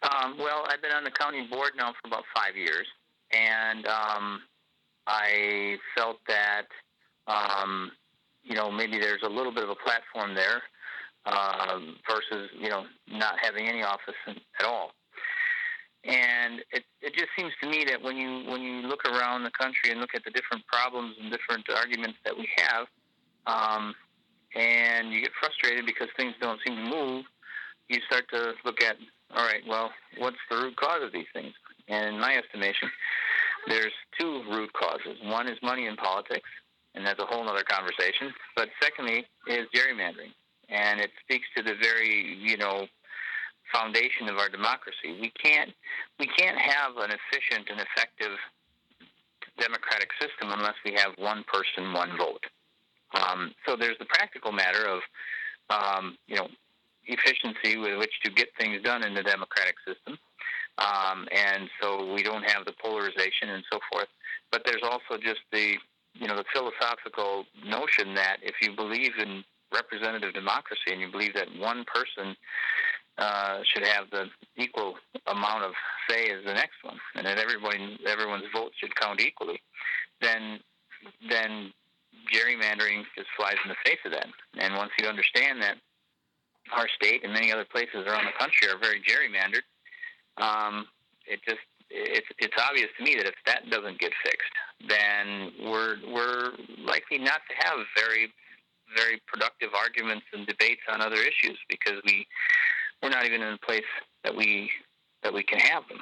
Um, 0.01 0.38
well, 0.38 0.65
I've 0.67 0.81
been 0.81 0.91
on 0.91 1.03
the 1.03 1.12
county 1.12 1.45
board 1.47 1.71
now 1.77 1.93
for 2.01 2.07
about 2.07 2.23
five 2.35 2.55
years, 2.55 2.88
and 3.31 3.85
um, 3.85 4.41
I 5.05 5.77
felt 5.95 6.17
that 6.27 6.67
um, 7.27 7.91
you 8.49 8.55
know 8.55 8.69
maybe 8.69 8.99
there's 8.99 9.21
a 9.23 9.29
little 9.29 9.53
bit 9.53 9.63
of 9.63 9.69
a 9.69 9.75
platform 9.75 10.35
there 10.35 10.62
um, 11.25 11.95
versus 12.09 12.49
you 12.59 12.69
know 12.69 12.83
not 13.07 13.35
having 13.41 13.67
any 13.67 13.83
office 13.83 14.15
at 14.27 14.65
all. 14.65 14.91
And 16.05 16.63
it, 16.71 16.83
it 17.01 17.13
just 17.13 17.27
seems 17.38 17.51
to 17.62 17.69
me 17.69 17.85
that 17.85 18.01
when 18.01 18.17
you 18.17 18.49
when 18.49 18.62
you 18.62 18.88
look 18.88 19.05
around 19.05 19.43
the 19.43 19.51
country 19.51 19.91
and 19.91 19.99
look 19.99 20.15
at 20.15 20.23
the 20.23 20.31
different 20.31 20.65
problems 20.67 21.15
and 21.21 21.31
different 21.31 21.65
arguments 21.69 22.17
that 22.25 22.35
we 22.35 22.47
have, 22.57 22.88
um, 23.47 23.93
and 24.55 25.12
you 25.12 25.21
get 25.21 25.31
frustrated 25.39 25.85
because 25.85 26.07
things 26.17 26.33
don't 26.41 26.59
seem 26.65 26.75
to 26.75 26.89
move, 26.89 27.25
you 27.89 27.99
start 28.07 28.25
to 28.31 28.53
look 28.65 28.81
at 28.81 28.95
all 29.35 29.45
right, 29.45 29.62
well, 29.67 29.91
what's 30.17 30.38
the 30.49 30.55
root 30.55 30.75
cause 30.75 31.03
of 31.03 31.12
these 31.12 31.27
things? 31.33 31.53
And 31.88 32.15
in 32.15 32.19
my 32.19 32.35
estimation, 32.35 32.89
there's 33.67 33.93
two 34.19 34.43
root 34.49 34.71
causes. 34.73 35.17
One 35.23 35.47
is 35.47 35.57
money 35.62 35.85
in 35.85 35.95
politics, 35.95 36.49
and 36.95 37.06
that's 37.06 37.19
a 37.19 37.25
whole 37.25 37.47
other 37.47 37.63
conversation. 37.63 38.34
But 38.56 38.69
secondly, 38.82 39.25
is 39.47 39.67
gerrymandering, 39.75 40.34
and 40.69 40.99
it 40.99 41.12
speaks 41.23 41.47
to 41.56 41.63
the 41.63 41.75
very 41.82 42.38
you 42.39 42.58
know 42.58 42.88
foundation 43.73 44.28
of 44.28 44.38
our 44.38 44.49
democracy. 44.49 45.17
We 45.19 45.32
can't 45.32 45.71
we 46.19 46.28
can't 46.28 46.58
have 46.58 46.97
an 46.97 47.12
efficient 47.12 47.69
and 47.69 47.80
effective 47.80 48.38
democratic 49.60 50.10
system 50.19 50.52
unless 50.52 50.75
we 50.86 50.93
have 50.93 51.12
one 51.17 51.43
person, 51.52 51.93
one 51.93 52.17
vote. 52.17 52.43
Um, 53.13 53.54
so 53.67 53.75
there's 53.75 53.97
the 53.99 54.06
practical 54.06 54.52
matter 54.52 54.86
of 54.86 55.02
um, 55.69 56.17
you 56.28 56.36
know 56.36 56.47
efficiency 57.06 57.78
with 57.78 57.97
which 57.97 58.13
to 58.23 58.32
get 58.32 58.49
things 58.60 58.82
done 58.84 59.04
in 59.04 59.13
the 59.13 59.23
democratic 59.23 59.75
system, 59.86 60.17
um, 60.78 61.28
and 61.32 61.69
so 61.82 62.13
we 62.13 62.23
don't 62.23 62.43
have 62.43 62.65
the 62.65 62.73
polarization 62.82 63.49
and 63.49 63.63
so 63.71 63.80
forth. 63.91 64.08
But 64.52 64.63
there's 64.65 64.84
also 64.84 65.21
just 65.21 65.41
the 65.52 65.75
you 66.19 66.27
know 66.27 66.36
the 66.36 66.45
philosophical 66.53 67.45
notion 67.65 68.13
that 68.15 68.38
if 68.43 68.55
you 68.62 68.75
believe 68.75 69.13
in 69.17 69.43
representative 69.73 70.34
democracy 70.34 70.91
and 70.91 70.99
you 70.99 71.10
believe 71.10 71.34
that 71.34 71.47
one 71.58 71.86
person 71.86 72.36
uh, 73.17 73.60
should 73.63 73.86
have 73.86 74.10
the 74.12 74.25
equal 74.58 74.95
amount 75.27 75.63
of 75.63 75.71
say 76.10 76.29
as 76.29 76.43
the 76.45 76.53
next 76.53 76.84
one, 76.84 76.97
and 77.15 77.25
that 77.25 77.38
everybody 77.38 77.99
everyone's 78.05 78.45
vote 78.53 78.71
should 78.79 78.95
count 78.95 79.21
equally, 79.21 79.60
then 80.21 80.60
then 81.29 81.71
gerrymandering 82.34 83.03
just 83.15 83.29
flies 83.38 83.55
in 83.63 83.69
the 83.69 83.75
face 83.86 83.99
of 84.05 84.12
that. 84.12 84.27
And 84.58 84.75
once 84.75 84.91
you 84.99 85.08
understand 85.08 85.62
that 85.62 85.77
our 86.73 86.88
state 87.01 87.23
and 87.23 87.34
many 87.34 87.51
other 87.51 87.65
places 87.65 88.05
around 88.05 88.25
the 88.25 88.38
country 88.38 88.67
are 88.67 88.77
very 88.77 89.01
gerrymandered, 89.01 89.63
um, 90.38 90.88
it 91.25 91.39
just 91.47 91.60
it's 91.89 92.28
it's 92.38 92.54
obvious 92.69 92.89
to 92.97 93.04
me 93.04 93.15
that 93.15 93.25
if 93.25 93.36
that 93.45 93.69
doesn't 93.69 93.99
get 93.99 94.12
fixed, 94.23 94.54
then 94.88 95.52
we're 95.63 95.97
we're 96.12 96.52
likely 96.86 97.17
not 97.17 97.41
to 97.49 97.67
have 97.67 97.80
very 97.95 98.32
very 98.95 99.21
productive 99.28 99.69
arguments 99.73 100.25
and 100.34 100.47
debates 100.47 100.82
on 100.91 101.02
other 101.02 101.17
issues 101.17 101.58
because 101.67 102.02
we 102.06 102.25
we're 103.02 103.10
not 103.10 103.25
even 103.25 103.41
in 103.41 103.54
a 103.54 103.58
place 103.65 103.89
that 104.23 104.36
we 104.36 104.69
that 105.23 105.34
we 105.34 105.43
can 105.43 105.60
have 105.60 105.84
them. 105.89 105.99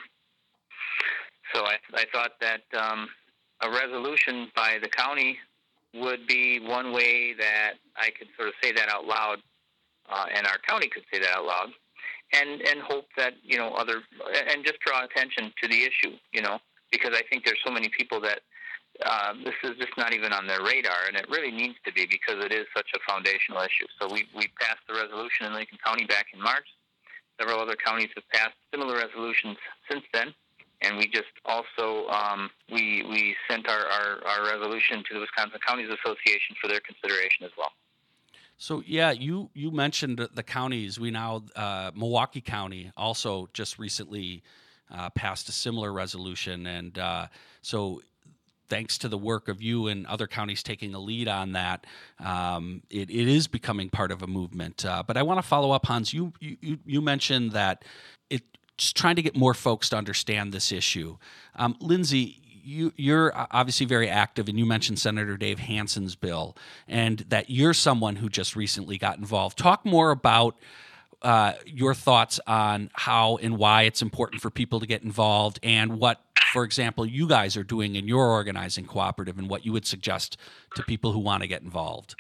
So 1.54 1.64
I, 1.64 1.78
I 1.94 2.06
thought 2.12 2.32
that 2.42 2.62
um, 2.78 3.08
a 3.62 3.70
resolution 3.70 4.52
by 4.56 4.78
the 4.82 4.90
county 4.90 5.38
would 5.94 6.28
be 6.28 6.60
one 6.60 6.92
way 6.92 7.34
that 7.34 7.74
I 7.96 8.10
could 8.12 8.28
sort 8.36 8.50
of 8.50 8.54
say 8.62 8.72
that 8.74 8.90
out 8.90 9.06
loud, 9.06 9.40
uh, 10.10 10.26
and 10.34 10.46
our 10.46 10.58
county 10.68 10.88
could 10.90 11.04
say 11.12 11.20
that 11.20 11.30
out 11.30 11.46
loud, 11.46 11.70
and 12.34 12.62
and 12.62 12.82
hope 12.82 13.06
that 13.18 13.34
you 13.44 13.58
know 13.58 13.70
other 13.70 14.02
and 14.52 14.66
just 14.66 14.80
draw 14.80 15.04
attention 15.04 15.52
to 15.62 15.68
the 15.68 15.84
issue, 15.84 16.16
you 16.32 16.42
know, 16.42 16.60
because 16.92 17.12
I 17.14 17.22
think 17.30 17.46
there's 17.46 17.60
so 17.66 17.72
many 17.72 17.90
people 17.90 18.20
that 18.22 18.42
uh, 19.06 19.34
this 19.44 19.54
is 19.64 19.78
just 19.78 19.96
not 19.98 20.14
even 20.14 20.34
on 20.34 20.48
their 20.48 20.62
radar, 20.64 21.06
and 21.08 21.16
it 21.16 21.28
really 21.30 21.52
needs 21.52 21.76
to 21.86 21.94
be 21.94 22.08
because 22.10 22.44
it 22.44 22.52
is 22.52 22.66
such 22.76 22.90
a 22.96 23.00
foundational 23.08 23.62
issue. 23.62 23.86
So 24.02 24.12
we, 24.12 24.26
we 24.36 24.50
passed 24.60 24.82
the 24.88 24.96
resolution 24.96 25.46
in 25.46 25.54
Lincoln 25.54 25.78
County 25.86 26.06
back 26.06 26.28
in 26.34 26.42
March. 26.42 26.66
Several 27.40 27.60
other 27.60 27.76
counties 27.76 28.10
have 28.16 28.28
passed 28.30 28.58
similar 28.74 28.98
resolutions 28.98 29.58
since 29.90 30.04
then, 30.14 30.34
and 30.82 30.98
we 30.98 31.08
just 31.08 31.30
also 31.46 32.08
um, 32.10 32.50
we 32.72 33.06
we 33.08 33.36
sent 33.50 33.70
our, 33.70 33.86
our, 33.86 34.26
our 34.26 34.42
resolution 34.50 35.04
to 35.08 35.14
the 35.14 35.20
Wisconsin 35.20 35.60
Counties 35.66 35.90
Association 35.90 36.56
for 36.60 36.68
their 36.68 36.82
consideration 36.82 37.46
as 37.46 37.52
well. 37.58 37.72
So 38.58 38.82
yeah, 38.86 39.12
you 39.12 39.50
you 39.54 39.72
mentioned 39.72 40.28
the 40.34 40.44
counties. 40.44 41.00
We 41.00 41.12
now 41.12 41.44
uh, 41.56 41.92
Milwaukee 41.96 42.42
County 42.42 42.92
also 42.98 43.50
just 43.54 43.78
recently 43.78 44.42
uh, 44.92 45.10
passed 45.12 45.48
a 45.50 45.52
similar 45.52 45.94
resolution, 45.94 46.66
and 46.66 46.98
uh, 46.98 47.28
so 47.62 48.02
thanks 48.70 48.98
to 48.98 49.08
the 49.08 49.18
work 49.18 49.48
of 49.48 49.62
you 49.62 49.88
and 49.88 50.06
other 50.08 50.28
counties 50.28 50.62
taking 50.64 50.94
a 50.94 51.00
lead 51.00 51.28
on 51.28 51.54
that, 51.54 51.86
um, 52.20 52.82
it, 52.90 53.10
it 53.10 53.28
is 53.28 53.48
becoming 53.48 53.90
part 53.90 54.12
of 54.12 54.22
a 54.22 54.28
movement. 54.28 54.86
Uh, 54.86 55.04
but 55.06 55.16
I 55.16 55.24
want 55.24 55.38
to 55.42 55.48
follow 55.48 55.72
up, 55.72 55.86
Hans. 55.86 56.14
You 56.14 56.34
you 56.40 56.80
you 56.86 57.02
mentioned 57.02 57.52
that 57.52 57.86
it's 58.78 58.92
trying 58.94 59.16
to 59.16 59.22
get 59.22 59.36
more 59.36 59.54
folks 59.54 59.90
to 59.90 59.98
understand 59.98 60.52
this 60.52 60.72
issue. 60.72 61.18
Um, 61.56 61.76
Lindsay, 61.80 62.42
you, 62.68 62.94
you're 62.98 63.32
obviously 63.52 63.86
very 63.86 64.10
active, 64.10 64.50
and 64.50 64.60
you 64.60 64.66
mentioned 64.66 65.00
Senator 65.00 65.38
Dave 65.38 65.60
Hansen's 65.60 66.16
bill, 66.16 66.56
and 66.88 67.20
that 67.30 67.50
you're 67.50 67.74
someone 67.74 68.18
who 68.18 68.30
just 68.30 68.56
recently 68.56 68.98
got 68.98 69.18
involved. 69.18 69.58
Talk 69.58 69.86
more 69.86 70.12
about 70.12 70.58
uh, 71.22 71.54
your 71.66 71.94
thoughts 71.94 72.40
on 72.46 72.92
how 72.94 73.38
and 73.38 73.58
why 73.58 73.84
it's 73.84 74.02
important 74.02 74.42
for 74.42 74.50
people 74.50 74.80
to 74.82 74.86
get 74.86 75.02
involved, 75.02 75.60
and 75.64 76.00
what, 76.00 76.22
for 76.52 76.64
example, 76.64 77.06
you 77.06 77.28
guys 77.28 77.56
are 77.56 77.64
doing 77.64 77.96
in 77.96 78.08
your 78.08 78.28
organizing 78.28 78.86
cooperative, 78.86 79.40
and 79.40 79.50
what 79.50 79.66
you 79.66 79.72
would 79.72 79.86
suggest 79.86 80.38
to 80.76 80.84
people 80.84 81.14
who 81.14 81.20
want 81.20 81.42
to 81.42 81.48
get 81.48 81.62
involved. 81.62 82.16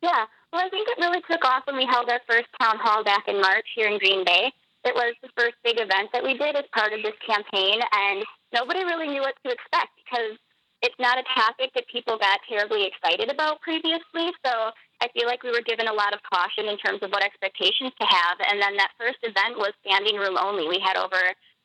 Yeah, 0.00 0.24
well, 0.52 0.64
I 0.64 0.68
think 0.70 0.88
it 0.88 0.98
really 0.98 1.20
took 1.30 1.44
off 1.44 1.66
when 1.66 1.76
we 1.76 1.84
held 1.84 2.08
our 2.08 2.20
first 2.26 2.46
town 2.60 2.78
hall 2.78 3.04
back 3.04 3.28
in 3.28 3.40
March 3.40 3.66
here 3.76 3.88
in 3.88 3.98
Green 3.98 4.24
Bay. 4.24 4.52
It 4.84 4.94
was 4.94 5.16
the 5.24 5.32
first 5.36 5.56
big 5.64 5.80
event 5.80 6.12
that 6.12 6.22
we 6.22 6.36
did 6.36 6.56
as 6.56 6.68
part 6.76 6.92
of 6.92 7.00
this 7.02 7.16
campaign, 7.24 7.80
and 7.80 8.24
nobody 8.52 8.84
really 8.84 9.08
knew 9.08 9.24
what 9.24 9.34
to 9.44 9.52
expect 9.52 9.96
because 10.04 10.36
it's 10.84 11.00
not 11.00 11.16
a 11.16 11.24
topic 11.32 11.72
that 11.72 11.88
people 11.88 12.20
got 12.20 12.44
terribly 12.44 12.84
excited 12.84 13.32
about 13.32 13.64
previously. 13.64 14.28
So 14.44 14.68
I 15.00 15.08
feel 15.16 15.24
like 15.24 15.42
we 15.42 15.48
were 15.48 15.64
given 15.64 15.88
a 15.88 15.96
lot 15.96 16.12
of 16.12 16.20
caution 16.28 16.68
in 16.68 16.76
terms 16.76 17.00
of 17.00 17.08
what 17.08 17.24
expectations 17.24 17.96
to 17.96 18.04
have. 18.04 18.36
And 18.52 18.60
then 18.60 18.76
that 18.76 18.92
first 19.00 19.16
event 19.24 19.56
was 19.56 19.72
standing 19.80 20.20
room 20.20 20.36
only. 20.36 20.68
We 20.68 20.84
had 20.84 21.00
over 21.00 21.16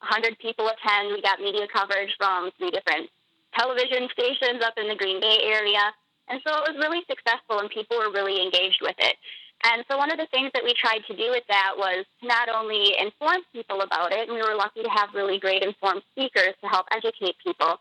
100 0.08 0.40
people 0.40 0.72
attend. 0.72 1.12
We 1.12 1.22
got 1.22 1.44
media 1.44 1.68
coverage 1.68 2.16
from 2.16 2.56
three 2.56 2.72
different 2.72 3.12
television 3.52 4.08
stations 4.16 4.64
up 4.64 4.80
in 4.80 4.88
the 4.88 4.96
Green 4.96 5.20
Bay 5.20 5.44
area. 5.44 5.92
And 6.32 6.40
so 6.48 6.56
it 6.56 6.72
was 6.72 6.80
really 6.80 7.04
successful, 7.10 7.60
and 7.60 7.70
people 7.70 7.98
were 8.00 8.16
really 8.16 8.40
engaged 8.40 8.80
with 8.80 8.96
it. 9.00 9.18
And 9.64 9.84
so 9.92 9.98
one 9.98 10.12
of 10.12 10.18
the 10.18 10.28
things 10.32 10.52
that 10.54 10.64
we 10.64 10.74
tried 10.74 11.04
to 11.08 11.16
do 11.16 11.32
with 11.32 11.44
that 11.50 11.76
was 11.76 12.06
not 12.24 12.48
only 12.48 12.96
inform 12.98 13.44
people 13.52 13.82
about 13.82 14.14
it, 14.14 14.30
and 14.30 14.36
we 14.36 14.42
were 14.42 14.56
lucky 14.56 14.84
to 14.84 14.90
have 14.90 15.12
really 15.14 15.38
great 15.38 15.64
informed 15.64 16.02
speakers 16.12 16.56
to 16.64 16.68
help 16.68 16.88
educate 16.96 17.36
people, 17.44 17.76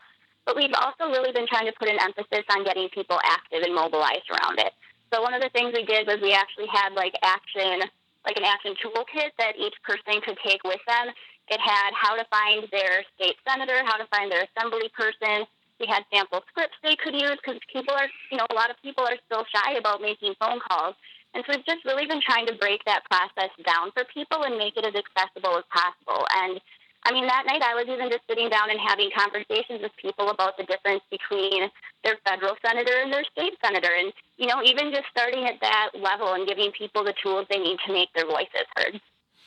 but 0.45 0.55
we've 0.55 0.75
also 0.75 1.07
really 1.07 1.31
been 1.31 1.47
trying 1.47 1.67
to 1.67 1.75
put 1.79 1.87
an 1.87 1.99
emphasis 2.01 2.43
on 2.51 2.65
getting 2.65 2.89
people 2.89 3.19
active 3.23 3.63
and 3.63 3.73
mobilized 3.73 4.27
around 4.27 4.59
it. 4.59 4.73
So 5.13 5.21
one 5.21 5.33
of 5.33 5.41
the 5.41 5.49
things 5.49 5.71
we 5.73 5.85
did 5.85 6.05
was 6.05 6.19
we 6.21 6.33
actually 6.33 6.67
had 6.67 6.93
like 6.93 7.15
action, 7.23 7.87
like 8.25 8.35
an 8.35 8.43
action 8.43 8.75
toolkit 8.83 9.31
that 9.39 9.55
each 9.57 9.75
person 9.81 10.21
could 10.21 10.37
take 10.45 10.63
with 10.63 10.81
them. 10.85 11.15
It 11.47 11.59
had 11.59 11.91
how 11.95 12.15
to 12.15 12.25
find 12.29 12.67
their 12.71 13.01
state 13.15 13.37
senator, 13.47 13.81
how 13.85 13.97
to 13.97 14.05
find 14.11 14.31
their 14.31 14.45
assembly 14.45 14.91
person. 14.93 15.47
We 15.79 15.87
had 15.87 16.03
sample 16.13 16.43
scripts 16.49 16.75
they 16.83 16.95
could 16.95 17.15
use 17.15 17.39
because 17.41 17.59
people 17.71 17.95
are, 17.95 18.09
you 18.31 18.37
know, 18.37 18.45
a 18.51 18.53
lot 18.53 18.69
of 18.69 18.75
people 18.83 19.07
are 19.07 19.17
still 19.25 19.45
shy 19.47 19.79
about 19.79 20.01
making 20.01 20.35
phone 20.37 20.59
calls. 20.59 20.93
And 21.33 21.43
so 21.45 21.55
we've 21.55 21.65
just 21.65 21.85
really 21.85 22.07
been 22.07 22.21
trying 22.21 22.47
to 22.47 22.55
break 22.57 22.83
that 22.85 23.05
process 23.05 23.53
down 23.65 23.91
for 23.93 24.03
people 24.13 24.43
and 24.43 24.57
make 24.57 24.77
it 24.77 24.85
as 24.85 24.97
accessible 24.97 25.57
as 25.57 25.65
possible. 25.69 26.25
And 26.33 26.59
I 27.05 27.13
mean, 27.13 27.27
that 27.27 27.45
night 27.45 27.61
I 27.63 27.77
was 27.77 27.87
even 27.87 28.09
just 28.09 28.27
sitting 28.27 28.49
down 28.49 28.69
and 28.69 28.79
having 28.79 29.09
conversations 29.15 29.79
with 29.79 29.95
people 30.01 30.29
about 30.29 30.57
the 30.57 30.65
difference 30.65 31.03
between 31.07 31.69
their 32.03 32.17
federal 32.27 32.57
senator 32.65 32.91
and 32.99 33.13
their 33.13 33.23
state 33.31 33.55
senator. 33.63 33.93
And, 33.93 34.11
you 34.37 34.47
know, 34.47 34.59
even 34.65 34.91
just 34.91 35.07
starting 35.11 35.45
at 35.45 35.61
that 35.61 35.95
level 35.95 36.33
and 36.33 36.47
giving 36.47 36.71
people 36.75 37.05
the 37.05 37.15
tools 37.21 37.47
they 37.49 37.61
need 37.61 37.79
to 37.85 37.93
make 37.93 38.11
their 38.13 38.25
voices 38.25 38.67
heard. 38.75 38.99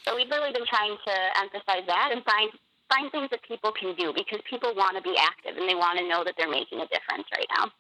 So 0.07 0.17
we've 0.17 0.31
really 0.31 0.53
been 0.53 0.67
trying 0.67 0.97
to 0.97 1.15
emphasize 1.39 1.87
that 1.87 2.11
and 2.13 2.25
find 2.25 2.51
find 2.91 3.11
things 3.11 3.31
that 3.31 3.41
people 3.47 3.73
can 3.73 3.95
do 3.97 4.13
because 4.13 4.41
people 4.49 4.75
want 4.75 4.97
to 4.97 5.03
be 5.03 5.17
active 5.17 5.57
and 5.57 5.69
they 5.69 5.75
want 5.75 5.99
to 5.99 6.07
know 6.09 6.25
that 6.25 6.35
they're 6.37 6.51
making 6.51 6.81
a 6.81 6.89
difference 6.93 7.25
right 7.33 7.49
now. 7.57 7.73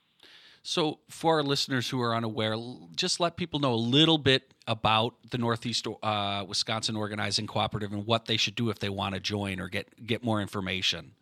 So, 0.64 1.00
for 1.08 1.36
our 1.36 1.42
listeners 1.42 1.88
who 1.88 2.00
are 2.00 2.14
unaware, 2.14 2.54
just 2.94 3.18
let 3.18 3.36
people 3.36 3.58
know 3.58 3.74
a 3.74 3.82
little 3.82 4.18
bit 4.18 4.54
about 4.68 5.14
the 5.30 5.38
Northeast 5.38 5.86
uh, 6.02 6.44
Wisconsin 6.46 6.94
Organizing 6.94 7.48
Cooperative 7.48 7.92
and 7.92 8.06
what 8.06 8.26
they 8.26 8.36
should 8.36 8.54
do 8.54 8.70
if 8.70 8.78
they 8.78 8.88
want 8.88 9.14
to 9.14 9.20
join 9.20 9.58
or 9.58 9.68
get 9.68 10.06
get 10.06 10.22
more 10.22 10.40
information. 10.40 11.12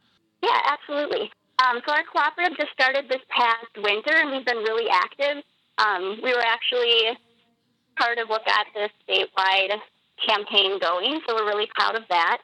Yeah, 0.43 0.61
absolutely. 0.67 1.31
Um, 1.65 1.81
so 1.87 1.93
our 1.93 2.05
cooperative 2.05 2.59
just 2.59 2.73
started 2.73 3.07
this 3.09 3.23
past 3.31 3.73
winter, 3.77 4.13
and 4.13 4.31
we've 4.31 4.45
been 4.45 4.59
really 4.59 4.89
active. 4.91 5.43
Um, 5.79 6.21
we 6.23 6.35
were 6.35 6.45
actually 6.45 7.17
part 7.97 8.19
of 8.19 8.29
what 8.29 8.45
got 8.45 8.67
this 8.75 8.91
statewide 9.09 9.73
campaign 10.27 10.79
going, 10.81 11.21
so 11.27 11.35
we're 11.35 11.47
really 11.47 11.69
proud 11.75 11.97
of 11.97 12.03
that. 12.11 12.39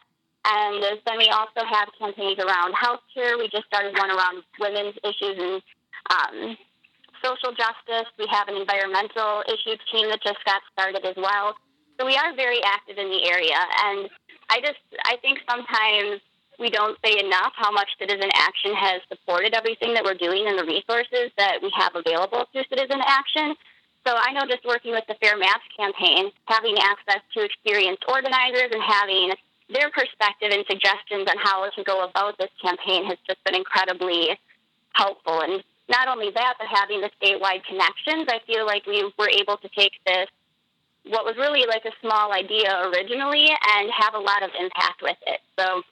And 0.49 0.83
then 1.05 1.19
we 1.19 1.29
also 1.29 1.61
have 1.69 1.89
campaigns 1.99 2.39
around 2.39 2.73
healthcare. 2.75 3.37
We 3.37 3.49
just 3.51 3.67
started 3.67 3.99
one 3.99 4.11
around 4.11 4.45
women's 4.61 4.95
issues 5.03 5.37
and 5.37 5.63
um, 6.09 6.57
social 7.23 7.53
justice. 7.53 8.11
We 8.19 8.27
have 8.31 8.49
an 8.49 8.57
environmental 8.57 9.43
issues 9.47 9.81
team 9.91 10.09
that 10.11 10.23
just 10.23 10.43
got 10.45 10.63
started 10.73 11.05
as 11.05 11.17
well. 11.17 11.55
So 11.99 12.07
we 12.07 12.17
are 12.17 12.35
very 12.35 12.63
active 12.63 12.99
in 12.99 13.09
the 13.09 13.29
area. 13.31 13.57
And 13.57 14.09
I 14.51 14.61
just, 14.61 14.81
I 15.05 15.17
think 15.23 15.41
sometimes 15.49 16.21
we 16.59 16.71
don't 16.71 16.97
say 17.05 17.19
enough 17.19 17.53
how 17.57 17.71
much 17.71 17.89
Citizen 17.99 18.31
Action 18.35 18.75
has 18.75 19.03
supported 19.09 19.55
everything 19.55 19.95
that 19.95 20.05
we're 20.05 20.17
doing 20.17 20.47
and 20.47 20.59
the 20.59 20.65
resources 20.65 21.33
that 21.37 21.61
we 21.63 21.71
have 21.77 21.93
available 21.95 22.45
through 22.53 22.65
Citizen 22.69 23.01
Action. 23.05 23.55
So 24.07 24.15
I 24.15 24.33
know 24.33 24.47
just 24.49 24.65
working 24.65 24.93
with 24.93 25.05
the 25.09 25.17
Fair 25.21 25.37
Maps 25.37 25.67
campaign, 25.77 26.31
having 26.47 26.77
access 26.79 27.21
to 27.35 27.45
experienced 27.45 28.05
organizers 28.09 28.71
and 28.73 28.83
having 28.83 29.33
their 29.69 29.91
perspective 29.91 30.53
and 30.53 30.65
suggestions 30.71 31.27
on 31.29 31.37
how 31.43 31.69
to 31.69 31.83
go 31.83 32.05
about 32.05 32.39
this 32.39 32.51
campaign 32.63 33.05
has 33.07 33.19
just 33.27 33.43
been 33.45 33.57
incredibly 33.57 34.39
helpful. 34.95 35.41
And 35.43 35.63
not 35.89 36.09
only 36.09 36.31
that, 36.35 36.55
but 36.59 36.67
having 36.67 37.01
the 37.01 37.11
statewide 37.21 37.65
connections, 37.65 38.27
I 38.29 38.41
feel 38.47 38.67
like 38.67 38.87
we 38.87 39.05
were 39.19 39.31
able 39.31 39.57
to 39.59 39.69
take 39.69 39.93
this, 40.05 40.29
what 41.07 41.25
was 41.25 41.37
really 41.37 41.67
like 41.67 41.85
a 41.85 41.95
small 42.01 42.33
idea 42.33 42.91
originally, 42.91 43.47
and 43.47 43.91
have 43.95 44.15
a 44.15 44.19
lot 44.19 44.43
of 44.43 44.51
impact 44.59 45.03
with 45.03 45.17
it. 45.27 45.41
So, 45.59 45.83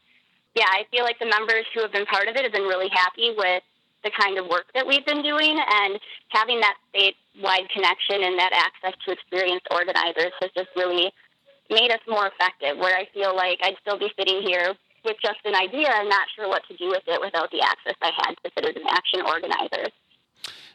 yeah, 0.55 0.67
I 0.67 0.87
feel 0.91 1.05
like 1.05 1.19
the 1.19 1.31
members 1.31 1.65
who 1.75 1.83
have 1.83 1.93
been 1.93 2.07
part 2.07 2.27
of 2.29 2.35
it 2.35 2.43
have 2.43 2.53
been 2.53 2.67
really 2.67 2.91
happy 2.91 3.35
with 3.37 3.63
the 4.03 4.11
kind 4.11 4.39
of 4.39 4.47
work 4.47 4.67
that 4.75 4.87
we've 4.87 5.07
been 5.07 5.23
doing, 5.23 5.57
and 5.57 5.99
having 6.29 6.61
that 6.61 6.77
statewide 6.93 7.71
connection 7.71 8.23
and 8.23 8.39
that 8.39 8.53
access 8.53 8.99
to 9.07 9.13
experienced 9.13 9.67
organizers 9.71 10.33
has 10.43 10.51
just 10.55 10.69
really 10.77 11.11
made 11.71 11.91
us 11.91 12.01
more 12.07 12.27
effective. 12.27 12.77
Where 12.77 12.97
I 12.97 13.07
feel 13.15 13.35
like 13.35 13.61
I'd 13.63 13.79
still 13.81 13.99
be 13.99 14.13
sitting 14.19 14.43
here 14.43 14.75
with 15.05 15.17
just 15.23 15.41
an 15.45 15.55
idea 15.55 15.89
and 15.91 16.09
not 16.09 16.27
sure 16.35 16.49
what 16.49 16.63
to 16.69 16.77
do 16.77 16.89
with 16.89 17.05
it 17.07 17.21
without 17.21 17.51
the 17.51 17.61
access 17.61 17.95
I 18.03 18.11
had 18.17 18.35
to 18.45 18.51
Citizen 18.57 18.83
Action 18.89 19.23
organizers. 19.27 19.93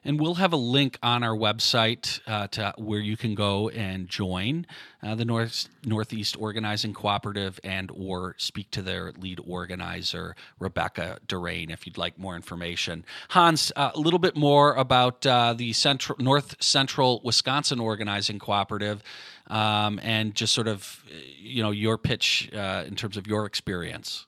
And 0.03 0.19
we'll 0.19 0.35
have 0.35 0.53
a 0.53 0.57
link 0.57 0.97
on 1.03 1.23
our 1.23 1.35
website 1.35 2.21
uh, 2.25 2.47
to 2.47 2.73
where 2.77 2.99
you 2.99 3.17
can 3.17 3.35
go 3.35 3.69
and 3.69 4.07
join 4.07 4.65
uh, 5.03 5.15
the 5.15 5.25
North 5.25 5.67
Northeast 5.85 6.37
Organizing 6.39 6.93
Cooperative 6.93 7.59
and 7.63 7.91
or 7.93 8.35
speak 8.37 8.71
to 8.71 8.81
their 8.81 9.11
lead 9.17 9.41
organizer 9.45 10.35
Rebecca 10.57 11.19
Durain 11.27 11.69
if 11.69 11.85
you'd 11.85 11.97
like 11.97 12.17
more 12.17 12.35
information. 12.35 13.03
Hans, 13.29 13.71
uh, 13.75 13.91
a 13.93 13.99
little 13.99 14.19
bit 14.19 14.37
more 14.37 14.73
about 14.75 15.25
uh, 15.25 15.53
the 15.53 15.73
Central 15.73 16.17
North 16.19 16.55
Central 16.61 17.21
Wisconsin 17.23 17.79
Organizing 17.79 18.39
Cooperative 18.39 19.03
um, 19.49 19.99
and 20.03 20.35
just 20.35 20.53
sort 20.53 20.67
of 20.67 21.03
you 21.39 21.63
know 21.63 21.71
your 21.71 21.97
pitch 21.97 22.49
uh, 22.53 22.83
in 22.87 22.95
terms 22.95 23.17
of 23.17 23.27
your 23.27 23.45
experience. 23.45 24.25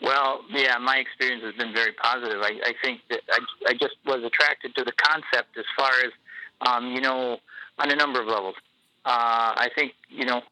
Well, 0.00 0.42
yeah, 0.50 0.78
my 0.78 0.96
experience 0.98 1.42
has 1.44 1.54
been 1.54 1.74
very 1.74 1.92
positive. 1.92 2.40
I, 2.40 2.52
I 2.64 2.72
think 2.82 3.00
that 3.10 3.20
I, 3.32 3.38
I 3.70 3.72
just 3.72 3.96
was 4.06 4.22
attracted 4.24 4.74
to 4.76 4.84
the 4.84 4.92
concept 4.92 5.56
as 5.58 5.64
far 5.76 5.90
as, 6.04 6.12
um, 6.60 6.92
you 6.92 7.00
know, 7.00 7.38
on 7.78 7.90
a 7.90 7.96
number 7.96 8.20
of 8.20 8.26
levels. 8.28 8.54
Uh, 9.04 9.54
I 9.56 9.68
think, 9.74 9.94
you 10.08 10.24
know, 10.24 10.42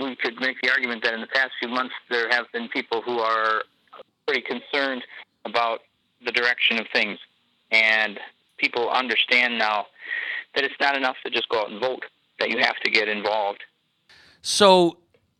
we 0.00 0.16
could 0.16 0.40
make 0.40 0.56
the 0.62 0.70
argument 0.70 1.04
that 1.04 1.14
in 1.14 1.20
the 1.20 1.26
past 1.28 1.52
few 1.60 1.68
months 1.68 1.94
there 2.10 2.28
have 2.30 2.46
been 2.52 2.68
people 2.68 3.02
who 3.02 3.18
are 3.18 3.62
pretty 4.26 4.42
concerned 4.42 5.04
about 5.44 5.80
the 6.24 6.32
direction 6.32 6.78
of 6.78 6.86
things. 6.92 7.18
And 7.70 8.18
people 8.56 8.88
understand 8.90 9.58
now 9.58 9.86
that 10.54 10.64
it's 10.64 10.74
not 10.80 10.96
enough 10.96 11.16
to 11.24 11.30
just 11.30 11.48
go 11.48 11.60
out 11.60 11.70
and 11.70 11.80
vote, 11.80 12.04
that 12.38 12.50
you 12.50 12.58
have 12.58 12.76
to 12.84 12.90
get 12.90 13.08
involved. 13.08 13.64
So 14.42 14.98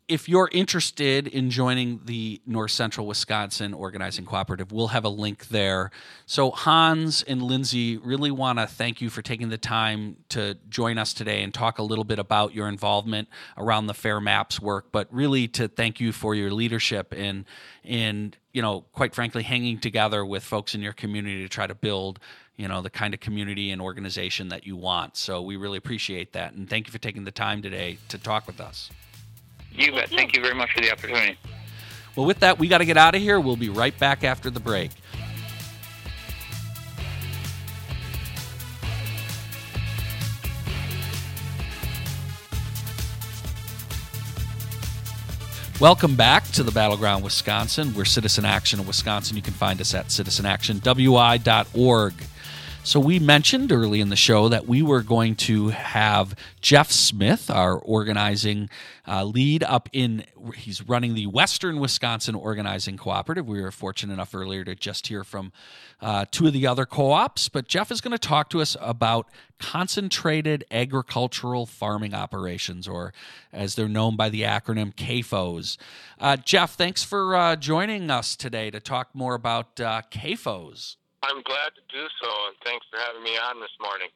if 0.08 0.26
you're 0.26 0.48
interested 0.52 1.26
in 1.26 1.50
joining 1.50 2.00
the 2.06 2.40
North 2.46 2.70
Central 2.70 3.06
Wisconsin 3.06 3.74
Organizing 3.74 4.24
Cooperative, 4.24 4.72
we'll 4.72 4.88
have 4.88 5.04
a 5.04 5.10
link 5.10 5.48
there. 5.48 5.90
So, 6.24 6.50
Hans 6.50 7.22
and 7.22 7.42
Lindsay 7.42 7.98
really 7.98 8.30
want 8.30 8.58
to 8.58 8.66
thank 8.66 9.02
you 9.02 9.10
for 9.10 9.20
taking 9.20 9.50
the 9.50 9.58
time 9.58 10.16
to 10.30 10.56
join 10.70 10.96
us 10.96 11.12
today 11.12 11.42
and 11.42 11.52
talk 11.52 11.78
a 11.78 11.82
little 11.82 12.04
bit 12.04 12.18
about 12.18 12.54
your 12.54 12.68
involvement 12.68 13.28
around 13.58 13.86
the 13.86 13.94
Fair 13.94 14.18
Maps 14.18 14.58
work, 14.58 14.86
but 14.92 15.08
really 15.12 15.46
to 15.48 15.68
thank 15.68 16.00
you 16.00 16.10
for 16.10 16.34
your 16.34 16.50
leadership 16.50 17.12
in, 17.12 17.44
in 17.84 18.32
you 18.54 18.62
know, 18.62 18.80
quite 18.92 19.14
frankly, 19.14 19.42
hanging 19.42 19.78
together 19.78 20.24
with 20.24 20.42
folks 20.42 20.74
in 20.74 20.80
your 20.80 20.94
community 20.94 21.42
to 21.42 21.48
try 21.50 21.66
to 21.66 21.74
build 21.74 22.18
you 22.58 22.68
know 22.68 22.82
the 22.82 22.90
kind 22.90 23.14
of 23.14 23.20
community 23.20 23.70
and 23.70 23.80
organization 23.80 24.50
that 24.50 24.66
you 24.66 24.76
want 24.76 25.16
so 25.16 25.40
we 25.40 25.56
really 25.56 25.78
appreciate 25.78 26.34
that 26.34 26.52
and 26.52 26.68
thank 26.68 26.86
you 26.86 26.92
for 26.92 26.98
taking 26.98 27.24
the 27.24 27.30
time 27.30 27.62
today 27.62 27.96
to 28.08 28.18
talk 28.18 28.46
with 28.46 28.60
us 28.60 28.90
You 29.72 29.92
bet. 29.92 30.10
Thank 30.10 30.36
you 30.36 30.42
very 30.42 30.54
much 30.54 30.70
for 30.74 30.82
the 30.82 30.92
opportunity. 30.92 31.38
well 32.16 32.26
with 32.26 32.40
that 32.40 32.58
we 32.58 32.68
got 32.68 32.78
to 32.78 32.84
get 32.84 32.98
out 32.98 33.14
of 33.14 33.22
here 33.22 33.40
we'll 33.40 33.56
be 33.56 33.70
right 33.70 33.98
back 33.98 34.24
after 34.24 34.50
the 34.50 34.60
break 34.60 34.90
Welcome 45.80 46.16
back 46.16 46.42
to 46.54 46.64
the 46.64 46.72
Battleground 46.72 47.22
Wisconsin. 47.22 47.94
We're 47.94 48.04
Citizen 48.04 48.44
Action 48.44 48.80
of 48.80 48.88
Wisconsin. 48.88 49.36
You 49.36 49.44
can 49.44 49.54
find 49.54 49.80
us 49.80 49.94
at 49.94 50.08
citizenactionwi.org. 50.08 52.14
So, 52.84 53.00
we 53.00 53.18
mentioned 53.18 53.70
early 53.70 54.00
in 54.00 54.08
the 54.08 54.16
show 54.16 54.48
that 54.48 54.66
we 54.66 54.82
were 54.82 55.02
going 55.02 55.34
to 55.36 55.68
have 55.68 56.34
Jeff 56.62 56.90
Smith, 56.90 57.50
our 57.50 57.76
organizing 57.76 58.70
uh, 59.06 59.24
lead 59.24 59.62
up 59.62 59.90
in, 59.92 60.24
he's 60.54 60.80
running 60.82 61.14
the 61.14 61.26
Western 61.26 61.80
Wisconsin 61.80 62.34
Organizing 62.34 62.96
Cooperative. 62.96 63.46
We 63.46 63.60
were 63.60 63.70
fortunate 63.70 64.14
enough 64.14 64.34
earlier 64.34 64.64
to 64.64 64.74
just 64.74 65.08
hear 65.08 65.22
from 65.22 65.52
uh, 66.00 66.24
two 66.30 66.46
of 66.46 66.52
the 66.52 66.66
other 66.66 66.86
co 66.86 67.10
ops, 67.10 67.48
but 67.48 67.68
Jeff 67.68 67.90
is 67.90 68.00
going 68.00 68.12
to 68.12 68.18
talk 68.18 68.48
to 68.50 68.60
us 68.60 68.76
about 68.80 69.26
concentrated 69.58 70.64
agricultural 70.70 71.66
farming 71.66 72.14
operations, 72.14 72.88
or 72.88 73.12
as 73.52 73.74
they're 73.74 73.88
known 73.88 74.16
by 74.16 74.28
the 74.28 74.42
acronym 74.42 74.94
CAFOs. 74.94 75.76
Uh, 76.18 76.36
Jeff, 76.36 76.74
thanks 76.74 77.02
for 77.02 77.34
uh, 77.34 77.56
joining 77.56 78.10
us 78.10 78.36
today 78.36 78.70
to 78.70 78.80
talk 78.80 79.14
more 79.14 79.34
about 79.34 79.80
uh, 79.80 80.02
CAFOs. 80.10 80.96
I'm 81.22 81.42
glad 81.42 81.70
to 81.74 81.82
do 81.88 82.06
so, 82.22 82.28
and 82.48 82.56
thanks 82.64 82.86
for 82.90 82.98
having 82.98 83.22
me 83.22 83.36
on 83.36 83.60
this 83.60 83.70
morning. 83.80 84.08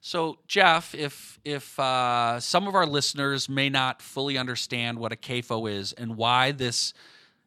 So, 0.00 0.38
Jeff, 0.46 0.94
if 0.94 1.38
if 1.44 1.78
uh, 1.78 2.40
some 2.40 2.66
of 2.66 2.74
our 2.74 2.86
listeners 2.86 3.48
may 3.48 3.68
not 3.68 4.00
fully 4.00 4.38
understand 4.38 4.98
what 4.98 5.12
a 5.12 5.16
CAFO 5.16 5.70
is 5.70 5.92
and 5.92 6.16
why 6.16 6.52
this 6.52 6.94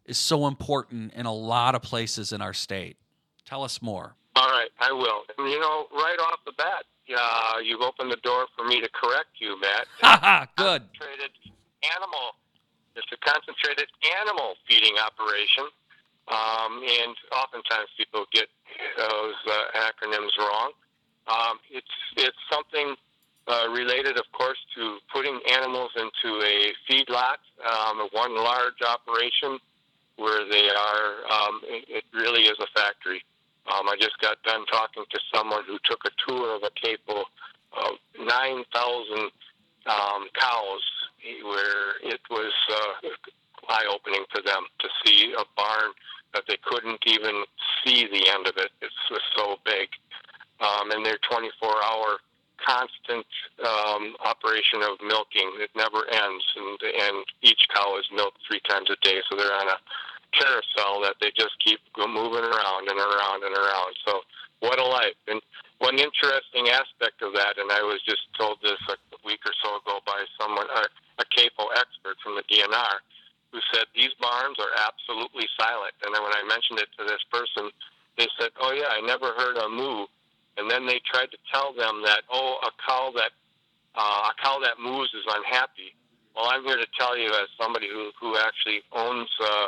is 0.05 0.17
so 0.17 0.45
important 0.45 1.13
in 1.13 1.25
a 1.25 1.33
lot 1.33 1.73
of 1.73 1.81
places 1.81 2.31
in 2.31 2.41
our 2.41 2.53
state, 2.53 2.97
tell 3.45 3.63
us 3.63 3.81
more. 3.81 4.15
All 4.35 4.49
right, 4.49 4.69
I 4.79 4.91
will. 4.91 5.23
And, 5.37 5.49
you 5.49 5.59
know, 5.59 5.87
right 5.93 6.17
off 6.19 6.39
the 6.45 6.53
bat, 6.57 6.85
uh, 7.15 7.59
you've 7.63 7.81
opened 7.81 8.11
the 8.11 8.21
door 8.23 8.45
for 8.55 8.65
me 8.65 8.81
to 8.81 8.89
correct 8.89 9.37
you, 9.39 9.59
Matt. 9.59 9.87
Haha, 10.01 10.45
good. 10.55 10.83
Concentrated 10.99 11.31
animal. 11.95 12.37
It's 12.95 13.09
a 13.11 13.17
concentrated 13.17 13.89
animal 14.21 14.53
feeding 14.69 14.93
operation, 15.01 15.65
um, 16.29 16.81
and 16.85 17.15
oftentimes 17.33 17.89
people 17.97 18.25
get 18.31 18.47
those 18.97 19.35
uh, 19.47 19.79
acronyms 19.79 20.37
wrong. 20.39 20.71
Um, 21.27 21.59
it's 21.71 21.87
it's 22.17 22.37
something 22.51 22.95
uh, 23.47 23.67
related, 23.69 24.17
of 24.17 24.25
course, 24.31 24.57
to 24.75 24.97
putting 25.11 25.39
animals 25.51 25.91
into 25.95 26.41
a 26.43 26.73
feedlot, 26.87 27.39
um, 27.65 28.07
one 28.11 28.35
large 28.35 28.81
operation 28.87 29.59
where 30.17 30.47
they 30.49 30.69
are. 30.69 31.11
Um, 31.31 31.61
it, 31.63 31.85
it 31.89 32.03
really 32.13 32.43
is 32.43 32.57
a 32.59 32.67
factory. 32.79 33.23
Um, 33.67 33.87
I 33.87 33.95
just 33.99 34.19
got 34.21 34.41
done 34.43 34.65
talking 34.65 35.03
to 35.09 35.19
someone 35.33 35.63
who 35.65 35.77
took 35.85 35.99
a 36.05 36.11
tour 36.27 36.55
of 36.55 36.63
a 36.63 36.71
CAFO 36.71 37.23
of 37.73 37.97
9,000 38.19 39.31
um, 39.85 40.27
cows, 40.35 40.83
where 41.43 41.95
it 42.03 42.19
was 42.29 42.53
uh, 42.69 43.07
eye 43.69 43.85
opening 43.93 44.25
to 44.35 44.41
them 44.41 44.63
to 44.79 44.87
see 45.05 45.33
a 45.33 45.43
barn 45.55 45.91
that 46.33 46.43
they 46.47 46.57
couldn't 46.63 46.99
even 47.05 47.43
see 47.83 48.07
the 48.07 48.29
end 48.29 48.47
of 48.47 48.57
it. 48.57 48.71
It 48.81 48.91
was 49.11 49.21
so 49.35 49.57
big. 49.65 49.89
Um, 50.59 50.91
and 50.91 51.05
their 51.05 51.17
24 51.29 51.49
hour 51.83 52.19
constant 52.65 53.27
um, 53.61 54.15
operation 54.23 54.81
of 54.83 54.97
milking. 55.03 55.51
It 55.59 55.71
never 55.75 56.07
ends, 56.07 56.45
and 56.55 56.79
and 56.79 57.17
each 57.41 57.67
cow 57.73 57.97
is 57.99 58.07
milked 58.15 58.39
three 58.47 58.61
times 58.67 58.89
a 58.89 58.97
day. 59.03 59.19
So 59.29 59.35
they're 59.35 59.53
on 59.53 59.67
a 59.67 59.79
carousel 60.31 61.01
that 61.03 61.15
they 61.21 61.29
just 61.35 61.53
keep 61.63 61.79
moving 61.97 62.43
around 62.43 62.89
and 62.89 62.99
around 62.99 63.43
and 63.43 63.55
around. 63.55 63.93
So 64.05 64.21
what 64.59 64.79
a 64.79 64.85
life! 64.85 65.19
And 65.27 65.41
one 65.79 65.99
interesting 65.99 66.71
aspect 66.71 67.21
of 67.21 67.35
that, 67.35 67.59
and 67.59 67.71
I 67.71 67.83
was 67.83 67.99
just 68.07 68.23
told 68.39 68.57
this 68.63 68.79
a 68.87 68.95
week 69.27 69.43
or 69.45 69.53
so 69.61 69.77
ago 69.83 69.99
by 70.05 70.23
someone, 70.39 70.67
a, 70.71 70.87
a 71.19 71.25
CAFO 71.35 71.67
expert 71.75 72.15
from 72.23 72.39
the 72.39 72.45
DNR, 72.47 72.95
who 73.53 73.61
said 73.71 73.85
these 73.93 74.11
barns 74.19 74.57
are 74.57 74.73
absolutely 74.81 75.45
silent. 75.53 75.93
And 76.01 76.09
then 76.09 76.25
when 76.25 76.33
I 76.33 76.41
mentioned 76.49 76.81
it 76.81 76.89
to 76.97 77.05
this 77.05 77.21
person, 77.29 77.69
they 78.17 78.27
said, 78.41 78.49
"Oh 78.59 78.73
yeah, 78.73 78.89
I 78.89 78.99
never 79.05 79.31
heard 79.37 79.55
a 79.57 79.69
moo." 79.69 80.09
And 80.57 80.69
then 80.69 80.85
they 80.85 80.99
tried 81.05 81.29
to 81.31 81.37
tell 81.53 81.71
them 81.71 82.01
that, 82.03 82.25
"Oh, 82.29 82.57
a 82.65 82.71
cow 82.81 83.13
that 83.15 83.31
uh, 83.95 84.29
a 84.29 84.33
cow 84.41 84.57
that 84.65 84.81
moos 84.81 85.13
is 85.13 85.23
unhappy." 85.29 85.93
Well, 86.35 86.49
I'm 86.49 86.65
here 86.65 86.77
to 86.77 86.87
tell 86.97 87.15
you, 87.15 87.29
as 87.29 87.47
somebody 87.61 87.87
who 87.87 88.09
who 88.19 88.35
actually 88.37 88.81
owns 88.91 89.29
uh, 89.39 89.67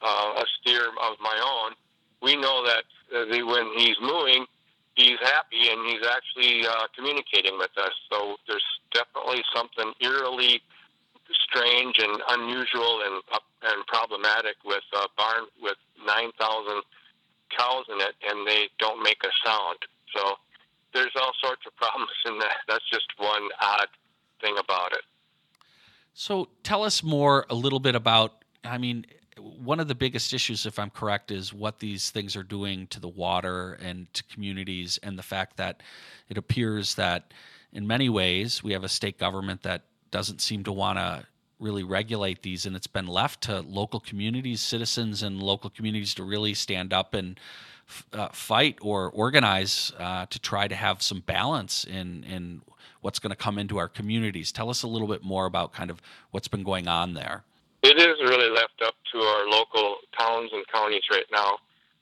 uh, 0.00 0.42
a 0.42 0.44
steer 0.60 0.86
of 0.86 1.18
my 1.20 1.34
own, 1.42 1.74
we 2.22 2.36
know 2.36 2.64
that 2.64 2.84
uh, 3.10 3.24
the, 3.26 3.42
when 3.42 3.66
he's 3.76 3.98
mooing, 4.00 4.46
he's 4.94 5.18
happy 5.20 5.68
and 5.70 5.84
he's 5.90 6.06
actually 6.06 6.66
uh, 6.66 6.86
communicating 6.94 7.58
with 7.58 7.74
us. 7.76 7.92
So 8.10 8.36
there's 8.46 8.64
definitely 8.92 9.42
something 9.54 9.92
eerily 10.00 10.62
strange 11.54 11.98
and 11.98 12.20
unusual 12.30 13.02
and 13.06 13.22
uh, 13.32 13.38
and 13.62 13.86
problematic 13.86 14.56
with 14.64 14.82
a 14.94 15.06
barn 15.16 15.44
with 15.62 15.76
9,000 16.06 16.82
cows 17.56 17.84
in 17.88 18.00
it, 18.00 18.14
and 18.28 18.46
they 18.46 18.68
don't 18.78 19.02
make 19.02 19.18
a 19.24 19.32
sound. 19.46 19.78
So 20.14 20.34
there's 20.92 21.12
all 21.16 21.32
sorts 21.40 21.62
of 21.66 21.74
problems 21.76 22.10
in 22.26 22.38
that. 22.38 22.56
That's 22.68 22.88
just 22.90 23.06
one 23.16 23.48
odd 23.60 23.88
thing 24.40 24.56
about 24.58 24.92
it. 24.92 25.02
So 26.12 26.48
tell 26.62 26.84
us 26.84 27.02
more 27.02 27.46
a 27.50 27.54
little 27.54 27.80
bit 27.80 27.94
about. 27.94 28.44
I 28.64 28.78
mean, 28.78 29.04
one 29.38 29.80
of 29.80 29.88
the 29.88 29.94
biggest 29.94 30.32
issues, 30.32 30.64
if 30.64 30.78
I'm 30.78 30.90
correct, 30.90 31.30
is 31.30 31.52
what 31.52 31.78
these 31.80 32.10
things 32.10 32.36
are 32.36 32.42
doing 32.42 32.86
to 32.88 33.00
the 33.00 33.08
water 33.08 33.74
and 33.74 34.12
to 34.14 34.22
communities, 34.24 34.98
and 35.02 35.18
the 35.18 35.22
fact 35.22 35.56
that 35.56 35.82
it 36.28 36.38
appears 36.38 36.94
that 36.94 37.32
in 37.72 37.86
many 37.86 38.08
ways 38.08 38.62
we 38.62 38.72
have 38.72 38.84
a 38.84 38.88
state 38.88 39.18
government 39.18 39.62
that 39.62 39.82
doesn't 40.10 40.40
seem 40.40 40.62
to 40.64 40.72
want 40.72 40.96
to 40.98 41.26
really 41.58 41.82
regulate 41.82 42.42
these, 42.42 42.66
and 42.66 42.76
it's 42.76 42.86
been 42.86 43.06
left 43.06 43.42
to 43.42 43.60
local 43.60 44.00
communities, 44.00 44.60
citizens, 44.60 45.22
and 45.22 45.42
local 45.42 45.70
communities 45.70 46.14
to 46.14 46.24
really 46.24 46.54
stand 46.54 46.92
up 46.92 47.14
and 47.14 47.38
uh, 48.12 48.28
fight 48.28 48.78
or 48.80 49.10
organize 49.10 49.92
uh, 49.98 50.26
to 50.26 50.38
try 50.38 50.66
to 50.68 50.74
have 50.74 51.02
some 51.02 51.20
balance 51.20 51.84
in 51.84 52.24
in 52.24 52.62
what's 53.02 53.18
going 53.18 53.30
to 53.30 53.36
come 53.36 53.58
into 53.58 53.76
our 53.76 53.88
communities. 53.88 54.50
Tell 54.50 54.70
us 54.70 54.82
a 54.82 54.88
little 54.88 55.08
bit 55.08 55.22
more 55.22 55.44
about 55.44 55.72
kind 55.74 55.90
of 55.90 56.00
what's 56.30 56.48
been 56.48 56.62
going 56.62 56.88
on 56.88 57.12
there. 57.12 57.44
It 57.82 57.98
is 57.98 58.16
really 58.22 58.48
left 58.48 58.80
up 58.82 58.94
to 59.12 59.18
our 59.18 59.46
local 59.46 59.96
towns 60.18 60.48
and 60.54 60.64
counties 60.72 61.02
right 61.10 61.26
now. 61.30 61.58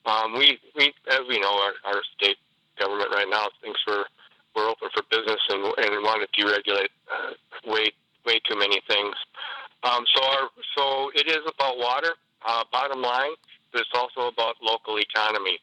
Um, 0.06 0.34
we, 0.34 0.60
we, 0.76 0.92
as 1.10 1.20
we 1.28 1.40
know, 1.40 1.50
our, 1.58 1.72
our 1.92 2.02
state 2.16 2.36
government 2.78 3.10
right 3.12 3.26
now 3.28 3.48
thinks 3.60 3.80
we're 3.86 4.04
we're 4.54 4.68
open 4.68 4.88
for 4.94 5.02
business 5.10 5.40
and, 5.48 5.64
and 5.64 6.04
want 6.04 6.22
to 6.22 6.40
deregulate 6.40 6.92
uh, 7.10 7.32
way 8.24 8.40
too 8.48 8.58
many 8.58 8.80
things. 8.88 9.14
Um, 9.82 10.04
so 10.14 10.22
our, 10.22 10.48
so 10.76 11.10
it 11.14 11.26
is 11.26 11.42
about 11.46 11.78
water. 11.78 12.14
Uh, 12.44 12.64
bottom 12.72 13.00
line, 13.00 13.30
but 13.70 13.82
it's 13.82 13.94
also 13.94 14.26
about 14.26 14.56
local 14.60 14.98
economy. 14.98 15.60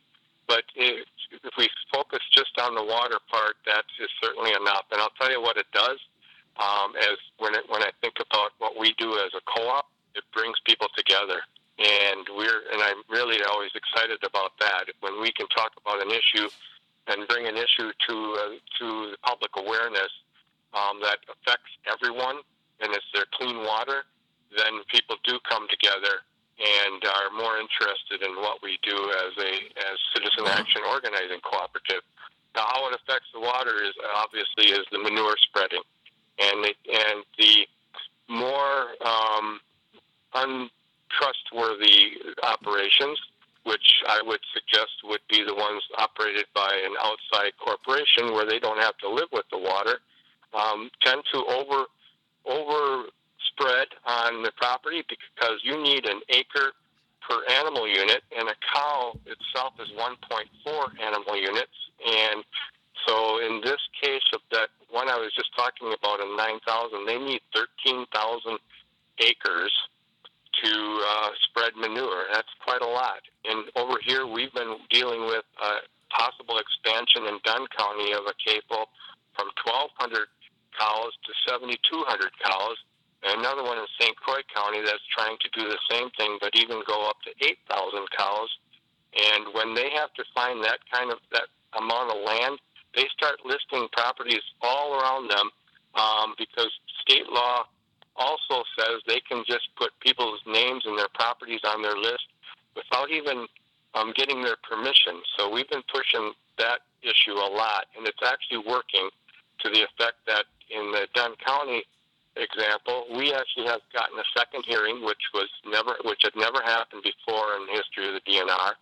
But 0.48 0.64
if, 0.76 1.06
if 1.44 1.54
we 1.58 1.68
focus 1.94 2.20
just 2.32 2.58
on 2.58 2.74
the 2.74 2.84
water 2.84 3.20
part, 3.30 3.58
that 3.66 3.84
is 4.00 4.08
certainly 4.24 4.52
enough. 4.52 4.86
And 4.92 5.02
I'll 5.02 5.12
tell 5.20 5.30
you 5.30 5.42
what 5.42 5.58
it 5.58 5.68
does. 5.74 6.00
Um, 6.56 6.96
as 6.96 7.18
when 7.38 7.54
it, 7.56 7.66
when 7.68 7.84
I 7.84 7.92
think 8.02 8.16
about 8.20 8.52
what 8.60 8.80
we 8.80 8.94
do 8.98 9.14
as 9.16 9.32
a 9.36 9.42
co-op, 9.44 9.88
it 10.16 10.24
brings 10.34 10.56
people 10.66 10.88
together, 10.96 11.40
and 11.78 12.28
we're 12.36 12.64
and 12.72 12.82
I'm 12.82 13.04
really 13.10 13.44
always 13.44 13.72
excited 13.76 14.20
about 14.24 14.52
that. 14.60 14.86
When 15.00 15.22
we 15.22 15.32
can 15.32 15.48
talk 15.48 15.72
about 15.80 16.02
an 16.02 16.12
issue 16.12 16.50
and 17.08 17.28
bring 17.28 17.48
an 17.48 17.56
issue 17.56 17.92
to 18.08 18.16
uh, 18.16 18.56
to 18.80 19.16
public 19.24 19.52
awareness 19.56 20.12
um, 20.74 21.00
that 21.02 21.20
affects 21.32 21.69
everyone, 22.02 22.38
and 22.82 22.94
it's 22.94 23.06
their 23.14 23.26
clean 23.34 23.58
water, 23.58 24.04
then 24.56 24.82
people 24.90 25.16
do 25.24 25.38
come 25.50 25.68
together 25.70 26.24
and 26.60 27.04
are 27.06 27.32
more 27.38 27.58
interested 27.58 28.22
in 28.22 28.36
what 28.42 28.62
we 28.64 28.80
do 28.84 28.96
as 28.96 29.32
a 29.38 29.54
as 29.80 29.98
citizen 30.14 30.48
action 30.48 30.82
organizing 30.90 31.40
cooperative. 31.44 32.04
Now, 32.56 32.66
how 32.68 32.90
it 32.90 32.96
affects 32.96 33.28
the 33.34 33.40
water 33.40 33.84
is 33.84 33.94
obviously 34.16 34.76
is 34.76 34.86
the 34.92 35.00
manure 35.00 35.38
spreading, 35.38 35.84
and 36.40 36.64
the, 36.64 36.74
and 36.92 37.24
the 37.38 37.68
more 38.28 38.96
um, 39.06 39.60
untrustworthy 40.34 42.18
operations, 42.44 43.20
which 43.64 44.04
I 44.08 44.22
would 44.26 44.42
suggest 44.54 44.92
would 45.04 45.22
be 45.30 45.44
the 45.46 45.56
ones 45.56 45.84
operated 45.98 46.46
by 46.54 46.74
an 46.74 46.96
outside 47.00 47.54
corporation 47.64 48.34
where 48.34 48.46
they 48.46 48.60
don't 48.60 48.82
have 48.82 48.98
to 48.98 49.10
live 49.10 49.30
with 49.32 49.46
the 49.52 49.60
water, 49.60 50.00
um, 50.54 50.90
tend 51.02 51.24
to 51.34 51.46
over 51.46 51.86
overspread 52.48 53.88
on 54.06 54.44
the 54.44 54.52
property 54.56 55.04
because 55.08 55.60
you 55.64 55.82
need 55.82 56.06
an 56.06 56.22
acre 56.30 56.72
per 57.28 57.46
animal 57.54 57.88
unit, 57.88 58.24
and 58.38 58.50
a 58.50 58.56
cow 58.74 59.14
itself 59.26 59.74
is 59.80 59.90
1.4 59.98 61.00
animal 61.06 61.36
units. 61.36 61.78
And 62.06 62.44
so, 63.08 63.40
in 63.40 63.62
this 63.64 63.80
case 64.02 64.24
of 64.34 64.42
that 64.52 64.70
one 64.90 65.10
I 65.10 65.18
was 65.18 65.32
just 65.36 65.56
talking 65.56 65.94
about 65.94 66.20
in 66.20 66.36
9,000, 66.36 67.06
they 67.06 67.18
need 67.20 67.42
13,000 67.54 68.58
acres 69.20 69.72
to 70.64 70.72
uh, 71.08 71.30
spread 71.46 71.76
manure. 71.78 72.26
That's 72.34 72.50
quite 72.64 72.82
a 72.82 72.88
lot. 72.88 73.22
And 73.46 73.70
over 73.76 74.00
here, 74.04 74.26
we've 74.26 74.54
been 74.54 74.78
dealing 74.90 75.22
with 75.28 75.46
a 75.62 75.86
possible 76.10 76.58
expansion 76.58 77.28
in 77.30 77.40
Dunn 77.46 77.68
County 77.78 78.12
of 78.14 78.26
a 78.26 78.34
CAFO 78.42 78.90
from 79.38 79.48
1,200 79.64 80.28
cows 80.78 81.12
to 81.26 81.32
7,200 81.48 82.32
cows. 82.44 82.78
And 83.24 83.40
another 83.40 83.64
one 83.64 83.78
in 83.78 83.86
St. 84.00 84.16
Croix 84.16 84.44
County 84.54 84.80
that's 84.86 85.04
trying 85.12 85.36
to 85.42 85.50
do 85.52 85.68
the 85.68 85.80
same 85.92 86.10
thing, 86.16 86.38
but 86.40 86.56
even 86.56 86.82
go 86.88 87.08
up 87.10 87.18
to 87.28 87.32
8,000 87.44 88.08
cows. 88.16 88.50
And 89.12 89.54
when 89.54 89.76
they 89.76 89.90
have 89.96 90.14
to 90.16 90.24
find 90.34 90.64
that 90.64 90.80
kind 90.92 91.12
of 91.12 91.20
that 91.32 91.52
amount 91.74 92.12
of 92.12 92.24
land, 92.24 92.60
they 92.96 93.06
start 93.12 93.44
listing 93.46 93.88
properties 93.92 94.42
all 94.62 95.00
around 95.00 95.30
them 95.30 95.50
um, 95.96 96.34
because 96.38 96.72
state 97.02 97.28
law 97.30 97.66
also 98.16 98.64
says 98.78 99.02
they 99.08 99.22
can 99.28 99.44
just 99.48 99.68
put 99.78 99.92
people's 100.00 100.42
names 100.46 100.84
and 100.86 100.98
their 100.98 101.12
properties 101.14 101.62
on 101.66 101.82
their 101.82 101.96
list 101.96 102.28
without 102.76 103.10
even 103.12 103.48
um, 103.96 104.14
getting 104.16 104.42
their 104.44 104.58
permission. 104.68 105.22
So 105.38 105.50
we've 105.50 105.70
been 105.70 105.86
pushing 105.92 106.34
that 106.58 106.82
issue 107.02 107.34
a 107.34 107.50
lot, 107.50 107.88
and 107.98 108.06
it's 108.08 108.22
actually 108.26 108.64
working 108.68 109.10
to 109.60 109.70
the 109.70 109.82
effect 109.84 110.20
that 110.28 110.46
in 110.90 110.98
the 110.98 111.08
Dunn 111.14 111.38
County 111.46 111.86
example, 112.36 113.06
we 113.14 113.34
actually 113.34 113.66
have 113.70 113.82
gotten 113.94 114.18
a 114.18 114.28
second 114.34 114.66
hearing, 114.66 115.06
which 115.06 115.22
was 115.34 115.50
never, 115.66 115.94
which 116.06 116.22
had 116.24 116.34
never 116.36 116.62
happened 116.66 117.06
before 117.06 117.54
in 117.58 117.70
the 117.70 117.78
history 117.78 118.10
of 118.10 118.18
the 118.18 118.26
DNR, 118.26 118.74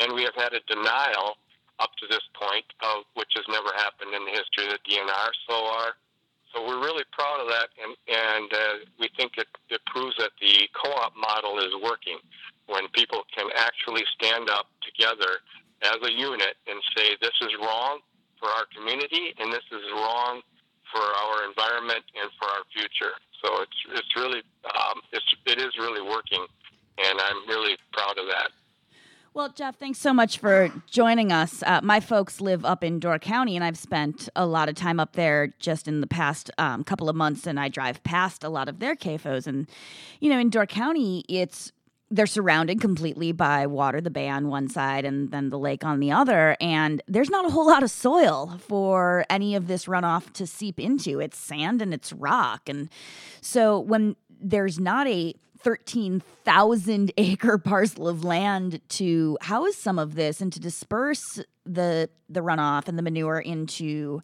and 0.00 0.12
we 0.14 0.24
have 0.24 0.36
had 0.36 0.52
a 0.56 0.62
denial 0.64 1.36
up 1.80 1.90
to 1.96 2.06
this 2.08 2.24
point 2.36 2.64
of 2.84 3.08
which 3.16 3.32
has 3.36 3.44
never 3.48 3.72
happened 3.76 4.12
in 4.12 4.24
the 4.24 4.36
history 4.36 4.68
of 4.68 4.76
the 4.76 4.84
DNR. 4.88 5.28
So 5.48 5.54
our 5.56 5.92
so 6.52 6.66
we're 6.66 6.82
really 6.82 7.04
proud 7.12 7.40
of 7.40 7.48
that, 7.48 7.68
and 7.78 7.92
and 8.08 8.48
uh, 8.52 8.74
we 8.98 9.08
think 9.16 9.38
it, 9.38 9.48
it 9.68 9.80
proves 9.86 10.16
that 10.18 10.32
the 10.40 10.68
co-op 10.74 11.12
model 11.16 11.58
is 11.60 11.72
working 11.82 12.18
when 12.66 12.88
people 12.92 13.22
can 13.34 13.48
actually 13.56 14.04
stand 14.14 14.50
up 14.50 14.66
together 14.82 15.40
as 15.82 15.98
a 16.04 16.12
unit 16.12 16.56
and 16.66 16.78
say 16.96 17.16
this 17.20 17.34
is 17.40 17.50
wrong 17.60 18.00
for 18.38 18.48
our 18.48 18.66
community 18.76 19.34
and 19.38 19.52
this 19.52 19.64
is 19.72 19.84
wrong 19.94 20.42
for 20.92 21.02
our 21.02 21.48
environment 21.48 22.02
and 22.20 22.30
for 22.38 22.46
our 22.46 22.64
future. 22.74 23.14
So 23.42 23.62
it's 23.62 23.78
it's 23.94 24.16
really 24.16 24.42
um, 24.66 25.00
it's 25.12 25.26
it 25.46 25.58
is 25.58 25.72
really 25.78 26.02
working, 26.02 26.44
and 26.98 27.20
I'm 27.20 27.48
really 27.48 27.76
proud 27.92 28.18
of 28.18 28.26
that. 28.26 28.50
Well, 29.32 29.48
Jeff, 29.48 29.69
thanks 29.80 29.98
so 29.98 30.12
much 30.12 30.38
for 30.38 30.70
joining 30.86 31.32
us. 31.32 31.62
Uh, 31.66 31.80
my 31.82 32.00
folks 32.00 32.40
live 32.40 32.66
up 32.66 32.84
in 32.84 33.00
Door 33.00 33.18
County, 33.20 33.56
and 33.56 33.64
I've 33.64 33.78
spent 33.78 34.28
a 34.36 34.44
lot 34.44 34.68
of 34.68 34.74
time 34.74 35.00
up 35.00 35.14
there 35.14 35.54
just 35.58 35.88
in 35.88 36.02
the 36.02 36.06
past 36.06 36.50
um, 36.58 36.84
couple 36.84 37.08
of 37.08 37.16
months. 37.16 37.46
And 37.46 37.58
I 37.58 37.68
drive 37.68 38.02
past 38.04 38.44
a 38.44 38.50
lot 38.50 38.68
of 38.68 38.78
their 38.78 38.94
CAFOs, 38.94 39.46
and 39.46 39.68
you 40.20 40.28
know, 40.28 40.38
in 40.38 40.50
Door 40.50 40.66
County, 40.66 41.24
it's 41.28 41.72
they're 42.12 42.26
surrounded 42.26 42.80
completely 42.80 43.32
by 43.32 43.66
water, 43.66 44.00
the 44.00 44.10
bay 44.10 44.28
on 44.28 44.48
one 44.48 44.68
side 44.68 45.04
and 45.04 45.30
then 45.30 45.48
the 45.48 45.58
lake 45.58 45.84
on 45.84 46.00
the 46.00 46.10
other. 46.10 46.56
And 46.60 47.00
there's 47.06 47.30
not 47.30 47.46
a 47.46 47.50
whole 47.50 47.68
lot 47.68 47.84
of 47.84 47.90
soil 47.92 48.58
for 48.58 49.24
any 49.30 49.54
of 49.54 49.68
this 49.68 49.84
runoff 49.84 50.32
to 50.32 50.44
seep 50.44 50.80
into. 50.80 51.20
It's 51.20 51.38
sand 51.38 51.80
and 51.80 51.94
it's 51.94 52.12
rock. 52.12 52.68
And 52.68 52.90
so 53.40 53.78
when 53.78 54.16
there's 54.40 54.80
not 54.80 55.06
a 55.06 55.34
13,000 55.62 57.12
acre 57.16 57.58
parcel 57.58 58.08
of 58.08 58.24
land 58.24 58.80
to 58.88 59.38
house 59.42 59.76
some 59.76 59.98
of 59.98 60.14
this 60.14 60.40
and 60.40 60.52
to 60.52 60.60
disperse 60.60 61.40
the 61.64 62.08
the 62.28 62.40
runoff 62.40 62.88
and 62.88 62.98
the 62.98 63.02
manure 63.02 63.40
into 63.40 64.22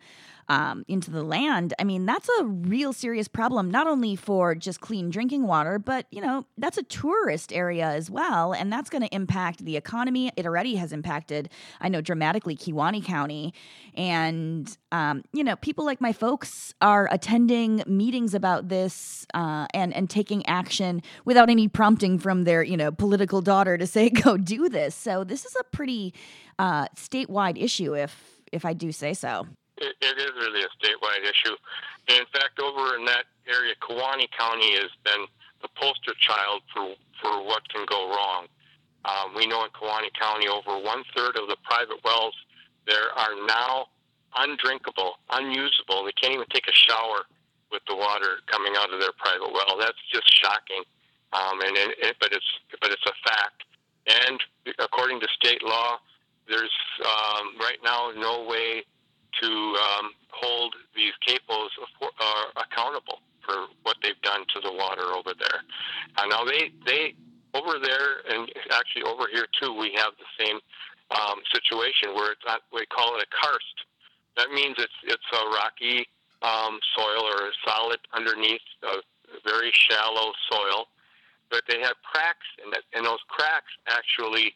um, 0.49 0.85
into 0.87 1.11
the 1.11 1.23
land, 1.23 1.75
I 1.79 1.85
mean, 1.85 2.07
that's 2.07 2.29
a 2.41 2.45
real 2.45 2.93
serious 2.93 3.27
problem, 3.27 3.71
not 3.71 3.87
only 3.87 4.15
for 4.15 4.55
just 4.55 4.81
clean 4.81 5.11
drinking 5.11 5.47
water, 5.47 5.79
but, 5.79 6.07
you 6.11 6.21
know, 6.21 6.47
that's 6.57 6.79
a 6.79 6.83
tourist 6.85 7.53
area 7.53 7.87
as 7.87 8.11
well. 8.11 8.53
And 8.53 8.73
that's 8.73 8.89
going 8.89 9.03
to 9.03 9.15
impact 9.15 9.65
the 9.65 9.77
economy. 9.77 10.31
It 10.37 10.47
already 10.47 10.77
has 10.77 10.93
impacted, 10.93 11.49
I 11.81 11.89
know, 11.89 12.01
dramatically 12.01 12.57
Kewaunee 12.57 13.05
County. 13.05 13.55
And, 13.95 14.77
um, 14.93 15.25
you 15.33 15.43
know, 15.43 15.57
people 15.57 15.85
like 15.85 16.01
my 16.01 16.13
folks 16.13 16.75
are 16.81 17.09
attending 17.11 17.83
meetings 17.87 18.35
about 18.35 18.69
this 18.69 19.27
uh, 19.35 19.67
and, 19.75 19.93
and 19.95 20.09
taking 20.09 20.47
action 20.47 21.03
without 21.25 21.51
any 21.51 21.67
prompting 21.67 22.19
from 22.19 22.45
their, 22.45 22.63
you 22.63 22.77
know, 22.77 22.93
political 22.93 23.41
daughter 23.41 23.77
to 23.77 23.87
say, 23.87 24.11
go 24.25 24.37
do 24.37 24.69
this. 24.69 24.95
So 24.95 25.25
this 25.25 25.45
is 25.45 25.57
a 25.59 25.65
pretty 25.65 26.15
uh, 26.59 26.87
statewide 26.97 27.61
issue, 27.61 27.97
if, 27.97 28.41
if 28.53 28.65
I 28.65 28.73
do 28.73 28.93
say 28.93 29.13
so 29.13 29.47
it, 29.79 29.95
it 30.01 30.19
is 30.19 30.33
really 30.37 30.63
a 30.63 30.71
statewide 30.79 31.23
issue. 31.23 31.57
And 32.09 32.21
in 32.21 32.27
fact, 32.33 32.61
over 32.61 32.97
in 32.97 33.05
that 33.07 33.25
area, 33.49 33.75
Kewaunee 33.81 34.31
County 34.37 34.73
has 34.77 34.91
been 35.05 35.27
the 35.63 35.69
poster 35.77 36.13
child 36.19 36.63
for, 36.73 36.95
for 37.21 37.45
what 37.45 37.69
can 37.69 37.85
go 37.87 38.09
wrong. 38.09 38.47
Um, 39.05 39.35
we 39.35 39.47
know 39.47 39.65
in 39.65 39.71
Kewaunee 39.71 40.13
County, 40.19 40.49
over 40.49 40.83
one 40.83 41.05
third 41.15 41.37
of 41.37 41.49
the 41.49 41.57
private 41.65 42.03
wells 42.05 42.35
there 42.87 43.11
are 43.19 43.35
now 43.47 43.87
undrinkable, 44.39 45.19
unusable. 45.31 46.05
They 46.05 46.13
can't 46.13 46.35
even 46.35 46.47
take 46.51 46.69
a 46.69 46.73
shower 46.73 47.27
with 47.71 47.83
the 47.89 47.97
water 47.97 48.39
coming 48.47 48.75
out 48.79 48.93
of 48.95 49.01
their 49.01 49.13
private 49.19 49.53
well. 49.53 49.77
That's 49.79 49.99
just 50.13 50.31
shocking. 50.41 50.83
Um, 51.33 51.61
and 51.61 51.77
it, 51.77 52.17
but 52.21 52.33
it's 52.33 52.47
but 52.81 52.91
it's 52.91 53.05
a 53.07 53.29
fact. 53.29 53.65
And 54.07 54.41
according 54.79 55.21
to 55.21 55.29
state 55.35 55.63
law, 55.63 55.99
there's 56.49 56.71
um, 57.05 57.59
right 57.59 57.79
now 57.83 58.13
no 58.17 58.47
way 58.49 58.85
to 59.43 59.49
um, 59.49 60.11
hold 60.31 60.75
these 60.95 61.13
CAFOs 61.27 61.71
uh, 62.03 62.61
accountable 62.63 63.21
for 63.45 63.67
what 63.83 63.97
they've 64.03 64.21
done 64.23 64.45
to 64.55 64.61
the 64.61 64.73
water 64.73 65.15
over 65.17 65.33
there. 65.39 65.61
Uh, 66.17 66.27
now 66.27 66.45
they 66.45 66.73
they 66.85 67.15
over 67.55 67.79
there 67.83 68.21
and 68.29 68.51
actually 68.73 69.03
over 69.03 69.25
here 69.33 69.47
too, 69.61 69.73
we 69.73 69.93
have 69.97 70.13
the 70.19 70.45
same 70.45 70.59
um, 71.11 71.41
situation 71.55 72.15
where 72.15 72.33
it's 72.33 72.43
not, 72.45 72.63
we 72.73 72.85
call 72.87 73.17
it 73.17 73.25
a 73.25 73.31
karst. 73.31 73.77
That 74.37 74.51
means 74.51 74.75
it's 74.79 74.99
it's 75.05 75.31
a 75.33 75.45
rocky 75.57 76.07
um, 76.43 76.79
soil 76.97 77.25
or 77.25 77.49
a 77.49 77.53
solid 77.65 78.01
underneath 78.13 78.67
a 78.83 79.01
very 79.45 79.73
shallow 79.73 80.33
soil, 80.51 80.87
but 81.51 81.63
they 81.69 81.81
have 81.81 81.95
cracks 82.03 82.47
in 82.65 82.73
it, 82.75 82.85
and 82.93 83.07
those 83.07 83.23
cracks 83.29 83.73
actually 83.89 84.53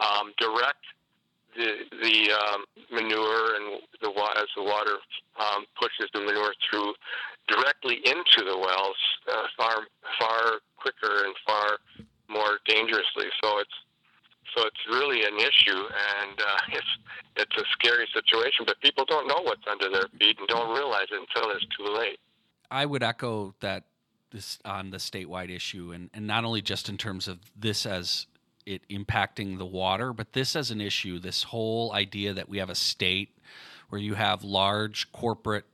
um, 0.00 0.32
direct 0.38 0.82
the 1.56 1.70
the 2.02 2.32
um, 2.32 2.64
manure 2.90 3.56
and 3.56 3.80
the 4.00 4.10
as 4.36 4.48
the 4.56 4.62
water 4.62 4.96
um, 5.38 5.64
pushes 5.80 6.10
the 6.14 6.20
manure 6.20 6.54
through 6.68 6.94
directly 7.48 7.96
into 8.04 8.44
the 8.44 8.56
wells 8.56 8.96
uh, 9.32 9.46
far 9.56 9.86
far 10.18 10.60
quicker 10.76 11.24
and 11.24 11.34
far 11.46 11.78
more 12.28 12.58
dangerously. 12.66 13.26
So 13.42 13.58
it's 13.58 13.78
so 14.56 14.66
it's 14.66 14.86
really 14.88 15.22
an 15.24 15.38
issue, 15.38 15.78
and 15.78 16.40
uh, 16.40 16.58
it's 16.72 16.92
it's 17.36 17.56
a 17.56 17.64
scary 17.72 18.06
situation. 18.14 18.64
But 18.66 18.80
people 18.80 19.04
don't 19.06 19.26
know 19.26 19.42
what's 19.42 19.66
under 19.70 19.88
their 19.90 20.08
feet 20.18 20.38
and 20.38 20.48
don't 20.48 20.74
realize 20.74 21.06
it 21.10 21.20
until 21.20 21.50
it's 21.52 21.66
too 21.76 21.92
late. 21.92 22.18
I 22.70 22.86
would 22.86 23.02
echo 23.02 23.54
that 23.60 23.84
this 24.30 24.58
on 24.64 24.90
the 24.90 24.98
statewide 24.98 25.50
issue, 25.54 25.92
and 25.92 26.10
and 26.14 26.26
not 26.26 26.44
only 26.44 26.62
just 26.62 26.88
in 26.88 26.96
terms 26.96 27.28
of 27.28 27.38
this 27.56 27.86
as 27.86 28.26
it 28.70 28.82
impacting 28.88 29.58
the 29.58 29.66
water, 29.66 30.12
but 30.12 30.32
this 30.32 30.54
as 30.54 30.70
an 30.70 30.80
issue, 30.80 31.18
this 31.18 31.42
whole 31.44 31.92
idea 31.92 32.32
that 32.32 32.48
we 32.48 32.58
have 32.58 32.70
a 32.70 32.74
state 32.74 33.36
where 33.88 34.00
you 34.00 34.14
have 34.14 34.44
large 34.44 35.10
corporate, 35.12 35.64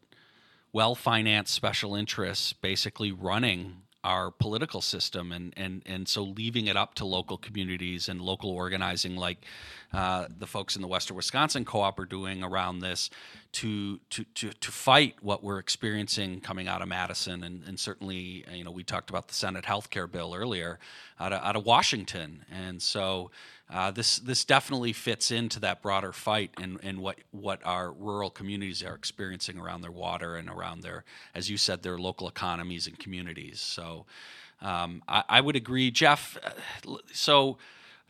well 0.72 0.94
financed 0.94 1.54
special 1.54 1.94
interests 1.94 2.52
basically 2.52 3.12
running 3.12 3.82
our 4.02 4.30
political 4.30 4.80
system 4.80 5.32
and, 5.32 5.52
and, 5.56 5.82
and 5.84 6.08
so 6.08 6.22
leaving 6.22 6.68
it 6.68 6.76
up 6.76 6.94
to 6.94 7.04
local 7.04 7.36
communities 7.36 8.08
and 8.08 8.20
local 8.20 8.50
organizing 8.50 9.16
like 9.16 9.44
uh, 9.96 10.28
the 10.38 10.46
folks 10.46 10.76
in 10.76 10.82
the 10.82 10.88
western 10.88 11.16
wisconsin 11.16 11.64
co-op 11.64 11.98
are 11.98 12.06
doing 12.06 12.44
around 12.44 12.80
this 12.80 13.10
to, 13.52 13.98
to, 14.10 14.24
to, 14.34 14.50
to 14.50 14.72
fight 14.72 15.16
what 15.22 15.44
we're 15.44 15.58
experiencing 15.60 16.40
coming 16.40 16.68
out 16.68 16.82
of 16.82 16.88
madison 16.88 17.44
and, 17.44 17.64
and 17.68 17.80
certainly 17.80 18.44
you 18.52 18.64
know 18.64 18.72
we 18.72 18.84
talked 18.84 19.10
about 19.10 19.28
the 19.28 19.34
senate 19.34 19.66
health 19.66 19.90
care 19.90 20.08
bill 20.08 20.34
earlier 20.34 20.78
out 21.20 21.32
of, 21.32 21.42
out 21.42 21.56
of 21.56 21.64
washington 21.66 22.44
and 22.52 22.82
so 22.82 23.30
uh, 23.70 23.90
this 23.90 24.18
this 24.20 24.44
definitely 24.44 24.92
fits 24.92 25.32
into 25.32 25.60
that 25.60 25.82
broader 25.82 26.12
fight 26.12 26.50
and, 26.62 26.78
and 26.84 26.98
what 27.00 27.18
what 27.32 27.60
our 27.64 27.92
rural 27.92 28.30
communities 28.30 28.82
are 28.84 28.94
experiencing 28.94 29.58
around 29.58 29.82
their 29.82 29.92
water 29.92 30.36
and 30.36 30.48
around 30.50 30.82
their, 30.82 31.04
as 31.34 31.50
you 31.50 31.58
said, 31.58 31.82
their 31.82 31.98
local 31.98 32.28
economies 32.28 32.86
and 32.86 32.98
communities. 32.98 33.60
So. 33.60 34.06
um, 34.62 35.02
I, 35.08 35.24
I 35.28 35.40
would 35.40 35.56
agree, 35.56 35.90
Jeff. 35.90 36.38
uh, 36.44 36.96
So 37.12 37.58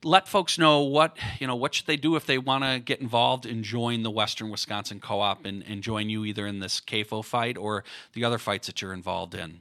let 0.05 0.29
folks 0.29 0.59
know 0.59 0.83
what 0.83 1.17
you 1.41 1.47
know 1.47 1.57
what 1.57 1.75
should 1.75 1.87
they 1.87 1.97
do 1.97 2.17
if 2.17 2.27
they 2.27 2.39
want 2.39 2.65
to 2.65 2.79
get 2.79 3.01
involved 3.01 3.47
and 3.47 3.65
join 3.65 4.03
the 4.03 4.11
Western 4.11 4.51
Wisconsin 4.51 5.01
Co-op 5.01 5.45
and, 5.45 5.65
and 5.67 5.83
join 5.83 6.11
you 6.11 6.25
either 6.25 6.47
in 6.47 6.61
this 6.61 6.81
CAFO 6.81 7.25
fight 7.25 7.57
or 7.57 7.85
the 8.13 8.25
other 8.25 8.39
fights 8.39 8.67
that 8.67 8.83
you're 8.83 8.93
involved 8.93 9.35
in. 9.35 9.61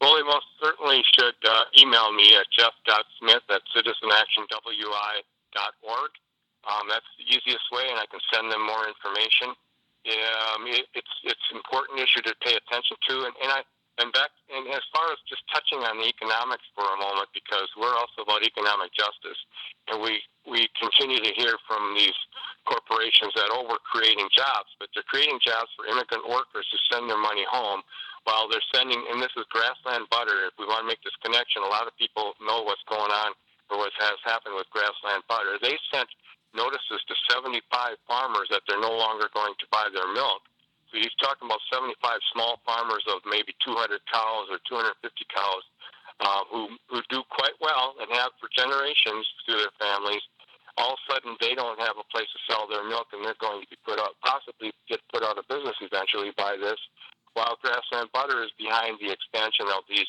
Well, 0.00 0.16
they 0.16 0.22
most 0.22 0.46
certainly 0.62 1.02
should 1.16 1.34
uh, 1.48 1.64
email 1.78 2.12
me 2.12 2.34
at 2.36 2.46
jeff.smith 2.52 3.42
at 3.48 3.62
citizenactionwi.org. 3.74 6.10
Um, 6.66 6.88
that's 6.90 7.06
the 7.16 7.24
easiest 7.24 7.70
way, 7.72 7.88
and 7.88 7.98
I 7.98 8.04
can 8.10 8.20
send 8.32 8.50
them 8.50 8.66
more 8.66 8.88
information. 8.88 9.54
Um, 10.06 10.66
it, 10.66 10.86
it's 10.94 11.10
it's 11.24 11.50
an 11.50 11.56
important 11.56 11.98
issue 11.98 12.22
to 12.22 12.34
pay 12.42 12.54
attention 12.54 12.96
to, 13.08 13.24
and, 13.24 13.34
and 13.42 13.50
I 13.50 13.62
and 13.98 14.12
back 14.12 14.30
and 14.52 14.68
as 14.70 14.84
far 14.92 15.08
as 15.12 15.18
just 15.28 15.42
touching 15.48 15.80
on 15.84 15.98
the 15.98 16.08
economics 16.08 16.64
for 16.76 16.84
a 16.84 16.98
moment, 17.00 17.28
because 17.32 17.68
we're 17.80 17.96
also 17.96 18.22
about 18.22 18.44
economic 18.44 18.92
justice, 18.92 19.40
and 19.88 20.00
we 20.00 20.20
we 20.44 20.68
continue 20.76 21.18
to 21.18 21.32
hear 21.34 21.56
from 21.66 21.96
these 21.96 22.16
corporations 22.68 23.32
that 23.34 23.48
oh 23.50 23.64
we're 23.64 23.82
creating 23.82 24.28
jobs, 24.34 24.70
but 24.78 24.92
they're 24.92 25.06
creating 25.08 25.40
jobs 25.40 25.70
for 25.74 25.88
immigrant 25.88 26.28
workers 26.28 26.66
who 26.68 26.78
send 26.92 27.08
their 27.08 27.20
money 27.20 27.46
home 27.48 27.80
while 28.26 28.50
they're 28.50 28.64
sending, 28.74 28.98
and 29.10 29.22
this 29.22 29.32
is 29.38 29.46
grassland 29.54 30.10
butter. 30.10 30.50
If 30.50 30.58
we 30.58 30.66
want 30.66 30.82
to 30.82 30.90
make 30.90 31.00
this 31.06 31.14
connection, 31.22 31.62
a 31.62 31.70
lot 31.70 31.86
of 31.86 31.94
people 31.94 32.34
know 32.42 32.66
what's 32.66 32.82
going 32.90 33.10
on 33.10 33.32
or 33.70 33.78
what 33.78 33.94
has 34.02 34.18
happened 34.26 34.58
with 34.58 34.66
grassland 34.74 35.22
butter. 35.30 35.58
They 35.62 35.78
sent 35.94 36.10
notices 36.54 37.00
to 37.06 37.14
75 37.30 37.62
farmers 38.08 38.48
that 38.50 38.62
they're 38.66 38.82
no 38.82 38.92
longer 38.92 39.30
going 39.32 39.54
to 39.60 39.66
buy 39.70 39.86
their 39.94 40.10
milk. 40.12 40.42
He's 41.02 41.16
talking 41.20 41.46
about 41.46 41.60
75 41.72 41.96
small 42.32 42.60
farmers 42.64 43.04
of 43.08 43.20
maybe 43.28 43.52
200 43.64 44.00
cows 44.08 44.46
or 44.48 44.58
250 44.68 44.96
cows 45.28 45.64
uh, 46.20 46.42
who, 46.48 46.72
who 46.88 47.04
do 47.12 47.20
quite 47.28 47.56
well 47.60 47.96
and 48.00 48.08
have 48.16 48.32
for 48.40 48.48
generations 48.52 49.24
through 49.44 49.60
their 49.60 49.76
families. 49.76 50.24
All 50.76 50.96
of 50.96 51.00
a 51.00 51.04
sudden, 51.08 51.32
they 51.40 51.56
don't 51.56 51.80
have 51.80 51.96
a 51.96 52.06
place 52.12 52.28
to 52.36 52.40
sell 52.52 52.68
their 52.68 52.84
milk, 52.84 53.08
and 53.16 53.24
they're 53.24 53.40
going 53.40 53.64
to 53.64 53.68
be 53.68 53.80
put 53.80 53.96
out, 53.96 54.12
possibly 54.20 54.72
get 54.88 55.00
put 55.08 55.24
out 55.24 55.40
of 55.40 55.48
business 55.48 55.76
eventually 55.80 56.36
by 56.36 56.56
this 56.60 56.76
while 57.36 57.60
grassland 57.60 58.08
butter 58.16 58.40
is 58.40 58.50
behind 58.56 58.96
the 58.96 59.12
expansion 59.12 59.68
of 59.68 59.84
these 59.92 60.08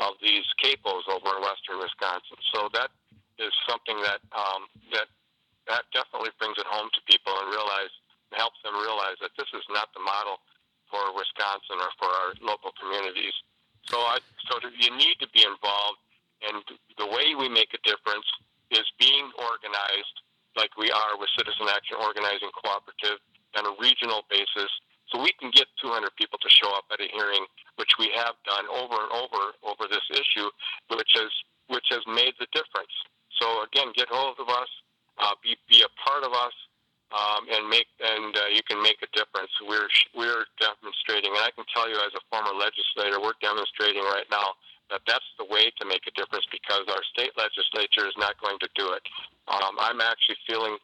of 0.00 0.16
these 0.24 0.42
CAFOs 0.58 1.04
over 1.12 1.36
in 1.36 1.44
western 1.44 1.78
Wisconsin. 1.78 2.40
So 2.50 2.72
that 2.72 2.90
is 3.38 3.52
something 3.68 4.00
that 4.02 4.24
um, 4.32 4.66
that 4.96 5.06
that 5.68 5.84
definitely 5.92 6.32
brings 6.40 6.56
it 6.56 6.66
home 6.66 6.88
to 6.96 7.00
people 7.04 7.30
and 7.44 7.52
realize 7.52 7.92
helps 8.34 8.60
them 8.64 8.74
realize 8.74 9.18
that 9.20 9.34
this 9.38 9.48
is 9.52 9.64
not 9.70 9.92
the 9.94 10.02
model 10.02 10.40
for 10.90 11.00
Wisconsin 11.16 11.80
or 11.80 11.90
for 11.96 12.10
our 12.10 12.30
local 12.44 12.72
communities. 12.76 13.34
So 13.88 13.98
I 13.98 14.20
so 14.46 14.60
you 14.76 14.92
need 14.94 15.18
to 15.20 15.28
be 15.32 15.42
involved, 15.42 16.00
and 16.46 16.62
the 16.98 17.08
way 17.08 17.34
we 17.34 17.48
make 17.48 17.72
a 17.74 17.80
difference 17.82 18.28
is 18.70 18.84
being 19.00 19.28
organized 19.40 20.16
like 20.56 20.76
we 20.76 20.92
are 20.92 21.16
with 21.16 21.32
Citizen 21.36 21.66
Action 21.72 21.96
Organizing 21.98 22.52
Cooperative 22.52 23.18
on 23.56 23.64
a 23.66 23.74
regional 23.80 24.22
basis 24.28 24.68
so 25.12 25.20
we 25.20 25.32
can 25.36 25.52
get 25.52 25.68
200 25.80 26.08
people 26.16 26.40
to 26.40 26.48
show 26.48 26.72
up 26.72 26.88
at 26.88 27.00
a 27.00 27.08
hearing, 27.12 27.44
which 27.76 28.00
we 28.00 28.08
have 28.16 28.32
done 28.48 28.64
over 28.72 28.96
and 28.96 29.12
over 29.12 29.52
over 29.60 29.84
this 29.90 30.04
issue, 30.08 30.48
which 30.88 31.12
has 31.16 31.32
which 31.68 31.88
has 31.90 32.00
made 32.08 32.32
the 32.40 32.48
difference. 32.52 32.92
So 33.40 33.64
again, 33.68 33.92
get 33.96 34.08
hold 34.08 34.40
of 34.40 34.48
us, 34.48 34.70
uh, 35.20 35.36
be 35.42 35.56
be 35.68 35.84
a 35.84 35.92
part 36.00 36.24
of 36.24 36.32
us, 36.32 36.56
um, 37.12 37.44
and 37.52 37.68
make 37.68 37.86
and 38.00 38.32
uh, 38.34 38.48
you 38.48 38.64
can 38.64 38.80
make 38.82 38.98
a 39.04 39.10
difference. 39.12 39.52
We're 39.60 39.88
we're 40.16 40.48
demonstrating, 40.58 41.32
and 41.36 41.44
I 41.44 41.52
can 41.52 41.68
tell 41.72 41.88
you 41.88 41.96
as 42.00 42.12
a 42.16 42.22
former 42.32 42.56
legislator, 42.56 43.20
we're 43.20 43.38
demonstrating 43.44 44.02
right 44.08 44.26
now 44.32 44.56
that 44.90 45.04
that's 45.06 45.28
the 45.38 45.48
way 45.48 45.72
to 45.80 45.84
make 45.88 46.04
a 46.08 46.12
difference 46.16 46.44
because 46.52 46.84
our 46.88 47.04
state 47.12 47.32
legislature 47.36 48.08
is 48.08 48.16
not 48.16 48.36
going 48.40 48.58
to 48.60 48.68
do 48.76 48.92
it. 48.92 49.04
Um, 49.48 49.76
I'm 49.80 50.00
actually 50.00 50.36
feeling 50.48 50.76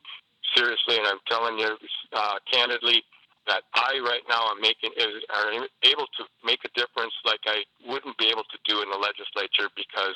seriously, 0.57 0.97
and 0.97 1.07
I'm 1.07 1.20
telling 1.29 1.59
you 1.59 1.76
uh, 2.12 2.41
candidly 2.49 3.05
that 3.49 3.64
I 3.72 3.97
right 4.05 4.22
now 4.29 4.53
am 4.53 4.61
making 4.61 4.93
is 4.97 5.24
are 5.33 5.49
able 5.83 6.09
to 6.20 6.22
make 6.45 6.61
a 6.68 6.72
difference 6.76 7.16
like 7.24 7.41
I 7.49 7.64
wouldn't 7.89 8.16
be 8.20 8.29
able 8.29 8.45
to 8.45 8.59
do 8.68 8.85
in 8.85 8.89
the 8.93 9.01
legislature 9.01 9.72
because 9.72 10.14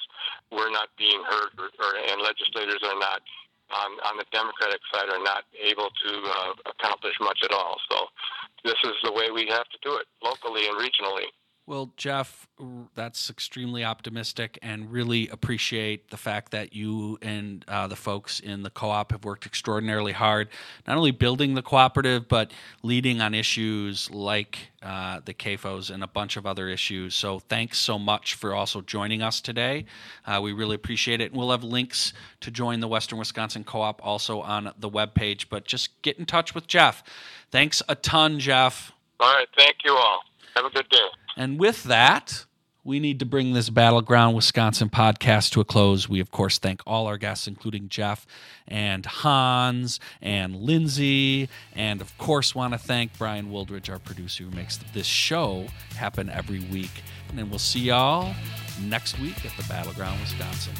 we're 0.53 0.71
not 0.71 0.93
being 1.01 1.21
heard, 1.25 1.57
or, 1.57 1.73
or 1.81 1.93
and 1.97 2.21
legislators 2.21 2.85
are 2.85 3.01
not 3.01 3.25
on, 3.73 3.91
on 4.05 4.16
the 4.16 4.27
Democratic 4.33 4.81
side 4.93 5.09
are 5.09 5.23
not 5.23 5.45
able 5.57 5.89
to 5.89 6.12
uh, 6.25 6.53
accomplish 6.70 7.16
much 7.20 7.41
at 7.45 7.53
all. 7.53 7.77
So 7.91 8.07
this 8.64 8.79
is 8.85 8.97
the 9.05 9.12
way 9.12 9.31
we 9.31 9.49
have 9.49 9.68
to 9.68 9.79
do 9.83 9.97
it 9.97 10.07
locally 10.23 10.68
and 10.68 10.77
regionally. 10.79 11.29
Well, 11.65 11.93
Jeff, 11.97 12.49
that's 12.97 13.31
extremely 13.31 13.85
optimistic 13.85 14.59
and 14.63 14.91
really 14.91 15.29
appreciate 15.29 16.11
the 16.11 16.17
fact 16.17 16.51
that 16.51 16.75
you 16.75 17.19
and 17.23 17.65
uh, 17.69 17.87
the 17.87 17.95
folks 17.95 18.41
in 18.41 18.65
the 18.65 18.71
co 18.71 18.91
op 18.91 19.13
have 19.13 19.25
worked 19.25 19.47
extraordinarily 19.47 20.11
hard, 20.11 20.49
not 20.89 20.97
only 20.97 21.13
building 21.13 21.55
the 21.55 21.63
cooperative, 21.63 22.27
but 22.27 22.53
leading 22.83 23.21
on 23.21 23.33
issues 23.33 24.11
like 24.11 24.59
uh, 24.83 25.21
the 25.25 25.33
CAFOs 25.33 25.93
and 25.93 26.03
a 26.03 26.09
bunch 26.09 26.37
of 26.37 26.47
other 26.47 26.69
issues. 26.69 27.15
So 27.15 27.39
thanks 27.39 27.79
so 27.79 27.97
much 27.97 28.35
for 28.35 28.55
also 28.55 28.81
joining 28.81 29.23
us 29.23 29.41
today. 29.41 29.85
Uh, 30.27 30.41
we 30.43 30.53
really 30.53 30.75
appreciate 30.75 31.21
it. 31.21 31.31
And 31.31 31.39
we'll 31.39 31.53
have 31.53 31.63
links 31.63 32.13
to 32.41 32.51
join 32.51 32.81
the 32.81 32.89
Western 32.89 33.21
Wisconsin 33.21 33.63
co 33.63 33.83
op 33.83 34.05
also 34.05 34.41
on 34.41 34.73
the 34.81 34.91
webpage, 34.91 35.47
but 35.49 35.65
just 35.65 36.03
get 36.03 36.19
in 36.19 36.27
touch 36.27 36.57
with 36.57 36.67
Jeff. 36.67 37.05
Thanks 37.53 37.83
a 37.89 37.95
ton, 37.95 38.41
Jeff. 38.41 38.91
All 39.21 39.33
right, 39.33 39.47
thank 39.57 39.77
you 39.85 39.93
all. 39.93 40.23
Have 40.57 40.65
a 40.65 40.71
good 40.71 40.89
day. 40.89 41.07
And 41.37 41.59
with 41.59 41.85
that, 41.85 42.47
we 42.85 42.99
need 42.99 43.20
to 43.20 43.26
bring 43.26 43.53
this 43.53 43.70
Battleground 43.70 44.35
Wisconsin 44.35 44.91
podcast 44.91 45.51
to 45.53 45.61
a 45.61 45.64
close. 45.64 46.09
We, 46.09 46.18
of 46.18 46.33
course, 46.33 46.59
thank 46.59 46.83
all 46.85 47.07
our 47.07 47.16
guests, 47.16 47.47
including 47.47 47.89
Jeff 47.89 48.26
and 48.66 49.07
Hans 49.07 50.01
and 50.20 50.57
Lindsay. 50.57 51.49
And, 51.74 52.01
of 52.01 52.16
course, 52.18 52.55
want 52.55 52.72
to 52.72 52.78
thank 52.78 53.16
Brian 53.16 53.51
Wildridge, 53.51 53.89
our 53.89 54.01
producer, 54.01 54.45
who 54.45 54.51
makes 54.51 54.78
this 54.93 55.07
show 55.07 55.68
happen 55.97 56.28
every 56.28 56.61
week. 56.61 57.03
And 57.37 57.49
we'll 57.49 57.61
see 57.61 57.80
y'all 57.80 58.35
next 58.83 59.18
week 59.20 59.45
at 59.47 59.57
the 59.57 59.64
Battleground 59.68 60.20
Wisconsin. 60.20 60.74